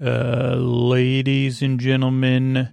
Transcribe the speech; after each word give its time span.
Uh, 0.00 0.54
ladies 0.54 1.60
and 1.60 1.80
gentlemen, 1.80 2.68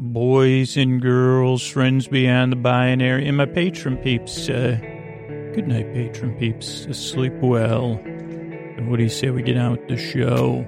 boys 0.00 0.76
and 0.76 1.00
girls, 1.00 1.64
friends 1.64 2.08
beyond 2.08 2.50
the 2.50 2.56
binary, 2.56 3.28
and 3.28 3.36
my 3.36 3.46
patron 3.46 3.96
peeps. 3.98 4.48
Uh, 4.48 4.76
good 5.54 5.68
night, 5.68 5.92
patron 5.94 6.34
peeps. 6.40 6.88
Sleep 6.90 7.34
well. 7.34 8.00
And 8.04 8.90
what 8.90 8.96
do 8.96 9.04
you 9.04 9.08
say 9.08 9.30
we 9.30 9.42
get 9.42 9.56
out 9.56 9.86
the 9.86 9.96
show? 9.96 10.66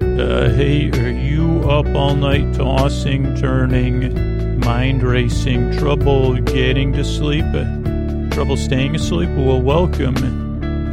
Uh, 0.00 0.50
hey, 0.54 0.90
are 0.90 1.10
you 1.10 1.70
up 1.70 1.86
all 1.94 2.16
night 2.16 2.52
tossing, 2.54 3.36
turning, 3.36 4.58
mind 4.58 5.04
racing, 5.04 5.70
trouble 5.78 6.34
getting 6.40 6.92
to 6.94 7.04
sleep, 7.04 7.44
uh, 7.54 8.34
trouble 8.34 8.56
staying 8.56 8.96
asleep? 8.96 9.30
Well, 9.36 9.62
welcome. 9.62 10.41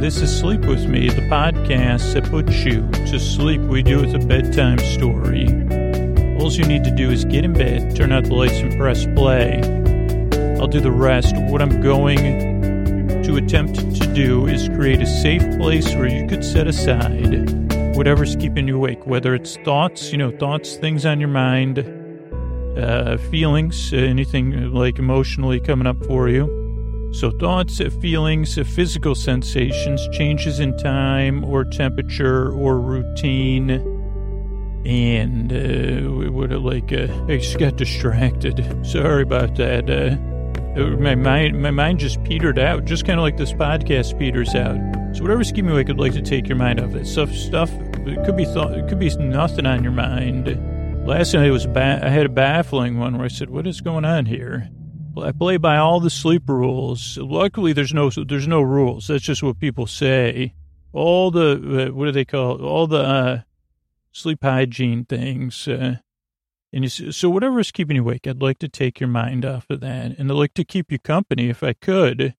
This 0.00 0.22
is 0.22 0.34
Sleep 0.34 0.62
With 0.62 0.88
Me, 0.88 1.10
the 1.10 1.20
podcast 1.28 2.14
that 2.14 2.24
puts 2.30 2.64
you 2.64 2.88
to 2.90 3.20
sleep. 3.20 3.60
We 3.60 3.82
do 3.82 4.00
with 4.00 4.14
a 4.14 4.18
bedtime 4.18 4.78
story. 4.78 5.44
All 6.40 6.50
you 6.50 6.64
need 6.64 6.84
to 6.84 6.90
do 6.90 7.10
is 7.10 7.26
get 7.26 7.44
in 7.44 7.52
bed, 7.52 7.94
turn 7.94 8.10
out 8.10 8.24
the 8.24 8.34
lights, 8.34 8.60
and 8.60 8.74
press 8.78 9.04
play. 9.14 9.60
I'll 10.58 10.68
do 10.68 10.80
the 10.80 10.90
rest. 10.90 11.34
What 11.50 11.60
I'm 11.60 11.82
going 11.82 13.22
to 13.24 13.36
attempt 13.36 13.74
to 13.76 14.14
do 14.14 14.46
is 14.46 14.70
create 14.70 15.02
a 15.02 15.06
safe 15.06 15.42
place 15.58 15.94
where 15.94 16.08
you 16.08 16.26
could 16.26 16.46
set 16.46 16.66
aside 16.66 17.94
whatever's 17.94 18.36
keeping 18.36 18.66
you 18.66 18.76
awake, 18.76 19.06
whether 19.06 19.34
it's 19.34 19.58
thoughts, 19.58 20.12
you 20.12 20.16
know, 20.16 20.30
thoughts, 20.30 20.76
things 20.76 21.04
on 21.04 21.20
your 21.20 21.28
mind, 21.28 21.78
uh, 22.78 23.18
feelings, 23.18 23.92
anything 23.92 24.72
like 24.72 24.98
emotionally 24.98 25.60
coming 25.60 25.86
up 25.86 26.02
for 26.06 26.30
you. 26.30 26.59
So, 27.12 27.30
thoughts, 27.30 27.80
feelings, 28.00 28.54
physical 28.54 29.14
sensations, 29.14 30.06
changes 30.12 30.60
in 30.60 30.76
time 30.76 31.44
or 31.44 31.64
temperature 31.64 32.52
or 32.52 32.80
routine. 32.80 33.70
And 34.86 35.50
we 35.50 36.28
uh, 36.28 36.30
what 36.30 36.50
like 36.50 36.92
uh, 36.92 37.08
I 37.28 37.36
just 37.38 37.58
got 37.58 37.76
distracted. 37.76 38.86
Sorry 38.86 39.22
about 39.22 39.56
that. 39.56 39.90
Uh, 39.90 40.16
my 40.98 41.16
mind, 41.16 41.60
my 41.60 41.72
mind 41.72 41.98
just 41.98 42.22
petered 42.22 42.58
out, 42.58 42.84
just 42.84 43.04
kind 43.04 43.18
of 43.18 43.24
like 43.24 43.36
this 43.36 43.52
podcast 43.52 44.18
peters 44.18 44.54
out. 44.54 44.78
So 45.16 45.22
whatever 45.22 45.42
scheme 45.42 45.68
I 45.68 45.82
could 45.82 45.98
like 45.98 46.12
to 46.12 46.22
take 46.22 46.48
your 46.48 46.56
mind 46.56 46.80
off 46.80 46.94
it. 46.94 47.06
Stuff, 47.06 47.32
stuff. 47.32 47.70
It 48.06 48.24
could 48.24 48.36
be 48.36 48.44
thought. 48.44 48.72
It 48.72 48.88
could 48.88 49.00
be 49.00 49.14
nothing 49.16 49.66
on 49.66 49.82
your 49.82 49.92
mind. 49.92 51.06
Last 51.06 51.34
night 51.34 51.50
was. 51.50 51.66
Ba- 51.66 52.00
I 52.02 52.08
had 52.08 52.26
a 52.26 52.30
baffling 52.30 52.98
one 52.98 53.16
where 53.16 53.24
I 53.24 53.28
said, 53.28 53.50
"What 53.50 53.66
is 53.66 53.80
going 53.80 54.04
on 54.04 54.26
here?" 54.26 54.70
I 55.18 55.32
play 55.32 55.56
by 55.56 55.76
all 55.76 56.00
the 56.00 56.10
sleep 56.10 56.48
rules. 56.48 57.18
Luckily, 57.18 57.72
there's 57.72 57.94
no 57.94 58.10
there's 58.10 58.48
no 58.48 58.60
rules. 58.60 59.08
That's 59.08 59.24
just 59.24 59.42
what 59.42 59.58
people 59.58 59.86
say. 59.86 60.54
All 60.92 61.30
the 61.30 61.88
uh, 61.88 61.94
what 61.94 62.06
do 62.06 62.12
they 62.12 62.24
call 62.24 62.56
it? 62.56 62.60
all 62.60 62.86
the 62.86 63.02
uh, 63.02 63.40
sleep 64.12 64.42
hygiene 64.42 65.04
things. 65.04 65.68
Uh, 65.68 65.96
and 66.72 66.84
you, 66.84 67.12
so 67.12 67.28
whatever 67.28 67.58
is 67.58 67.72
keeping 67.72 67.96
you 67.96 68.02
awake, 68.02 68.26
I'd 68.26 68.42
like 68.42 68.58
to 68.60 68.68
take 68.68 69.00
your 69.00 69.08
mind 69.08 69.44
off 69.44 69.66
of 69.70 69.80
that, 69.80 70.18
and 70.18 70.30
I'd 70.30 70.36
like 70.36 70.54
to 70.54 70.64
keep 70.64 70.92
you 70.92 70.98
company 70.98 71.48
if 71.48 71.62
I 71.62 71.72
could. 71.72 72.34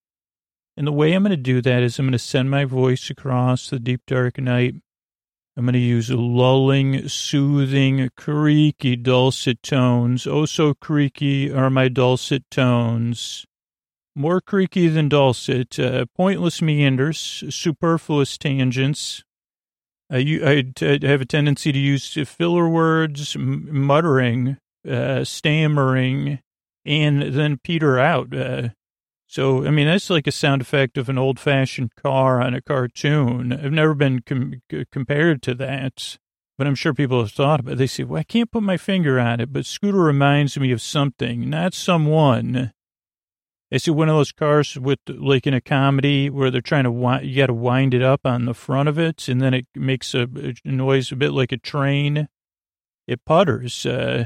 And 0.77 0.88
the 0.88 0.92
way 0.92 1.14
I'm 1.14 1.23
going 1.23 1.31
to 1.31 1.38
do 1.38 1.61
that 1.61 1.83
is 1.83 1.99
I'm 1.99 2.05
going 2.05 2.14
to 2.14 2.19
send 2.19 2.49
my 2.49 2.66
voice 2.66 3.09
across 3.09 3.69
the 3.69 3.80
deep 3.80 4.02
dark 4.08 4.38
night 4.38 4.75
I'm 5.58 5.66
going 5.66 5.74
to 5.74 5.80
use 5.80 6.10
lulling, 6.10 7.10
soothing, 7.10 8.10
creaky, 8.16 8.96
dulcet 8.96 9.62
tones. 9.62 10.26
Oh, 10.26 10.46
so 10.46 10.74
creaky 10.74 11.52
are 11.52 11.70
my 11.70 11.90
dulcet 11.90 12.50
tones. 12.50 13.46
More 14.16 14.40
creaky 14.40 14.88
than 14.88 15.10
dulcet, 15.10 15.78
uh, 15.78 16.06
pointless 16.16 16.62
meanders, 16.62 17.44
superfluous 17.50 18.38
tangents. 18.38 19.24
I, 20.10 20.18
I, 20.44 20.64
I 20.82 21.00
have 21.04 21.22
a 21.22 21.26
tendency 21.26 21.72
to 21.72 21.80
use 21.80 22.14
filler 22.28 22.68
words, 22.68 23.36
muttering, 23.38 24.58
uh, 24.90 25.24
stammering, 25.24 26.40
and 26.86 27.34
then 27.34 27.60
peter 27.64 28.00
out. 28.00 28.34
Uh, 28.36 28.70
so, 29.32 29.66
I 29.66 29.72
mean, 29.72 29.88
that's 29.88 30.10
like 30.10 30.28
a 30.28 30.32
sound 30.32 30.61
effect 30.61 30.98
of 30.98 31.08
an 31.08 31.17
old 31.17 31.39
fashioned 31.39 31.95
car 31.95 32.42
on 32.42 32.54
a 32.54 32.61
cartoon. 32.61 33.54
I've 33.54 33.72
never 33.72 33.94
been 33.94 34.23
com- 34.23 34.61
compared 34.92 35.42
to 35.44 35.54
that, 35.55 36.17
but 36.58 36.67
I'm 36.67 36.76
sure 36.76 36.94
people 36.94 37.22
have 37.22 37.32
thought 37.32 37.61
about 37.61 37.76
it. 37.76 37.78
They 37.78 37.88
say, 37.88 38.04
well, 38.04 38.20
I 38.20 38.23
can't 38.23 38.52
put 38.52 38.61
my 38.61 38.76
finger 38.76 39.22
on 39.22 39.39
it, 39.39 39.54
but 39.54 39.66
Scooter 39.66 40.00
reminds 40.00 40.60
me 40.60 40.73
of 40.73 40.82
something, 40.82 41.50
not 41.50 41.73
someone. 41.73 42.73
They 43.70 43.78
see 43.78 43.92
one 43.92 44.10
of 44.10 44.17
those 44.17 44.33
cars 44.33 44.78
with, 44.78 45.00
like 45.08 45.48
in 45.48 45.54
a 45.54 45.61
comedy 45.61 46.30
where 46.30 46.52
they're 46.52 46.60
trying 46.60 46.84
to, 46.84 46.92
wind, 46.92 47.26
you 47.26 47.38
got 47.38 47.48
to 47.48 47.54
wind 47.54 47.94
it 47.94 48.02
up 48.02 48.26
on 48.26 48.44
the 48.44 48.54
front 48.54 48.89
of 48.89 49.00
it, 49.00 49.30
and 49.30 49.39
then 49.39 49.54
it 49.54 49.66
makes 49.73 50.14
a, 50.14 50.28
a 50.66 50.70
noise 50.70 51.10
a 51.14 51.16
bit 51.16 51.32
like 51.32 51.54
a 51.54 51.58
train. 51.58 52.28
It 53.08 53.23
putters, 53.23 53.86
uh, 53.86 54.26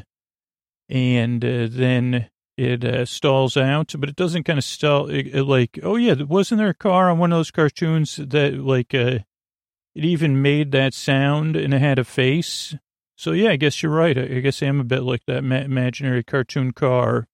and 0.89 1.45
uh, 1.45 1.67
then 1.69 2.31
it 2.57 2.85
uh, 2.85 3.05
stalls 3.05 3.57
out, 3.57 3.93
but 3.97 4.09
it 4.09 4.15
doesn't 4.15 4.43
kind 4.43 4.57
of 4.57 4.65
stall. 4.65 5.09
It, 5.09 5.27
it, 5.27 5.43
like, 5.43 5.79
oh 5.83 5.95
yeah, 5.95 6.13
wasn't 6.23 6.59
there 6.59 6.69
a 6.69 6.73
car 6.73 7.09
on 7.09 7.19
one 7.19 7.31
of 7.31 7.39
those 7.39 7.51
cartoons 7.51 8.15
that 8.15 8.59
like 8.59 8.93
uh, 8.93 9.19
it 9.93 10.05
even 10.05 10.41
made 10.41 10.71
that 10.71 10.93
sound 10.93 11.55
and 11.55 11.73
it 11.73 11.81
had 11.81 11.99
a 11.99 12.03
face? 12.03 12.75
So 13.17 13.31
yeah, 13.31 13.51
I 13.51 13.55
guess 13.55 13.81
you're 13.81 13.91
right. 13.91 14.17
I 14.17 14.39
guess 14.39 14.61
I 14.61 14.67
am 14.67 14.79
a 14.79 14.85
bit 14.85 15.03
like 15.03 15.25
that 15.27 15.43
ma- 15.43 15.55
imaginary 15.57 16.23
cartoon 16.23 16.71
car. 16.71 17.27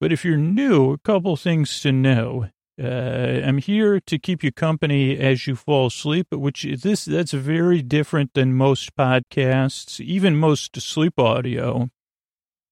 But 0.00 0.12
if 0.12 0.24
you're 0.24 0.36
new, 0.36 0.92
a 0.92 0.98
couple 0.98 1.36
things 1.36 1.80
to 1.80 1.92
know. 1.92 2.48
Uh, 2.82 3.40
I'm 3.44 3.58
here 3.58 4.00
to 4.00 4.18
keep 4.18 4.42
you 4.42 4.50
company 4.50 5.16
as 5.16 5.46
you 5.46 5.54
fall 5.54 5.86
asleep, 5.86 6.26
which 6.32 6.64
is 6.64 6.82
this 6.82 7.04
that's 7.04 7.30
very 7.30 7.82
different 7.82 8.34
than 8.34 8.52
most 8.52 8.96
podcasts, 8.96 10.00
even 10.00 10.36
most 10.36 10.80
sleep 10.80 11.18
audio. 11.18 11.88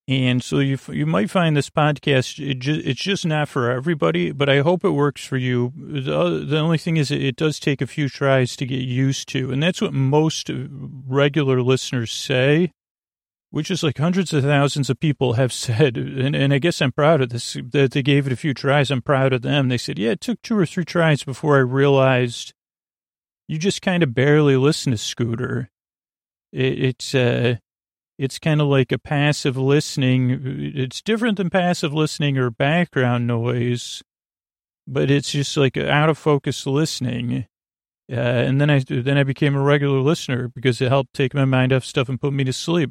And 0.08 0.42
so 0.42 0.58
you 0.58 0.78
you 0.88 1.06
might 1.06 1.30
find 1.30 1.56
this 1.56 1.70
podcast 1.70 2.44
it 2.44 2.58
just, 2.58 2.84
it's 2.84 3.00
just 3.00 3.24
not 3.24 3.48
for 3.48 3.70
everybody, 3.70 4.32
but 4.32 4.48
I 4.48 4.60
hope 4.60 4.84
it 4.84 4.90
works 4.90 5.24
for 5.24 5.36
you. 5.36 5.72
The, 5.76 6.44
the 6.44 6.58
only 6.58 6.78
thing 6.78 6.96
is 6.96 7.12
it 7.12 7.36
does 7.36 7.60
take 7.60 7.80
a 7.80 7.86
few 7.86 8.08
tries 8.08 8.56
to 8.56 8.66
get 8.66 8.80
used 8.80 9.28
to, 9.28 9.52
and 9.52 9.62
that's 9.62 9.80
what 9.80 9.92
most 9.92 10.50
regular 10.52 11.62
listeners 11.62 12.10
say, 12.10 12.72
which 13.50 13.70
is 13.70 13.84
like 13.84 13.98
hundreds 13.98 14.32
of 14.32 14.42
thousands 14.42 14.90
of 14.90 14.98
people 14.98 15.34
have 15.34 15.52
said, 15.52 15.96
and, 15.96 16.34
and 16.34 16.52
I 16.52 16.58
guess 16.58 16.82
I'm 16.82 16.92
proud 16.92 17.20
of 17.20 17.28
this 17.28 17.56
that 17.70 17.92
they 17.92 18.02
gave 18.02 18.26
it 18.26 18.32
a 18.32 18.36
few 18.36 18.54
tries. 18.54 18.90
I'm 18.90 19.02
proud 19.02 19.32
of 19.32 19.42
them. 19.42 19.68
They 19.68 19.78
said, 19.78 20.00
yeah, 20.00 20.10
it 20.10 20.20
took 20.20 20.42
two 20.42 20.58
or 20.58 20.66
three 20.66 20.84
tries 20.84 21.22
before 21.22 21.54
I 21.56 21.60
realized 21.60 22.54
you 23.46 23.56
just 23.56 23.82
kind 23.82 24.02
of 24.02 24.14
barely 24.14 24.56
listen 24.56 24.90
to 24.90 24.98
Scooter. 24.98 25.70
It, 26.52 26.84
it's 26.84 27.14
uh 27.14 27.56
it's 28.22 28.38
kind 28.38 28.60
of 28.60 28.68
like 28.68 28.92
a 28.92 28.98
passive 28.98 29.56
listening. 29.56 30.72
It's 30.74 31.02
different 31.02 31.36
than 31.36 31.50
passive 31.50 31.92
listening 31.92 32.38
or 32.38 32.50
background 32.50 33.26
noise, 33.26 34.02
but 34.86 35.10
it's 35.10 35.32
just 35.32 35.56
like 35.56 35.76
out 35.76 36.08
of 36.08 36.18
focus 36.18 36.66
listening. 36.66 37.46
Uh, 38.10 38.14
and 38.14 38.60
then 38.60 38.70
I 38.70 38.84
then 38.86 39.16
I 39.16 39.24
became 39.24 39.54
a 39.54 39.62
regular 39.62 40.00
listener 40.00 40.48
because 40.48 40.80
it 40.80 40.88
helped 40.88 41.14
take 41.14 41.34
my 41.34 41.44
mind 41.44 41.72
off 41.72 41.84
stuff 41.84 42.08
and 42.08 42.20
put 42.20 42.32
me 42.32 42.44
to 42.44 42.52
sleep. 42.52 42.90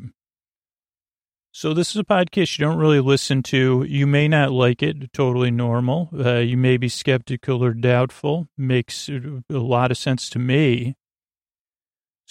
So 1.54 1.74
this 1.74 1.90
is 1.90 1.98
a 1.98 2.06
podcast 2.06 2.58
you 2.58 2.66
don't 2.66 2.78
really 2.78 3.02
listen 3.02 3.44
to. 3.44 3.84
You 3.84 4.08
may 4.08 4.30
not 4.30 4.52
like 4.52 4.82
it. 4.82 5.12
Totally 5.12 5.52
normal. 5.52 6.10
Uh, 6.18 6.38
you 6.38 6.56
may 6.56 6.78
be 6.78 6.88
skeptical 6.88 7.64
or 7.64 7.74
doubtful. 7.74 8.48
Makes 8.58 9.10
a 9.10 9.42
lot 9.50 9.92
of 9.92 9.98
sense 9.98 10.30
to 10.30 10.40
me. 10.40 10.96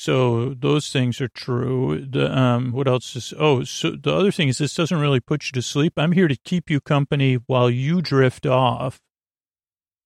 So 0.01 0.55
those 0.55 0.91
things 0.91 1.21
are 1.21 1.29
true. 1.29 2.07
The, 2.09 2.35
um, 2.35 2.73
what 2.73 2.89
else 2.89 3.15
is, 3.17 3.35
oh, 3.39 3.65
so 3.65 3.91
the 3.91 4.15
other 4.15 4.33
thing 4.33 4.49
is 4.49 4.57
this 4.57 4.75
doesn't 4.75 4.99
really 4.99 5.21
put 5.21 5.45
you 5.45 5.53
to 5.53 5.61
sleep. 5.61 5.93
I'm 5.99 6.13
here 6.13 6.27
to 6.27 6.39
keep 6.43 6.71
you 6.71 6.81
company 6.81 7.35
while 7.35 7.69
you 7.69 8.01
drift 8.01 8.47
off. 8.47 8.99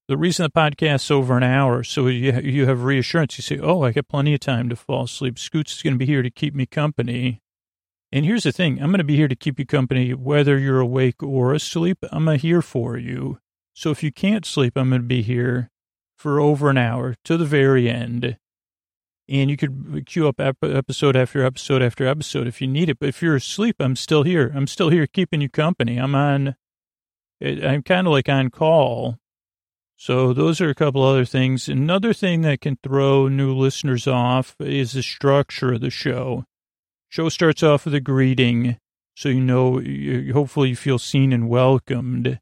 The 0.09 0.17
reason 0.17 0.43
the 0.43 0.51
podcast's 0.51 1.13
over 1.13 1.37
an 1.37 1.45
hour, 1.45 1.85
so 1.85 2.09
you, 2.09 2.33
you 2.41 2.67
have 2.67 2.83
reassurance. 2.83 3.39
You 3.39 3.43
say, 3.43 3.61
oh, 3.61 3.83
I 3.83 3.93
got 3.93 4.09
plenty 4.09 4.35
of 4.35 4.41
time 4.41 4.69
to 4.71 4.75
fall 4.75 5.05
asleep. 5.05 5.39
Scoots 5.39 5.77
is 5.77 5.83
going 5.83 5.95
to 5.95 5.99
be 5.99 6.07
here 6.07 6.23
to 6.23 6.31
keep 6.31 6.57
me 6.57 6.67
company. 6.67 7.41
And 8.11 8.25
here's 8.25 8.43
the 8.43 8.51
thing. 8.51 8.83
I'm 8.83 8.91
going 8.91 8.99
to 8.99 9.05
be 9.05 9.15
here 9.15 9.29
to 9.29 9.37
keep 9.37 9.61
you 9.61 9.65
company 9.65 10.13
whether 10.13 10.59
you're 10.59 10.81
awake 10.81 11.23
or 11.23 11.55
asleep. 11.55 11.99
I'm 12.11 12.27
here 12.39 12.63
for 12.63 12.99
you. 12.99 13.39
So 13.75 13.93
if 13.93 14.03
you 14.03 14.11
can't 14.11 14.45
sleep, 14.45 14.77
I'm 14.77 14.89
going 14.89 15.03
to 15.03 15.07
be 15.07 15.23
here 15.23 15.71
for 16.19 16.41
over 16.41 16.69
an 16.69 16.79
hour 16.79 17.15
to 17.27 17.37
the 17.37 17.45
very 17.45 17.89
end 17.89 18.39
and 19.29 19.51
you 19.51 19.57
could 19.57 20.05
queue 20.07 20.29
up 20.29 20.41
episode 20.41 21.17
after 21.17 21.45
episode 21.45 21.83
after 21.83 22.07
episode 22.07 22.47
if 22.47 22.61
you 22.61 22.67
need 22.67 22.89
it. 22.89 22.99
But 22.99 23.09
if 23.09 23.23
you're 23.23 23.37
asleep, 23.37 23.77
I'm 23.81 23.97
still 23.97 24.23
here. 24.23 24.53
I'm 24.55 24.67
still 24.67 24.91
here 24.91 25.07
keeping 25.07 25.41
you 25.41 25.49
company. 25.49 25.97
I'm 25.97 26.15
on, 26.15 26.57
I'm 27.43 27.83
kind 27.83 28.07
of 28.07 28.13
like 28.13 28.29
on 28.29 28.51
call. 28.51 29.19
So 29.97 30.33
those 30.33 30.61
are 30.61 30.69
a 30.69 30.75
couple 30.75 31.03
other 31.03 31.25
things. 31.25 31.69
Another 31.69 32.13
thing 32.13 32.43
that 32.43 32.61
can 32.61 32.79
throw 32.83 33.29
new 33.29 33.55
listeners 33.55 34.07
off 34.07 34.57
is 34.61 34.93
the 34.93 35.03
structure 35.03 35.75
of 35.75 35.81
the 35.81 35.91
show. 35.91 36.45
Show 37.09 37.29
starts 37.29 37.63
off 37.63 37.85
with 37.85 37.95
a 37.95 38.01
greeting, 38.01 38.77
so 39.15 39.29
you 39.29 39.41
know, 39.41 39.81
hopefully 40.33 40.71
you 40.71 40.77
feel 40.77 40.99
seen 40.99 41.33
and 41.33 41.49
welcomed. 41.49 42.41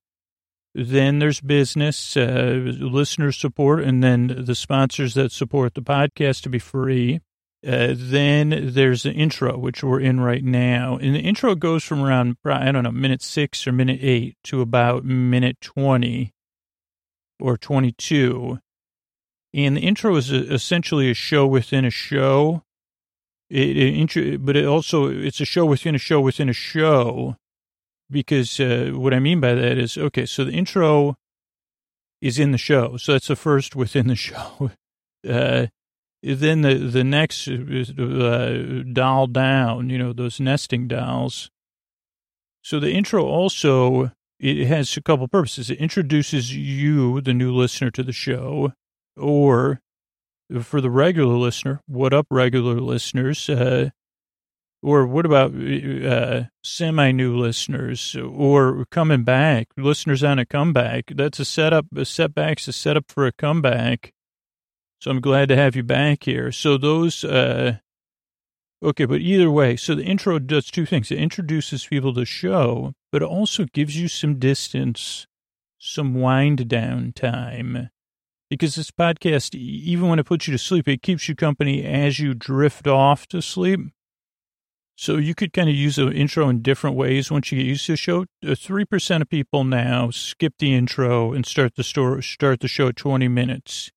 Then 0.75 1.19
there's 1.19 1.41
business, 1.41 2.17
uh, 2.17 2.63
listener 2.65 3.31
support, 3.31 3.85
and 3.85 4.03
then 4.03 4.45
the 4.45 4.55
sponsors 4.55 5.15
that 5.15 5.31
support 5.31 5.75
the 5.75 5.83
podcast 5.83 6.43
to 6.43 6.49
be 6.49 6.59
free. 6.59 7.21
Uh, 7.65 7.95
then 7.95 8.73
there's 8.73 9.05
the 9.05 9.13
intro, 9.13 9.57
which 9.57 9.85
we're 9.85 10.01
in 10.01 10.19
right 10.19 10.43
now. 10.43 10.97
And 10.97 11.15
the 11.15 11.21
intro 11.21 11.55
goes 11.55 11.85
from 11.85 12.03
around, 12.03 12.37
I 12.45 12.73
don't 12.73 12.85
know, 12.85 12.91
minute 12.91 13.23
six 13.23 13.67
or 13.67 13.73
minute 13.73 14.01
eight 14.03 14.37
to 14.45 14.63
about 14.63 15.05
minute 15.05 15.61
20 15.61 16.33
or 17.39 17.57
22. 17.57 18.59
And 19.55 19.77
the 19.77 19.83
intro 19.83 20.17
is 20.17 20.33
a, 20.33 20.53
essentially 20.53 21.11
a 21.11 21.15
show 21.15 21.47
within 21.47 21.85
a 21.85 21.91
show. 21.91 22.63
It, 23.51 24.17
it, 24.17 24.45
but 24.45 24.57
it 24.57 24.65
also, 24.65 25.09
it's 25.09 25.41
a 25.41 25.45
show 25.45 25.67
within 25.67 25.95
a 25.95 25.99
show 25.99 26.21
within 26.21 26.49
a 26.49 26.55
show. 26.55 27.37
Because 28.13 28.61
uh, 28.61 28.91
what 28.93 29.15
I 29.15 29.19
mean 29.19 29.41
by 29.41 29.55
that 29.55 29.79
is, 29.79 29.97
okay, 29.97 30.27
so 30.27 30.45
the 30.45 30.53
intro 30.53 31.17
is 32.21 32.39
in 32.39 32.53
the 32.53 32.59
show. 32.59 32.97
So 32.97 33.13
that's 33.13 33.29
the 33.29 33.37
first 33.37 33.75
within 33.75 34.07
the 34.07 34.17
show. 34.29 34.71
Uh, 35.29 35.67
then 36.23 36.63
the 36.63 36.75
the 36.75 37.03
next 37.03 37.49
uh, 37.49 38.83
doll 38.93 39.27
down, 39.27 39.91
you 39.91 39.99
know, 39.99 40.13
those 40.13 40.39
nesting 40.39 40.87
dolls. 40.87 41.51
So 42.63 42.79
the 42.79 42.93
intro 42.93 43.25
also 43.25 44.13
it 44.39 44.67
has 44.67 44.97
a 44.97 45.03
couple 45.03 45.27
purposes. 45.29 45.71
It 45.71 45.79
introduces 45.79 46.55
you, 46.55 47.21
the 47.21 47.33
new 47.33 47.55
listener, 47.55 47.91
to 47.93 48.03
the 48.03 48.13
show, 48.13 48.73
or 49.17 49.81
for 50.63 50.81
the 50.81 50.91
regular 50.91 51.37
listener, 51.37 51.81
what 51.87 52.13
up, 52.13 52.27
regular 52.31 52.81
listeners? 52.81 53.49
Uh, 53.49 53.91
or 54.83 55.07
what 55.07 55.25
about 55.25 55.55
uh, 55.55 56.45
semi-new 56.65 57.37
listeners 57.37 58.17
or 58.17 58.85
coming 58.91 59.23
back, 59.23 59.69
listeners 59.77 60.25
on 60.25 60.41
a 60.41 60.47
comeback? 60.47 61.13
That's 61.15 61.39
a 61.39 61.45
setup. 61.45 61.87
A 61.95 62.05
setback's 62.05 62.67
a 62.67 62.73
setup 62.73 63.05
for 63.09 63.27
a 63.27 63.33
comeback. 63.33 64.13
So 65.01 65.11
I'm 65.11 65.21
glad 65.21 65.49
to 65.49 65.57
have 65.57 65.77
you 65.77 65.85
back 65.85 66.25
here. 66.25 66.51
So 66.51 66.77
those, 66.77 67.23
uh, 67.23 67.79
okay, 68.83 69.05
but 69.05 69.21
either 69.21 69.51
way, 69.51 69.77
so 69.77 69.95
the 69.95 70.05
intro 70.05 70.39
does 70.41 70.67
two 70.67 70.87
things. 70.87 71.11
It 71.11 71.19
introduces 71.19 71.87
people 71.87 72.13
to 72.15 72.21
the 72.21 72.27
show, 72.27 72.93
but 73.13 73.23
it 73.23 73.29
also 73.29 73.67
gives 73.73 73.97
you 73.97 74.09
some 74.09 74.41
distance, 74.41 75.27
some 75.79 76.15
wind 76.15 76.69
down 76.69 77.13
time. 77.13 77.91
Because 78.51 78.75
this 78.75 78.91
podcast, 78.91 79.55
even 79.55 80.09
when 80.09 80.19
it 80.19 80.27
puts 80.27 80.47
you 80.47 80.53
to 80.53 80.59
sleep, 80.59 80.87
it 80.87 81.03
keeps 81.03 81.29
you 81.29 81.35
company 81.35 81.85
as 81.85 82.19
you 82.19 82.35
drift 82.35 82.87
off 82.87 83.27
to 83.29 83.41
sleep. 83.41 83.81
So 84.97 85.17
you 85.17 85.35
could 85.35 85.53
kind 85.53 85.69
of 85.69 85.75
use 85.75 85.97
the 85.97 86.11
intro 86.11 86.49
in 86.49 86.63
different 86.63 86.97
ways 86.97 87.31
once 87.31 87.51
you 87.51 87.59
get 87.59 87.67
used 87.67 87.87
to 87.87 87.93
the 87.93 87.97
show. 87.97 88.27
Uh, 88.47 88.55
three 88.55 88.85
percent 88.85 89.23
of 89.23 89.29
people 89.29 89.65
now 89.65 90.11
skip 90.11 90.55
the 90.59 90.75
intro 90.75 91.33
and 91.33 91.47
start 91.47 91.75
the 91.77 91.85
store, 91.85 92.21
start 92.23 92.61
the 92.61 92.69
show 92.69 92.89
at 92.89 92.97
20 92.97 93.29
minutes. 93.29 93.91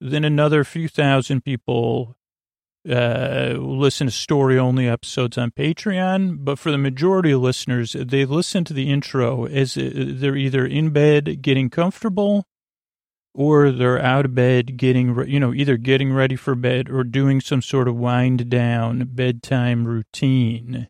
Then 0.00 0.24
another 0.24 0.64
few 0.64 0.88
thousand 0.88 1.44
people 1.44 2.16
uh, 2.88 3.54
listen 3.58 4.06
to 4.06 4.12
story 4.12 4.58
only 4.58 4.88
episodes 4.88 5.36
on 5.36 5.50
Patreon. 5.50 6.44
But 6.44 6.58
for 6.58 6.70
the 6.70 6.78
majority 6.78 7.32
of 7.32 7.40
listeners, 7.40 7.96
they 7.98 8.24
listen 8.24 8.64
to 8.64 8.74
the 8.74 8.90
intro 8.90 9.46
as 9.46 9.76
uh, 9.76 9.90
they're 9.94 10.36
either 10.36 10.64
in 10.64 10.90
bed 10.90 11.42
getting 11.42 11.70
comfortable 11.70 12.46
or 13.38 13.70
they're 13.70 14.02
out 14.02 14.24
of 14.24 14.34
bed 14.34 14.76
getting, 14.76 15.16
you 15.28 15.38
know, 15.38 15.54
either 15.54 15.76
getting 15.76 16.12
ready 16.12 16.34
for 16.34 16.56
bed 16.56 16.90
or 16.90 17.04
doing 17.04 17.40
some 17.40 17.62
sort 17.62 17.86
of 17.86 17.94
wind 17.94 18.50
down 18.50 19.08
bedtime 19.12 19.84
routine. 19.84 20.88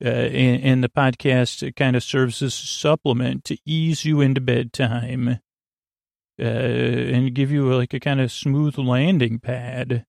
Uh, 0.00 0.08
and, 0.08 0.62
and 0.62 0.84
the 0.84 0.88
podcast 0.88 1.74
kind 1.74 1.96
of 1.96 2.04
serves 2.04 2.40
as 2.40 2.54
a 2.54 2.66
supplement 2.66 3.42
to 3.44 3.58
ease 3.66 4.04
you 4.04 4.20
into 4.20 4.40
bedtime 4.40 5.40
uh, 6.40 6.44
and 6.44 7.34
give 7.34 7.50
you 7.50 7.74
like 7.74 7.92
a 7.92 7.98
kind 7.98 8.20
of 8.20 8.30
smooth 8.30 8.78
landing 8.78 9.40
pad. 9.40 10.06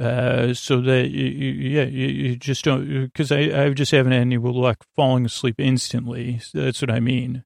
Uh, 0.00 0.54
so 0.54 0.80
that 0.80 1.10
you, 1.10 1.28
yeah, 1.28 1.84
you, 1.84 2.06
you 2.06 2.36
just 2.36 2.64
don't, 2.64 3.04
because 3.04 3.30
I, 3.30 3.64
I 3.64 3.70
just 3.74 3.92
haven't 3.92 4.12
had 4.12 4.22
any 4.22 4.38
luck 4.38 4.86
falling 4.96 5.26
asleep 5.26 5.56
instantly. 5.58 6.40
That's 6.54 6.80
what 6.80 6.90
I 6.90 7.00
mean. 7.00 7.44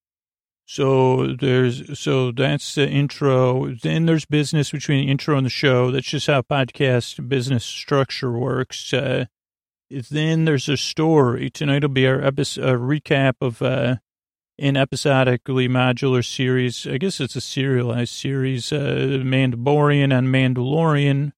So 0.70 1.28
there's, 1.28 1.98
so 1.98 2.30
that's 2.30 2.74
the 2.74 2.86
intro. 2.86 3.74
Then 3.74 4.04
there's 4.04 4.26
business 4.26 4.70
between 4.70 5.06
the 5.06 5.10
intro 5.10 5.38
and 5.38 5.46
the 5.46 5.50
show. 5.50 5.90
That's 5.90 6.08
just 6.08 6.26
how 6.26 6.42
podcast 6.42 7.26
business 7.26 7.64
structure 7.64 8.30
works. 8.30 8.92
Uh, 8.92 9.24
then 9.88 10.44
there's 10.44 10.68
a 10.68 10.76
story. 10.76 11.48
Tonight 11.48 11.84
will 11.84 11.88
be 11.88 12.06
our 12.06 12.20
episode, 12.20 12.80
recap 12.80 13.36
of, 13.40 13.62
uh, 13.62 13.96
an 14.58 14.76
episodically 14.76 15.68
modular 15.68 16.22
series. 16.22 16.86
I 16.86 16.98
guess 16.98 17.18
it's 17.18 17.36
a 17.36 17.40
serialized 17.40 18.12
series, 18.12 18.70
uh, 18.70 19.22
Mandoborian 19.24 20.14
on 20.14 20.26
Mandalorian. 20.26 21.32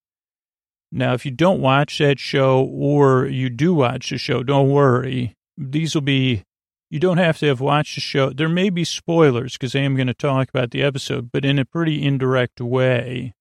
Now, 0.90 1.14
if 1.14 1.24
you 1.24 1.30
don't 1.30 1.60
watch 1.60 1.98
that 1.98 2.18
show 2.18 2.64
or 2.64 3.26
you 3.26 3.48
do 3.48 3.74
watch 3.74 4.10
the 4.10 4.18
show, 4.18 4.42
don't 4.42 4.70
worry. 4.70 5.36
These 5.56 5.94
will 5.94 6.02
be, 6.02 6.42
you 6.90 6.98
don't 6.98 7.19
have 7.19 7.38
to 7.38 7.46
have 7.46 7.60
watched 7.60 7.94
the 7.94 8.00
show. 8.00 8.31
There 8.31 8.48
may 8.48 8.69
be 8.69 8.84
spoilers 8.84 9.54
because 9.54 9.75
I 9.75 9.81
am 9.81 9.96
going 9.96 10.08
to 10.08 10.14
talk 10.14 10.50
about 10.50 10.70
the 10.70 10.82
episode, 10.82 11.31
but 11.32 11.44
in 11.44 11.58
a 11.58 11.64
pretty 11.64 12.02
indirect 12.02 12.60
way. 12.60 13.34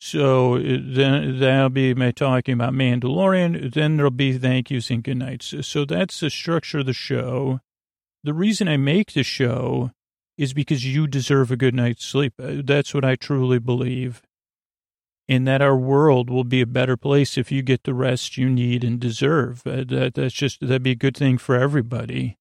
So 0.00 0.58
then 0.58 1.38
that'll 1.38 1.68
be 1.68 1.92
my 1.92 2.10
talking 2.10 2.54
about 2.54 2.72
Mandalorian. 2.72 3.72
Then 3.74 3.96
there'll 3.96 4.10
be 4.10 4.38
thank 4.38 4.70
yous 4.70 4.90
and 4.90 5.04
good 5.04 5.18
nights. 5.18 5.54
So 5.60 5.84
that's 5.84 6.20
the 6.20 6.30
structure 6.30 6.78
of 6.78 6.86
the 6.86 6.94
show 6.94 7.60
the 8.22 8.34
reason 8.34 8.68
I 8.68 8.76
make 8.76 9.12
the 9.12 9.22
show 9.22 9.92
is 10.36 10.52
because 10.52 10.84
you 10.84 11.06
deserve 11.06 11.50
a 11.50 11.56
good 11.56 11.74
night's 11.74 12.04
sleep. 12.04 12.34
Uh, 12.38 12.62
that's 12.64 12.94
what 12.94 13.04
I 13.04 13.16
truly 13.16 13.58
believe. 13.58 14.22
And 15.30 15.46
that 15.46 15.62
our 15.62 15.76
world 15.76 16.28
will 16.28 16.42
be 16.42 16.60
a 16.60 16.66
better 16.66 16.96
place 16.96 17.38
if 17.38 17.52
you 17.52 17.62
get 17.62 17.84
the 17.84 17.94
rest 17.94 18.36
you 18.36 18.50
need 18.50 18.82
and 18.82 18.98
deserve. 18.98 19.62
Uh, 19.64 19.84
that, 19.86 20.14
that's 20.16 20.34
just, 20.34 20.60
that'd 20.60 20.82
be 20.82 20.90
a 20.90 20.96
good 20.96 21.16
thing 21.16 21.38
for 21.38 21.54
everybody. 21.54 22.36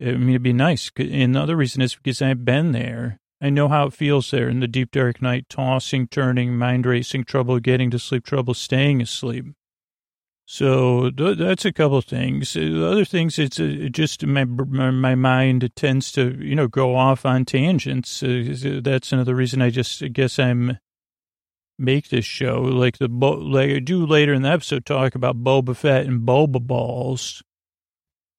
I 0.00 0.12
mean, 0.12 0.28
it'd 0.28 0.42
be 0.42 0.52
nice. 0.52 0.88
And 0.96 1.34
the 1.34 1.40
other 1.40 1.56
reason 1.56 1.82
is 1.82 1.96
because 1.96 2.22
I've 2.22 2.44
been 2.44 2.70
there. 2.70 3.18
I 3.40 3.50
know 3.50 3.66
how 3.66 3.86
it 3.86 3.92
feels 3.92 4.30
there 4.30 4.48
in 4.48 4.60
the 4.60 4.68
deep, 4.68 4.92
dark 4.92 5.20
night, 5.20 5.46
tossing, 5.48 6.06
turning, 6.06 6.56
mind 6.56 6.86
racing, 6.86 7.24
trouble 7.24 7.58
getting 7.58 7.90
to 7.90 7.98
sleep, 7.98 8.24
trouble 8.24 8.54
staying 8.54 9.02
asleep. 9.02 9.46
So 10.44 11.10
th- 11.10 11.38
that's 11.38 11.64
a 11.64 11.72
couple 11.72 11.98
of 11.98 12.04
things. 12.04 12.52
The 12.52 12.86
other 12.88 13.04
things, 13.04 13.36
it's 13.36 13.58
uh, 13.58 13.88
just 13.90 14.24
my, 14.24 14.44
my 14.44 15.16
mind 15.16 15.68
tends 15.74 16.12
to, 16.12 16.38
you 16.40 16.54
know, 16.54 16.68
go 16.68 16.94
off 16.94 17.26
on 17.26 17.44
tangents. 17.44 18.22
Uh, 18.22 18.80
that's 18.80 19.12
another 19.12 19.34
reason 19.34 19.60
I 19.60 19.70
just 19.70 20.04
I 20.04 20.08
guess 20.08 20.38
I'm 20.38 20.78
make 21.78 22.08
this 22.08 22.24
show 22.24 22.60
like 22.62 22.98
the 22.98 23.08
like 23.08 23.70
I 23.70 23.78
do 23.78 24.06
later 24.06 24.32
in 24.32 24.42
the 24.42 24.50
episode 24.50 24.86
talk 24.86 25.14
about 25.14 25.42
Boba 25.42 25.76
Fett 25.76 26.06
and 26.06 26.26
Boba 26.26 26.60
balls, 26.60 27.42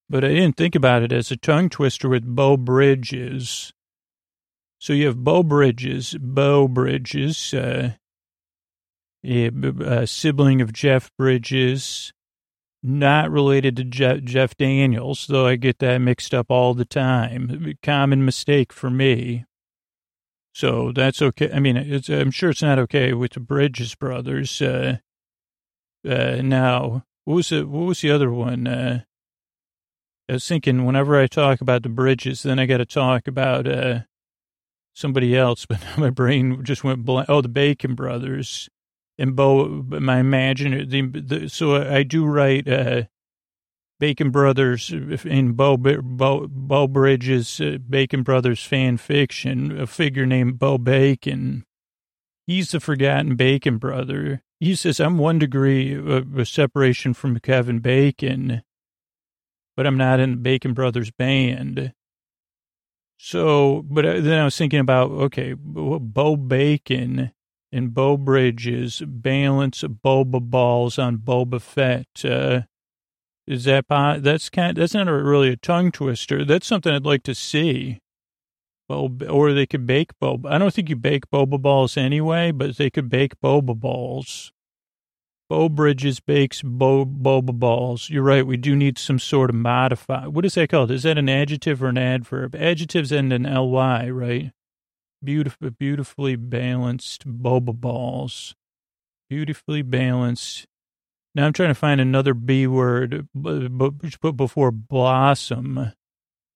but 0.09 0.23
I 0.23 0.29
didn't 0.29 0.57
think 0.57 0.75
about 0.75 1.03
it 1.03 1.11
as 1.11 1.31
a 1.31 1.37
tongue 1.37 1.69
twister 1.69 2.09
with 2.09 2.35
Beau 2.35 2.57
Bridges. 2.57 3.73
So 4.79 4.93
you 4.93 5.07
have 5.07 5.23
Beau 5.23 5.43
Bridges, 5.43 6.15
Beau 6.19 6.67
Bridges, 6.67 7.53
uh, 7.53 7.93
a, 9.25 10.07
sibling 10.07 10.61
of 10.61 10.71
Jeff 10.71 11.11
Bridges, 11.17 12.13
not 12.83 13.31
related 13.31 13.75
to 13.77 13.83
Jeff 14.19 14.55
Daniels, 14.55 15.25
though 15.27 15.47
I 15.47 15.55
get 15.55 15.79
that 15.79 15.97
mixed 15.97 16.33
up 16.33 16.51
all 16.51 16.73
the 16.73 16.85
time. 16.85 17.73
Common 17.81 18.23
mistake 18.23 18.71
for 18.71 18.89
me. 18.89 19.45
So 20.57 20.91
that's 20.91 21.21
okay. 21.21 21.51
I 21.53 21.59
mean, 21.59 21.77
I'm 22.09 22.31
sure 22.31 22.49
it's 22.49 22.63
not 22.63 22.79
okay 22.79 23.13
with 23.13 23.33
the 23.33 23.39
Bridges 23.39 23.93
brothers. 23.93 24.59
Uh, 24.59 24.97
uh, 26.03 26.41
now, 26.41 27.03
what 27.25 27.35
was 27.35 27.49
the, 27.49 27.67
what 27.67 27.85
was 27.85 28.01
the 28.01 28.09
other 28.09 28.31
one? 28.31 28.65
Uh, 28.65 29.01
I 30.27 30.33
was 30.33 30.47
thinking 30.47 30.83
whenever 30.83 31.15
I 31.15 31.27
talk 31.27 31.61
about 31.61 31.83
the 31.83 31.89
Bridges, 31.89 32.41
then 32.41 32.57
I 32.57 32.65
got 32.65 32.77
to 32.77 32.87
talk 32.87 33.27
about 33.27 33.67
uh, 33.67 33.99
somebody 34.95 35.37
else, 35.37 35.65
but 35.69 35.79
my 35.95 36.09
brain 36.09 36.63
just 36.63 36.83
went 36.83 37.05
blank. 37.05 37.29
Oh, 37.29 37.41
the 37.41 37.49
Bacon 37.49 37.93
brothers 37.93 38.67
and 39.19 39.35
Bo, 39.35 39.67
my 39.67 40.17
imagine 40.17 40.89
the, 40.89 41.01
the, 41.03 41.49
so 41.49 41.87
I 41.87 42.01
do 42.01 42.25
write 42.25 42.67
uh, 42.67 43.03
Bacon 43.99 44.29
Brothers 44.29 44.91
in 44.91 45.53
Bo 45.53 45.75
Bo, 45.77 46.47
Beau 46.47 46.87
Bridges 46.87 47.59
uh, 47.59 47.77
Bacon 47.89 48.21
Brothers 48.23 48.63
fan 48.63 48.97
fiction. 48.97 49.79
A 49.79 49.87
figure 49.87 50.25
named 50.25 50.59
Bo 50.59 50.77
Bacon. 50.77 51.65
He's 52.45 52.71
the 52.71 52.79
forgotten 52.79 53.35
Bacon 53.35 53.77
brother. 53.77 54.41
He 54.59 54.75
says 54.75 54.99
I'm 54.99 55.17
one 55.17 55.39
degree 55.39 55.93
of, 55.95 56.47
separation 56.47 57.13
from 57.13 57.39
Kevin 57.39 57.79
Bacon, 57.79 58.63
but 59.75 59.85
I'm 59.85 59.97
not 59.97 60.19
in 60.19 60.31
the 60.31 60.37
Bacon 60.37 60.73
Brothers 60.73 61.11
band. 61.11 61.93
So, 63.17 63.83
but 63.89 64.05
uh, 64.05 64.21
then 64.21 64.39
I 64.39 64.45
was 64.45 64.57
thinking 64.57 64.79
about 64.79 65.09
okay, 65.09 65.53
Bo 65.53 66.35
Bacon 66.35 67.31
and 67.71 67.93
Beau 67.93 68.15
Bridges 68.15 69.01
balance 69.05 69.81
boba 69.81 70.39
balls 70.39 70.99
on 70.99 71.17
Boba 71.17 71.59
Fett. 71.59 72.07
Uh, 72.23 72.61
is 73.47 73.63
that 73.63 73.85
that's 73.87 74.49
kind? 74.49 74.75
That's 74.77 74.93
not 74.93 75.07
a, 75.07 75.13
really 75.13 75.49
a 75.49 75.55
tongue 75.55 75.91
twister. 75.91 76.43
That's 76.43 76.67
something 76.67 76.93
I'd 76.93 77.05
like 77.05 77.23
to 77.23 77.35
see. 77.35 77.99
Bo, 78.89 79.11
or 79.29 79.53
they 79.53 79.65
could 79.65 79.85
bake 79.85 80.11
boba. 80.21 80.51
I 80.51 80.57
don't 80.57 80.73
think 80.73 80.89
you 80.89 80.95
bake 80.95 81.29
boba 81.29 81.61
balls 81.61 81.97
anyway, 81.97 82.51
but 82.51 82.77
they 82.77 82.89
could 82.89 83.09
bake 83.09 83.39
boba 83.41 83.77
balls. 83.77 84.51
Bo 85.49 85.69
Bridges 85.69 86.19
bakes 86.19 86.61
bo, 86.61 87.05
boba 87.05 87.57
balls. 87.57 88.09
You're 88.09 88.23
right. 88.23 88.45
We 88.45 88.57
do 88.57 88.75
need 88.75 88.97
some 88.97 89.17
sort 89.17 89.49
of 89.49 89.55
modify. 89.55 90.27
What 90.27 90.45
is 90.45 90.55
that 90.55 90.69
called? 90.69 90.91
Is 90.91 91.03
that 91.03 91.17
an 91.17 91.29
adjective 91.29 91.81
or 91.81 91.87
an 91.87 91.97
adverb? 91.97 92.53
Adjectives 92.53 93.13
end 93.13 93.31
in 93.31 93.43
ly, 93.43 94.09
right? 94.09 94.51
Beautiful, 95.23 95.69
beautifully 95.71 96.35
balanced 96.35 97.25
boba 97.25 97.73
balls. 97.73 98.55
Beautifully 99.29 99.81
balanced. 99.81 100.65
Now 101.37 101.45
I'm 101.45 101.53
trying 101.53 101.69
to 101.69 101.75
find 101.75 102.01
another 102.01 102.33
B 102.33 102.65
word, 102.65 103.27
but 103.35 104.35
before 104.35 104.71
blossom. 104.71 105.91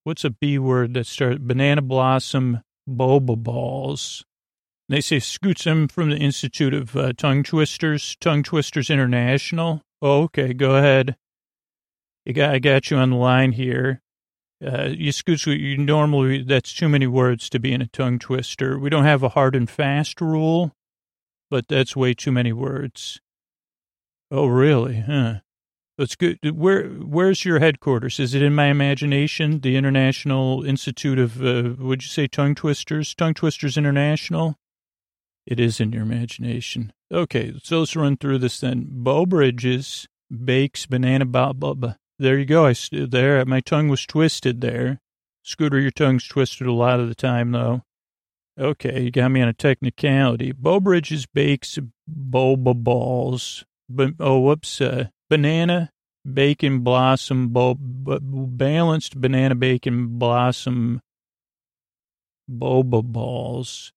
What's 0.06 0.26
a 0.26 0.32
B 0.32 0.58
word 0.58 0.96
that 0.96 1.06
starts 1.06 1.38
banana 1.40 1.84
blossom 1.84 2.64
boba 2.90 3.38
balls? 3.38 4.26
They 4.90 5.00
say 5.00 5.20
scoots 5.20 5.66
from 5.66 6.10
the 6.10 6.18
Institute 6.18 6.74
of 6.74 6.96
uh, 6.96 7.14
Tongue 7.14 7.44
Twisters, 7.44 8.18
Tongue 8.20 8.42
Twisters 8.42 8.90
International. 8.90 9.84
Oh, 10.02 10.24
okay, 10.24 10.52
go 10.52 10.76
ahead. 10.76 11.16
You 12.26 12.34
got, 12.34 12.50
I 12.50 12.58
got 12.58 12.90
you 12.90 12.98
on 12.98 13.12
the 13.12 13.18
line 13.18 13.52
here. 13.52 14.02
Uh, 14.66 14.88
you 14.88 15.12
scoots, 15.12 15.46
you 15.46 15.78
normally, 15.78 16.42
that's 16.42 16.74
too 16.74 16.90
many 16.90 17.06
words 17.06 17.52
to 17.52 17.60
be 17.60 17.72
in 17.72 17.84
a 17.84 17.88
tongue 17.88 18.18
twister. 18.18 18.80
We 18.80 18.90
don't 18.90 19.06
have 19.06 19.22
a 19.22 19.30
hard 19.30 19.56
and 19.56 19.70
fast 19.70 20.20
rule, 20.20 20.72
but 21.52 21.68
that's 21.68 21.96
way 21.96 22.16
too 22.16 22.32
many 22.32 22.52
words. 22.52 23.22
Oh, 24.32 24.48
really? 24.48 25.02
Huh. 25.02 25.40
That's 25.98 26.16
good. 26.16 26.40
Where 26.44 26.88
where's 26.88 27.44
your 27.44 27.60
headquarters? 27.60 28.20
Is 28.20 28.34
it 28.34 28.42
in 28.42 28.56
my 28.56 28.68
imagination? 28.68 29.60
The 29.60 29.76
International 29.76 30.64
Institute 30.64 31.20
of 31.20 31.44
uh, 31.44 31.76
would 31.78 32.02
you 32.02 32.08
say 32.08 32.28
tongue 32.28 32.56
twisters? 32.56 33.14
Tongue 33.14 33.34
Twisters 33.34 33.78
International. 33.78 34.56
It 35.46 35.60
is 35.60 35.80
in 35.80 35.92
your 35.92 36.04
imagination. 36.04 36.94
Okay, 37.12 37.54
so 37.62 37.80
let's 37.80 37.96
run 37.96 38.16
through 38.16 38.38
this 38.38 38.60
then. 38.60 38.88
Bow 38.90 39.26
Bridges 39.26 40.08
bakes 40.32 40.86
banana 40.86 41.26
bob. 41.26 41.96
There 42.18 42.40
you 42.40 42.46
go. 42.46 42.66
I 42.66 42.74
stood 42.74 43.12
there. 43.12 43.44
My 43.46 43.60
tongue 43.60 43.90
was 43.90 44.06
twisted 44.06 44.62
there. 44.62 45.02
Scooter, 45.44 45.80
your 45.80 45.92
tongue's 45.92 46.28
twisted 46.28 46.68
a 46.68 46.74
lot 46.74 47.00
of 47.00 47.10
the 47.10 47.16
time 47.16 47.52
though. 47.52 47.84
Okay, 48.58 49.02
you 49.02 49.12
got 49.12 49.30
me 49.30 49.42
on 49.42 49.50
a 49.50 49.54
technicality. 49.54 50.52
Bow 50.52 50.80
Bridges 50.80 51.26
bakes 51.26 51.78
boba 52.10 52.76
balls. 52.76 53.66
But 53.96 54.14
oh, 54.20 54.40
whoops. 54.40 54.82
Uh, 54.82 55.08
banana 55.30 55.92
bacon 56.32 56.80
blossom 56.80 57.50
bo- 57.50 57.78
balanced 57.80 59.20
banana 59.20 59.56
bacon 59.56 60.20
blossom 60.20 61.02
boba 62.50 63.04
balls 63.04 63.92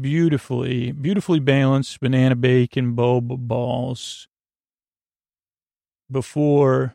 beautifully 0.00 0.92
beautifully 0.92 1.38
balanced 1.38 2.00
banana 2.00 2.34
bacon 2.34 2.94
boba 2.94 3.38
balls 3.38 4.28
before 6.10 6.94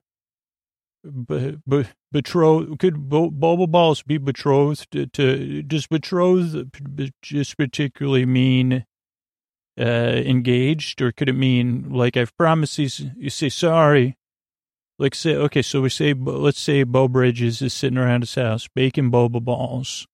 be, 1.04 1.58
be, 1.68 1.86
betrothed 2.12 2.78
could 2.80 3.10
bo, 3.10 3.32
boba 3.32 3.70
balls 3.70 4.04
be 4.04 4.18
betrothed 4.18 4.92
to, 4.92 5.08
to 5.08 5.64
just 5.64 5.90
betrothed 5.90 7.12
just 7.22 7.58
particularly 7.58 8.26
mean 8.26 8.86
engaged, 9.86 11.02
or 11.02 11.12
could 11.12 11.30
it 11.30 11.34
mean 11.34 11.90
like 11.92 12.18
I've 12.18 12.36
promised 12.38 12.78
these? 12.78 13.02
You 13.18 13.30
say 13.30 13.50
sorry, 13.50 14.18
like 15.00 15.16
say 15.16 15.36
okay. 15.36 15.62
So 15.62 15.82
we 15.82 15.90
say 15.90 16.14
let's 16.14 16.60
say 16.60 16.84
Bo 16.84 17.08
Bridges 17.08 17.62
is 17.62 17.74
sitting 17.74 17.98
around 17.98 18.22
his 18.22 18.36
house 18.36 18.68
baking 18.74 19.12
boba 19.12 19.44
balls, 19.44 20.08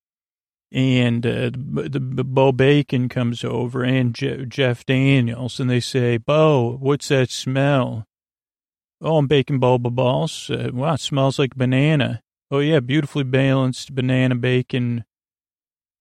and 0.72 1.26
uh, 1.26 1.52
the, 1.54 2.00
the 2.00 2.24
Bo 2.24 2.52
Bacon 2.52 3.10
comes 3.10 3.44
over 3.44 3.84
and 3.84 4.14
Je- 4.14 4.46
Jeff 4.46 4.86
Daniels, 4.86 5.60
and 5.60 5.70
they 5.70 5.80
say, 5.80 6.18
Bo, 6.18 6.78
what's 6.80 7.08
that 7.08 7.30
smell? 7.30 8.06
Oh, 9.02 9.18
I'm 9.18 9.28
baking 9.28 9.60
boba 9.60 9.94
balls. 9.94 10.50
Uh, 10.50 10.70
wow, 10.74 10.94
it 10.94 11.00
smells 11.00 11.38
like 11.38 11.56
banana. 11.56 12.22
Oh 12.50 12.60
yeah, 12.60 12.80
beautifully 12.80 13.24
balanced 13.24 13.94
banana 13.94 14.36
bacon 14.36 15.04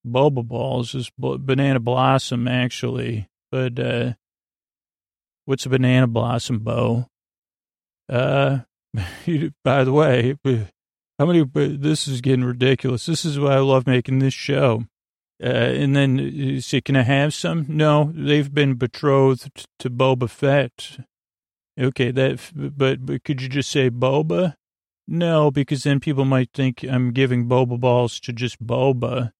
boba 0.06 0.46
balls 0.46 0.94
is 0.94 1.10
banana 1.18 1.80
blossom 1.80 2.46
actually. 2.46 3.28
But 3.50 3.78
uh, 3.78 4.12
what's 5.44 5.66
a 5.66 5.68
banana 5.68 6.06
blossom 6.06 6.60
bow? 6.60 7.06
Uh, 8.08 8.60
by 9.64 9.84
the 9.84 9.92
way, 9.92 10.36
how 11.18 11.26
many? 11.26 11.44
This 11.54 12.08
is 12.08 12.20
getting 12.20 12.44
ridiculous. 12.44 13.06
This 13.06 13.24
is 13.24 13.38
why 13.38 13.54
I 13.54 13.58
love 13.58 13.86
making 13.86 14.18
this 14.18 14.34
show. 14.34 14.84
Uh, 15.42 15.48
and 15.48 15.94
then 15.94 16.18
you 16.18 16.60
say, 16.60 16.80
can 16.80 16.96
I 16.96 17.02
have 17.02 17.34
some? 17.34 17.66
No, 17.68 18.10
they've 18.14 18.52
been 18.52 18.74
betrothed 18.74 19.66
to 19.78 19.90
Boba 19.90 20.30
Fett. 20.30 20.98
Okay, 21.78 22.10
that, 22.10 22.40
but, 22.54 23.04
but 23.04 23.22
could 23.22 23.42
you 23.42 23.48
just 23.48 23.70
say 23.70 23.90
Boba? 23.90 24.54
No, 25.06 25.50
because 25.50 25.82
then 25.82 26.00
people 26.00 26.24
might 26.24 26.50
think 26.54 26.82
I'm 26.82 27.12
giving 27.12 27.46
Boba 27.46 27.78
balls 27.78 28.18
to 28.20 28.32
just 28.32 28.64
Boba. 28.64 29.32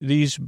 These 0.00 0.38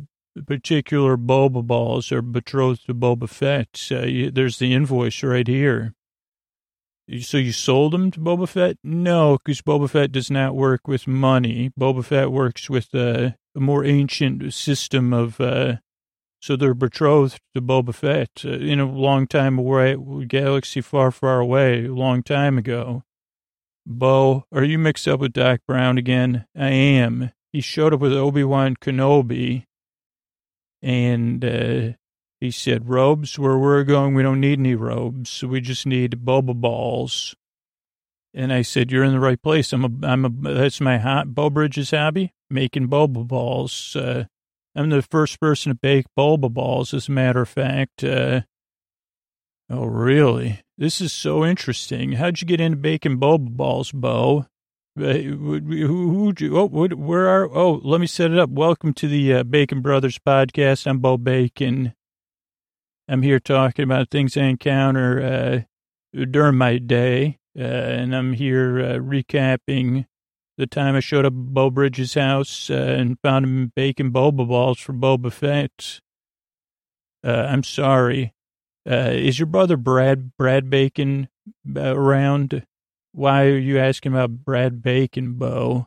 particular 0.42 1.16
boba 1.16 1.64
balls 1.64 2.10
are 2.10 2.22
betrothed 2.22 2.86
to 2.86 2.94
Boba 2.94 3.28
Fett. 3.28 3.88
Uh, 3.90 4.06
you, 4.06 4.30
there's 4.30 4.58
the 4.58 4.72
invoice 4.74 5.22
right 5.22 5.46
here. 5.46 5.94
So 7.20 7.36
you 7.36 7.52
sold 7.52 7.92
them 7.92 8.10
to 8.12 8.20
Boba 8.20 8.48
Fett? 8.48 8.78
No, 8.82 9.36
because 9.38 9.60
Boba 9.60 9.90
Fett 9.90 10.10
does 10.10 10.30
not 10.30 10.56
work 10.56 10.88
with 10.88 11.06
money. 11.06 11.70
Boba 11.78 12.04
Fett 12.04 12.32
works 12.32 12.70
with 12.70 12.94
a 12.94 13.36
more 13.54 13.84
ancient 13.84 14.54
system 14.54 15.12
of. 15.12 15.40
Uh, 15.40 15.76
so 16.40 16.56
they're 16.56 16.74
betrothed 16.74 17.40
to 17.54 17.62
Boba 17.62 17.94
Fett 17.94 18.42
uh, 18.44 18.50
in 18.50 18.80
a 18.80 18.90
long 18.90 19.26
time 19.26 19.58
away, 19.58 19.96
galaxy 20.26 20.80
far, 20.80 21.10
far 21.10 21.40
away, 21.40 21.86
a 21.86 21.94
long 21.94 22.22
time 22.22 22.58
ago. 22.58 23.02
Bo, 23.86 24.44
are 24.50 24.64
you 24.64 24.78
mixed 24.78 25.06
up 25.06 25.20
with 25.20 25.32
Doc 25.32 25.60
Brown 25.66 25.98
again? 25.98 26.46
I 26.56 26.70
am. 26.70 27.30
He 27.52 27.60
showed 27.60 27.94
up 27.94 28.00
with 28.00 28.12
Obi 28.12 28.44
Wan 28.44 28.76
Kenobi 28.76 29.64
and 30.84 31.42
uh, 31.42 31.92
he 32.40 32.50
said, 32.50 32.90
robes, 32.90 33.38
where 33.38 33.56
we're 33.56 33.84
going, 33.84 34.14
we 34.14 34.22
don't 34.22 34.40
need 34.40 34.58
any 34.58 34.74
robes. 34.74 35.42
We 35.42 35.62
just 35.62 35.86
need 35.86 36.24
boba 36.24 36.54
balls. 36.54 37.34
And 38.34 38.52
I 38.52 38.60
said, 38.60 38.92
you're 38.92 39.02
in 39.02 39.12
the 39.12 39.20
right 39.20 39.40
place. 39.40 39.72
I'm 39.72 39.84
a, 39.84 40.06
I'm 40.06 40.24
a, 40.26 40.54
that's 40.54 40.82
my 40.82 40.98
hot, 40.98 41.34
Bo 41.34 41.48
Bridges 41.48 41.92
hobby, 41.92 42.34
making 42.50 42.88
boba 42.88 43.26
balls. 43.26 43.96
Uh, 43.96 44.24
I'm 44.76 44.90
the 44.90 45.00
first 45.00 45.40
person 45.40 45.72
to 45.72 45.78
bake 45.80 46.04
boba 46.18 46.52
balls, 46.52 46.92
as 46.92 47.08
a 47.08 47.12
matter 47.12 47.40
of 47.40 47.48
fact. 47.48 48.04
Uh, 48.04 48.42
oh, 49.70 49.86
really? 49.86 50.60
This 50.76 51.00
is 51.00 51.14
so 51.14 51.46
interesting. 51.46 52.12
How'd 52.12 52.42
you 52.42 52.46
get 52.46 52.60
into 52.60 52.76
baking 52.76 53.20
boba 53.20 53.48
balls, 53.48 53.90
Bo? 53.90 54.46
Who, 54.96 55.60
who, 55.60 56.32
who, 56.32 56.56
oh, 56.56 56.66
where 56.68 57.28
are, 57.28 57.50
oh, 57.52 57.80
let 57.82 58.00
me 58.00 58.06
set 58.06 58.30
it 58.30 58.38
up. 58.38 58.50
Welcome 58.50 58.94
to 58.94 59.08
the 59.08 59.34
uh, 59.34 59.42
Bacon 59.42 59.80
Brothers 59.80 60.18
podcast. 60.18 60.86
I'm 60.86 60.98
Bo 60.98 61.16
Bacon. 61.16 61.94
I'm 63.08 63.22
here 63.22 63.40
talking 63.40 63.82
about 63.82 64.10
things 64.10 64.36
I 64.36 64.44
encounter 64.44 65.66
uh, 66.14 66.24
during 66.24 66.56
my 66.56 66.78
day, 66.78 67.38
uh, 67.58 67.62
and 67.62 68.14
I'm 68.14 68.34
here 68.34 68.80
uh, 68.80 68.98
recapping 68.98 70.06
the 70.56 70.66
time 70.68 70.94
I 70.94 71.00
showed 71.00 71.26
up 71.26 71.32
at 71.32 71.46
Bo 71.46 71.70
Bridges' 71.70 72.14
house 72.14 72.70
uh, 72.70 72.74
and 72.74 73.18
found 73.20 73.44
him 73.44 73.72
baking 73.74 74.12
boba 74.12 74.46
balls 74.46 74.78
for 74.78 74.92
Boba 74.92 75.32
Fett. 75.32 76.00
Uh, 77.24 77.48
I'm 77.48 77.64
sorry. 77.64 78.32
is 78.86 79.40
your 79.40 79.46
brother 79.46 79.76
Brad 79.76 80.36
Brad 80.36 80.70
Bacon 80.70 81.28
around? 81.76 82.64
Why 83.16 83.44
are 83.44 83.56
you 83.56 83.78
asking 83.78 84.10
about 84.10 84.44
Brad 84.44 84.82
Bacon, 84.82 85.34
Bo? 85.34 85.86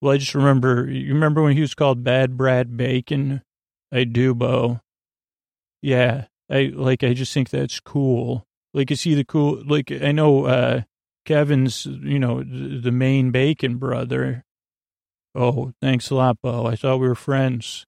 Well, 0.00 0.14
I 0.14 0.16
just 0.16 0.34
remember, 0.34 0.90
you 0.90 1.14
remember 1.14 1.40
when 1.40 1.54
he 1.54 1.60
was 1.60 1.74
called 1.74 2.02
Bad 2.02 2.36
Brad 2.36 2.76
Bacon? 2.76 3.42
I 3.92 4.02
do, 4.02 4.34
Bo. 4.34 4.80
Yeah, 5.80 6.24
I, 6.50 6.72
like, 6.74 7.04
I 7.04 7.14
just 7.14 7.32
think 7.32 7.50
that's 7.50 7.78
cool. 7.78 8.44
Like, 8.74 8.90
is 8.90 9.02
he 9.02 9.14
the 9.14 9.24
cool, 9.24 9.62
like, 9.64 9.92
I 9.92 10.10
know, 10.10 10.46
uh, 10.46 10.80
Kevin's, 11.24 11.86
you 11.86 12.18
know, 12.18 12.42
the 12.42 12.90
main 12.90 13.30
Bacon 13.30 13.76
brother. 13.76 14.44
Oh, 15.32 15.74
thanks 15.80 16.10
a 16.10 16.16
lot, 16.16 16.38
Bo. 16.42 16.66
I 16.66 16.74
thought 16.74 16.98
we 16.98 17.06
were 17.06 17.14
friends. 17.14 17.86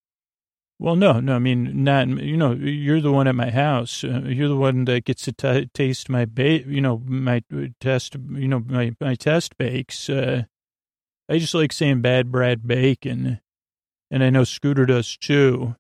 Well, 0.81 0.95
no, 0.95 1.19
no, 1.19 1.35
I 1.35 1.39
mean, 1.41 1.83
not, 1.83 2.07
you 2.09 2.37
know, 2.37 2.53
you're 2.53 3.01
the 3.01 3.11
one 3.11 3.27
at 3.27 3.35
my 3.35 3.51
house. 3.51 4.05
Uh, 4.05 4.23
you're 4.27 4.49
the 4.49 4.57
one 4.57 4.85
that 4.85 5.05
gets 5.05 5.23
to 5.23 5.33
t- 5.33 5.69
taste 5.75 6.09
my 6.09 6.25
bake, 6.25 6.67
you 6.67 6.81
know, 6.81 7.03
my 7.05 7.43
uh, 7.53 7.67
test, 7.81 8.15
you 8.31 8.47
know, 8.47 8.61
my, 8.61 8.95
my 9.01 9.17
test 9.17 9.59
bakes. 9.59 10.09
Uh, 10.09 10.45
I 11.29 11.39
just 11.39 11.55
like 11.55 11.73
saying 11.73 12.01
bad 12.01 12.31
Brad 12.31 12.67
Bacon. 12.67 13.41
And 14.11 14.23
I 14.23 14.31
know 14.31 14.45
Scooter 14.45 14.87
does 14.87 15.17
too. 15.17 15.75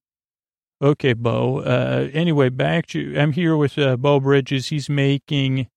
Okay, 0.82 1.12
Bo. 1.12 1.60
Uh, 1.60 2.08
anyway, 2.12 2.48
back 2.48 2.86
to, 2.88 3.16
I'm 3.16 3.32
here 3.32 3.56
with 3.56 3.78
uh, 3.78 3.96
Bo 3.96 4.18
Bridges. 4.18 4.68
He's 4.68 4.88
making 4.90 5.68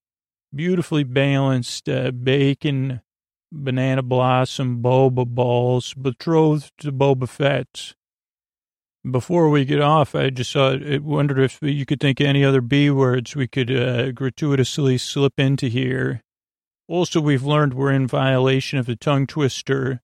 beautifully 0.53 1.03
balanced 1.03 1.87
uh, 1.87 2.11
bacon 2.11 3.01
banana 3.51 4.01
blossom, 4.01 4.81
boba 4.81 5.25
balls, 5.25 5.93
betrothed 5.93 6.71
to 6.79 6.91
Boba 6.91 7.27
Fett. 7.27 7.93
Before 9.09 9.49
we 9.49 9.65
get 9.65 9.81
off, 9.81 10.13
I 10.13 10.29
just 10.29 10.51
saw, 10.51 10.73
I 10.73 10.99
wondered 10.99 11.39
if 11.39 11.57
you 11.61 11.87
could 11.87 11.99
think 11.99 12.19
of 12.19 12.27
any 12.27 12.45
other 12.45 12.61
B 12.61 12.91
words 12.91 13.35
we 13.35 13.47
could 13.47 13.71
uh, 13.71 14.11
gratuitously 14.11 14.99
slip 14.99 15.39
into 15.39 15.67
here. 15.67 16.21
Also, 16.87 17.19
we've 17.19 17.43
learned 17.43 17.73
we're 17.73 17.91
in 17.91 18.05
violation 18.05 18.77
of 18.77 18.85
the 18.85 18.95
tongue 18.95 19.25
twister. 19.25 20.01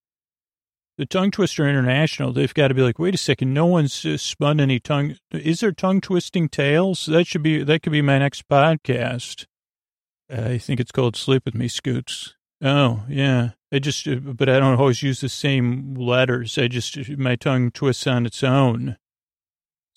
The 0.98 1.06
tongue 1.06 1.30
twister 1.30 1.70
international, 1.70 2.34
they've 2.34 2.54
got 2.54 2.70
to 2.70 2.74
be 2.74 2.82
like, 2.82 2.98
wait 2.98 3.14
a 3.14 3.20
second, 3.20 3.54
no 3.54 3.68
one's 3.68 4.04
uh, 4.04 4.18
spun 4.18 4.60
any 4.60 4.80
tongue. 4.80 5.16
Is 5.32 5.60
there 5.60 5.72
tongue 5.72 6.02
twisting 6.02 6.50
tales? 6.50 7.06
That 7.06 7.28
should 7.28 7.44
be, 7.44 7.62
that 7.64 7.84
could 7.84 7.92
be 7.92 8.02
my 8.02 8.18
next 8.18 8.48
podcast. 8.48 9.46
I 10.28 10.58
think 10.58 10.80
it's 10.80 10.92
called 10.92 11.16
Sleep 11.16 11.46
With 11.46 11.54
Me, 11.54 11.68
Scoots. 11.68 12.34
Oh, 12.64 13.04
yeah. 13.08 13.52
I 13.72 13.80
just, 13.80 14.08
but 14.38 14.48
I 14.48 14.60
don't 14.60 14.80
always 14.80 15.04
use 15.04 15.20
the 15.20 15.30
same 15.30 15.94
letters. 15.96 16.58
I 16.58 16.68
just, 16.68 17.10
my 17.18 17.36
tongue 17.36 17.72
twists 17.72 18.08
on 18.08 18.26
its 18.26 18.44
own. 18.44 18.98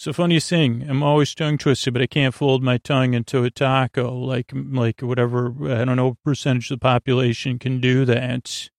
The 0.03 0.15
funniest 0.15 0.49
thing. 0.49 0.87
I'm 0.89 1.03
always 1.03 1.35
tongue 1.35 1.59
twisted, 1.59 1.93
but 1.93 2.01
I 2.03 2.07
can't 2.07 2.35
fold 2.35 2.63
my 2.63 2.79
tongue 2.79 3.13
into 3.13 3.45
a 3.45 3.51
taco 3.51 4.15
like, 4.15 4.51
like 4.55 5.03
whatever, 5.03 5.55
I 5.71 5.85
don't 5.85 5.97
know, 5.97 6.17
percentage 6.25 6.71
of 6.71 6.81
the 6.81 6.83
population 6.83 7.59
can 7.59 7.81
do 7.81 8.07
that. 8.07 8.71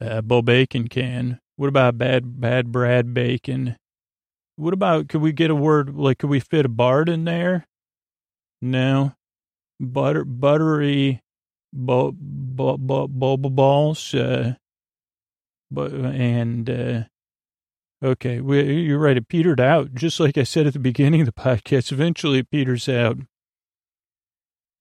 Uh, 0.00 0.22
Bo 0.22 0.40
Bacon 0.40 0.88
can. 0.88 1.38
What 1.56 1.68
about 1.68 1.98
bad, 1.98 2.40
bad 2.40 2.72
Brad 2.72 3.12
Bacon? 3.12 3.76
What 4.56 4.72
about, 4.72 5.08
could 5.08 5.20
we 5.20 5.32
get 5.32 5.50
a 5.50 5.54
word, 5.54 5.94
like, 5.94 6.18
could 6.18 6.30
we 6.30 6.40
fit 6.40 6.64
a 6.64 6.70
Bard 6.70 7.10
in 7.10 7.24
there? 7.24 7.66
No. 8.62 9.12
Butter, 9.78 10.24
buttery, 10.24 11.20
bo, 11.72 12.12
bo, 12.16 12.76
bo, 12.76 13.08
boba 13.08 13.54
balls, 13.54 14.14
uh, 14.14 14.54
and, 15.76 16.68
uh, 16.68 17.02
okay, 18.04 18.40
we, 18.40 18.82
you're 18.82 18.98
right. 18.98 19.16
It 19.16 19.28
petered 19.28 19.60
out. 19.60 19.94
Just 19.94 20.20
like 20.20 20.36
I 20.36 20.42
said 20.42 20.66
at 20.66 20.74
the 20.74 20.78
beginning 20.78 21.20
of 21.22 21.26
the 21.26 21.32
podcast, 21.32 21.92
eventually 21.92 22.40
it 22.40 22.50
peters 22.50 22.88
out. 22.88 23.16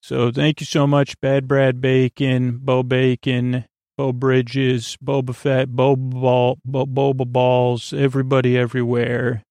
So 0.03 0.31
thank 0.31 0.59
you 0.59 0.65
so 0.65 0.87
much, 0.87 1.19
Bad 1.21 1.47
Brad 1.47 1.79
Bacon, 1.79 2.57
Bo 2.57 2.81
Bacon, 2.81 3.65
Bo 3.97 4.11
Bridges, 4.11 4.97
Boba 5.03 5.35
Fett, 5.35 5.69
Boba 5.69 6.09
Ball, 6.09 6.57
Bo, 6.65 6.85
Boba 6.87 7.31
Balls, 7.31 7.93
everybody 7.93 8.57
everywhere. 8.57 9.43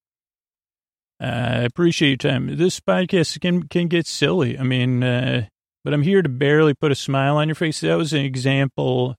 Uh, 1.23 1.26
I 1.26 1.59
appreciate 1.59 2.25
your 2.25 2.32
time. 2.32 2.56
This 2.56 2.80
podcast 2.80 3.40
can 3.40 3.68
can 3.68 3.87
get 3.88 4.06
silly. 4.06 4.59
I 4.59 4.64
mean, 4.64 5.04
uh, 5.04 5.47
but 5.85 5.95
I'm 5.95 6.03
here 6.03 6.23
to 6.23 6.29
barely 6.29 6.75
put 6.75 6.93
a 6.93 6.97
smile 6.97 7.37
on 7.37 7.49
your 7.49 7.55
face. 7.55 7.81
That 7.81 7.97
was 7.97 8.13
an 8.13 8.25
example. 8.25 9.17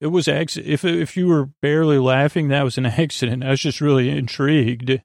It 0.00 0.08
was 0.08 0.28
accident. 0.28 0.72
If 0.72 0.84
if 0.84 1.16
you 1.16 1.26
were 1.26 1.50
barely 1.62 1.98
laughing, 1.98 2.48
that 2.48 2.64
was 2.64 2.78
an 2.78 2.86
accident. 2.86 3.44
I 3.44 3.50
was 3.50 3.60
just 3.60 3.80
really 3.80 4.10
intrigued 4.10 5.00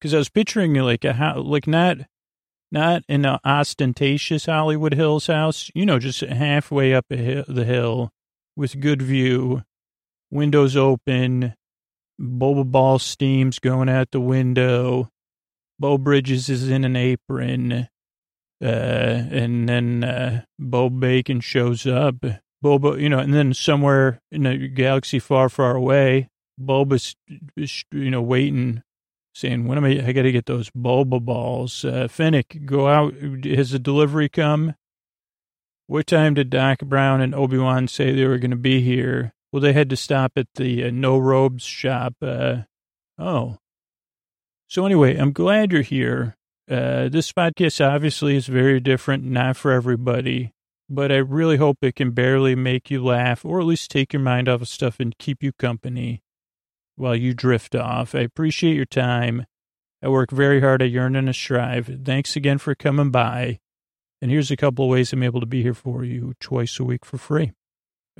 because 0.00 0.14
I 0.14 0.18
was 0.18 0.28
picturing 0.28 0.74
like 0.74 1.04
a 1.04 1.14
how 1.14 1.40
like 1.40 1.66
not 1.66 1.98
not 2.72 3.02
in 3.08 3.24
an 3.24 3.38
ostentatious 3.44 4.46
Hollywood 4.46 4.94
Hills 4.94 5.28
house, 5.28 5.70
you 5.74 5.86
know, 5.86 5.98
just 5.98 6.20
halfway 6.20 6.94
up 6.94 7.06
hill, 7.08 7.44
the 7.46 7.64
hill 7.64 8.10
with 8.56 8.80
good 8.80 9.02
view, 9.02 9.62
windows 10.30 10.76
open, 10.76 11.54
boba 12.20 12.64
ball 12.64 12.98
steams 12.98 13.58
going 13.58 13.88
out 13.88 14.10
the 14.10 14.20
window. 14.20 15.10
Bo 15.78 15.98
Bridges 15.98 16.48
is 16.48 16.68
in 16.68 16.84
an 16.84 16.96
apron. 16.96 17.88
Uh, 18.62 18.66
and 19.30 19.68
then, 19.68 20.04
uh, 20.04 20.44
Bo 20.58 20.88
Bacon 20.90 21.40
shows 21.40 21.86
up. 21.86 22.16
Boba, 22.64 23.00
you 23.00 23.08
know, 23.08 23.18
and 23.18 23.34
then 23.34 23.52
somewhere 23.52 24.20
in 24.32 24.46
a 24.46 24.68
galaxy 24.68 25.18
far, 25.18 25.48
far 25.48 25.76
away, 25.76 26.30
Boba's, 26.60 27.14
you 27.92 28.10
know, 28.10 28.22
waiting, 28.22 28.82
saying, 29.34 29.66
when 29.66 29.78
am 29.78 29.84
I, 29.84 30.06
I 30.06 30.12
got 30.12 30.22
to 30.22 30.32
get 30.32 30.46
those 30.46 30.70
boba 30.70 31.22
balls. 31.22 31.84
Uh, 31.84 32.08
Fennec, 32.08 32.62
go 32.64 32.88
out. 32.88 33.14
Has 33.44 33.70
the 33.72 33.78
delivery 33.78 34.28
come? 34.28 34.74
What 35.86 36.06
time 36.06 36.34
did 36.34 36.50
Doc 36.50 36.80
Brown 36.80 37.20
and 37.20 37.34
Obi-Wan 37.34 37.86
say 37.88 38.12
they 38.12 38.24
were 38.24 38.38
going 38.38 38.50
to 38.50 38.56
be 38.56 38.80
here? 38.80 39.34
Well, 39.52 39.60
they 39.60 39.72
had 39.72 39.90
to 39.90 39.96
stop 39.96 40.32
at 40.36 40.48
the 40.54 40.84
uh, 40.84 40.90
No 40.90 41.18
Robes 41.18 41.62
shop. 41.62 42.14
Uh, 42.20 42.62
oh. 43.18 43.58
So 44.66 44.84
anyway, 44.84 45.16
I'm 45.16 45.32
glad 45.32 45.70
you're 45.70 45.82
here. 45.82 46.36
Uh, 46.68 47.08
this 47.08 47.32
podcast 47.32 47.84
obviously 47.84 48.36
is 48.36 48.46
very 48.46 48.80
different, 48.80 49.24
not 49.24 49.56
for 49.56 49.72
everybody, 49.72 50.52
but 50.88 51.12
I 51.12 51.16
really 51.16 51.56
hope 51.56 51.78
it 51.82 51.94
can 51.94 52.10
barely 52.10 52.54
make 52.54 52.90
you 52.90 53.04
laugh 53.04 53.44
or 53.44 53.60
at 53.60 53.66
least 53.66 53.90
take 53.90 54.12
your 54.12 54.22
mind 54.22 54.48
off 54.48 54.62
of 54.62 54.68
stuff 54.68 54.98
and 54.98 55.16
keep 55.16 55.42
you 55.42 55.52
company 55.52 56.22
while 56.96 57.14
you 57.14 57.34
drift 57.34 57.74
off. 57.74 58.14
I 58.14 58.20
appreciate 58.20 58.74
your 58.74 58.84
time. 58.84 59.46
I 60.02 60.08
work 60.08 60.30
very 60.30 60.60
hard. 60.60 60.82
I 60.82 60.86
yearn 60.86 61.16
and 61.16 61.28
I 61.28 61.32
strive. 61.32 61.90
Thanks 62.04 62.36
again 62.36 62.58
for 62.58 62.74
coming 62.74 63.10
by. 63.10 63.60
And 64.20 64.30
here's 64.30 64.50
a 64.50 64.56
couple 64.56 64.86
of 64.86 64.90
ways 64.90 65.12
I'm 65.12 65.22
able 65.22 65.40
to 65.40 65.46
be 65.46 65.62
here 65.62 65.74
for 65.74 66.04
you 66.04 66.34
twice 66.40 66.80
a 66.80 66.84
week 66.84 67.04
for 67.04 67.18
free. 67.18 67.52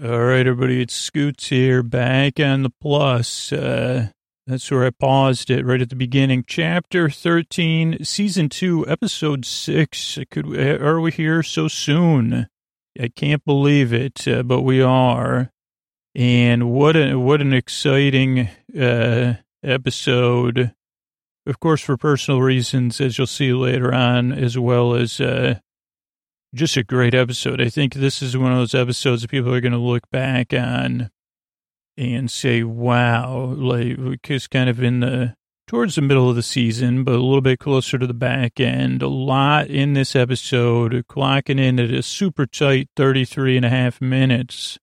All 0.02 0.24
right, 0.24 0.46
everybody, 0.46 0.82
it's 0.82 0.94
Scoots 0.94 1.48
here, 1.48 1.82
back 1.82 2.38
on 2.38 2.62
the 2.62 2.72
plus. 2.82 3.50
Uh, 3.50 4.08
that's 4.46 4.70
where 4.70 4.84
I 4.84 4.90
paused 4.90 5.50
it 5.50 5.66
right 5.66 5.82
at 5.82 5.90
the 5.90 5.96
beginning. 5.96 6.44
Chapter 6.46 7.10
13, 7.10 8.04
Season 8.04 8.48
2, 8.48 8.86
Episode 8.86 9.44
6. 9.44 10.18
Could 10.30 10.56
Are 10.56 11.00
we 11.00 11.10
here 11.10 11.42
so 11.42 11.66
soon? 11.66 12.46
I 13.00 13.08
can't 13.08 13.44
believe 13.44 13.92
it, 13.92 14.26
uh, 14.28 14.44
but 14.44 14.62
we 14.62 14.80
are. 14.80 15.50
And 16.14 16.70
what 16.70 16.96
a, 16.96 17.16
what 17.16 17.40
an 17.40 17.52
exciting 17.52 18.48
uh, 18.78 19.34
episode. 19.64 20.72
Of 21.44 21.58
course, 21.58 21.82
for 21.82 21.96
personal 21.96 22.40
reasons, 22.40 23.00
as 23.00 23.18
you'll 23.18 23.26
see 23.26 23.52
later 23.52 23.92
on, 23.92 24.32
as 24.32 24.56
well 24.56 24.94
as 24.94 25.20
uh, 25.20 25.58
just 26.54 26.76
a 26.76 26.84
great 26.84 27.14
episode. 27.14 27.60
I 27.60 27.68
think 27.68 27.94
this 27.94 28.22
is 28.22 28.36
one 28.36 28.52
of 28.52 28.58
those 28.58 28.74
episodes 28.74 29.22
that 29.22 29.30
people 29.30 29.52
are 29.52 29.60
going 29.60 29.72
to 29.72 29.78
look 29.78 30.08
back 30.10 30.52
on 30.54 31.10
and 31.96 32.30
say, 32.30 32.62
wow, 32.62 33.54
like, 33.56 33.96
because 33.96 34.46
kind 34.46 34.68
of 34.68 34.82
in 34.82 35.00
the, 35.00 35.34
towards 35.66 35.94
the 35.94 36.02
middle 36.02 36.28
of 36.28 36.36
the 36.36 36.42
season, 36.42 37.04
but 37.04 37.14
a 37.14 37.22
little 37.22 37.40
bit 37.40 37.58
closer 37.58 37.98
to 37.98 38.06
the 38.06 38.14
back 38.14 38.60
end. 38.60 39.02
A 39.02 39.08
lot 39.08 39.68
in 39.68 39.94
this 39.94 40.14
episode, 40.14 40.92
clocking 41.08 41.58
in 41.58 41.80
at 41.80 41.90
a 41.90 42.02
super 42.02 42.46
tight 42.46 42.88
33 42.96 43.56
and 43.56 43.66
a 43.66 43.70
half 43.70 44.00
minutes. 44.00 44.78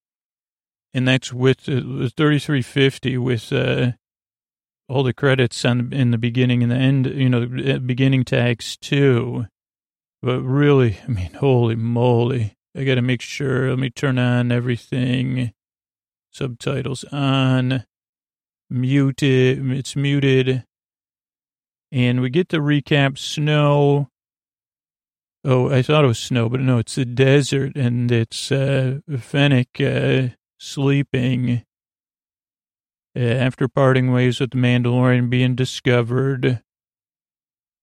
And 0.94 1.08
that's 1.08 1.34
with 1.34 1.62
uh, 1.62 2.10
3350 2.16 3.18
with 3.18 3.52
uh, 3.52 3.92
all 4.88 5.04
the 5.04 5.14
credits 5.14 5.64
on 5.66 5.92
in 5.94 6.12
the 6.12 6.18
beginning 6.18 6.62
and 6.62 6.72
the 6.72 6.76
end, 6.76 7.08
you 7.08 7.30
know, 7.30 7.46
the 7.46 7.80
beginning 7.80 8.24
tags 8.24 8.78
too. 8.78 9.46
But 10.22 10.42
really, 10.42 11.00
I 11.04 11.12
mean, 11.12 11.34
holy 11.34 11.76
moly. 11.76 12.56
I 12.76 12.84
got 12.84 12.96
to 12.96 13.02
make 13.02 13.22
sure. 13.22 13.70
Let 13.70 13.80
me 13.80 13.90
turn 13.90 14.18
on 14.18 14.52
everything 14.52 15.54
subtitles 16.34 17.04
on, 17.12 17.86
muted, 18.70 19.72
it's 19.72 19.96
muted. 19.96 20.66
And 21.92 22.22
we 22.22 22.30
get 22.30 22.50
the 22.50 22.58
recap 22.58 23.18
snow. 23.18 24.10
Oh, 25.46 25.70
I 25.70 25.82
thought 25.82 26.06
it 26.06 26.08
was 26.08 26.20
snow, 26.20 26.50
but 26.50 26.60
no, 26.60 26.80
it's 26.80 26.96
the 26.96 27.06
desert 27.06 27.76
and 27.76 28.12
it's 28.12 28.52
uh, 28.52 29.00
Fennec 29.20 29.80
uh, 29.80 30.30
sleeping 30.58 31.64
uh, 33.16 33.20
after 33.20 33.68
parting 33.68 34.12
ways 34.12 34.40
with 34.40 34.52
the 34.52 34.58
Mandalorian 34.58 35.30
being 35.30 35.56
discovered. 35.56 36.62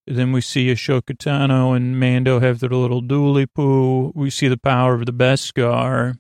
Then 0.06 0.32
we 0.32 0.40
see 0.40 0.72
Ahsoka 0.72 1.16
Tano 1.16 1.76
and 1.76 2.00
Mando 2.00 2.40
have 2.40 2.58
their 2.58 2.70
little 2.70 3.02
dually 3.02 3.46
poo. 3.54 4.10
We 4.14 4.30
see 4.30 4.48
the 4.48 4.56
power 4.56 4.94
of 4.94 5.06
the 5.06 5.12
Beskar. 5.12 6.18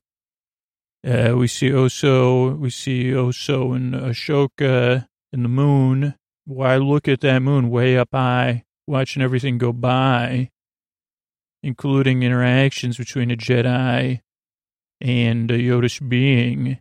Uh, 1.06 1.34
we 1.36 1.46
see 1.48 1.70
Oso, 1.70 2.58
we 2.58 2.70
see 2.70 3.10
Oso 3.10 3.74
and 3.74 3.94
Ahsoka 3.94 5.06
and 5.32 5.44
the 5.44 5.48
moon. 5.48 6.14
Why 6.44 6.76
look 6.76 7.08
at 7.08 7.20
that 7.20 7.40
moon 7.40 7.70
way 7.70 7.96
up 7.96 8.10
high, 8.12 8.64
watching 8.86 9.22
everything 9.22 9.56
go 9.56 9.72
by, 9.72 10.50
including 11.62 12.22
interactions 12.22 12.98
between 12.98 13.30
a 13.30 13.36
Jedi 13.36 14.20
and 15.00 15.50
a 15.50 15.58
Yodish 15.58 16.06
being. 16.06 16.78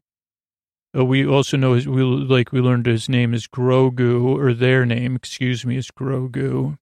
Uh, 0.97 1.05
we 1.05 1.25
also 1.25 1.55
know 1.55 1.73
his, 1.73 1.88
we 1.88 2.01
like 2.01 2.51
we 2.51 2.60
learned 2.60 2.88
his 2.88 3.08
name 3.08 3.34
is 3.34 3.47
Grogu, 3.47 4.38
or 4.38 4.53
their 4.53 4.86
name, 4.86 5.15
excuse 5.15 5.65
me, 5.65 5.77
is 5.77 5.91
Grogu. 5.91 6.77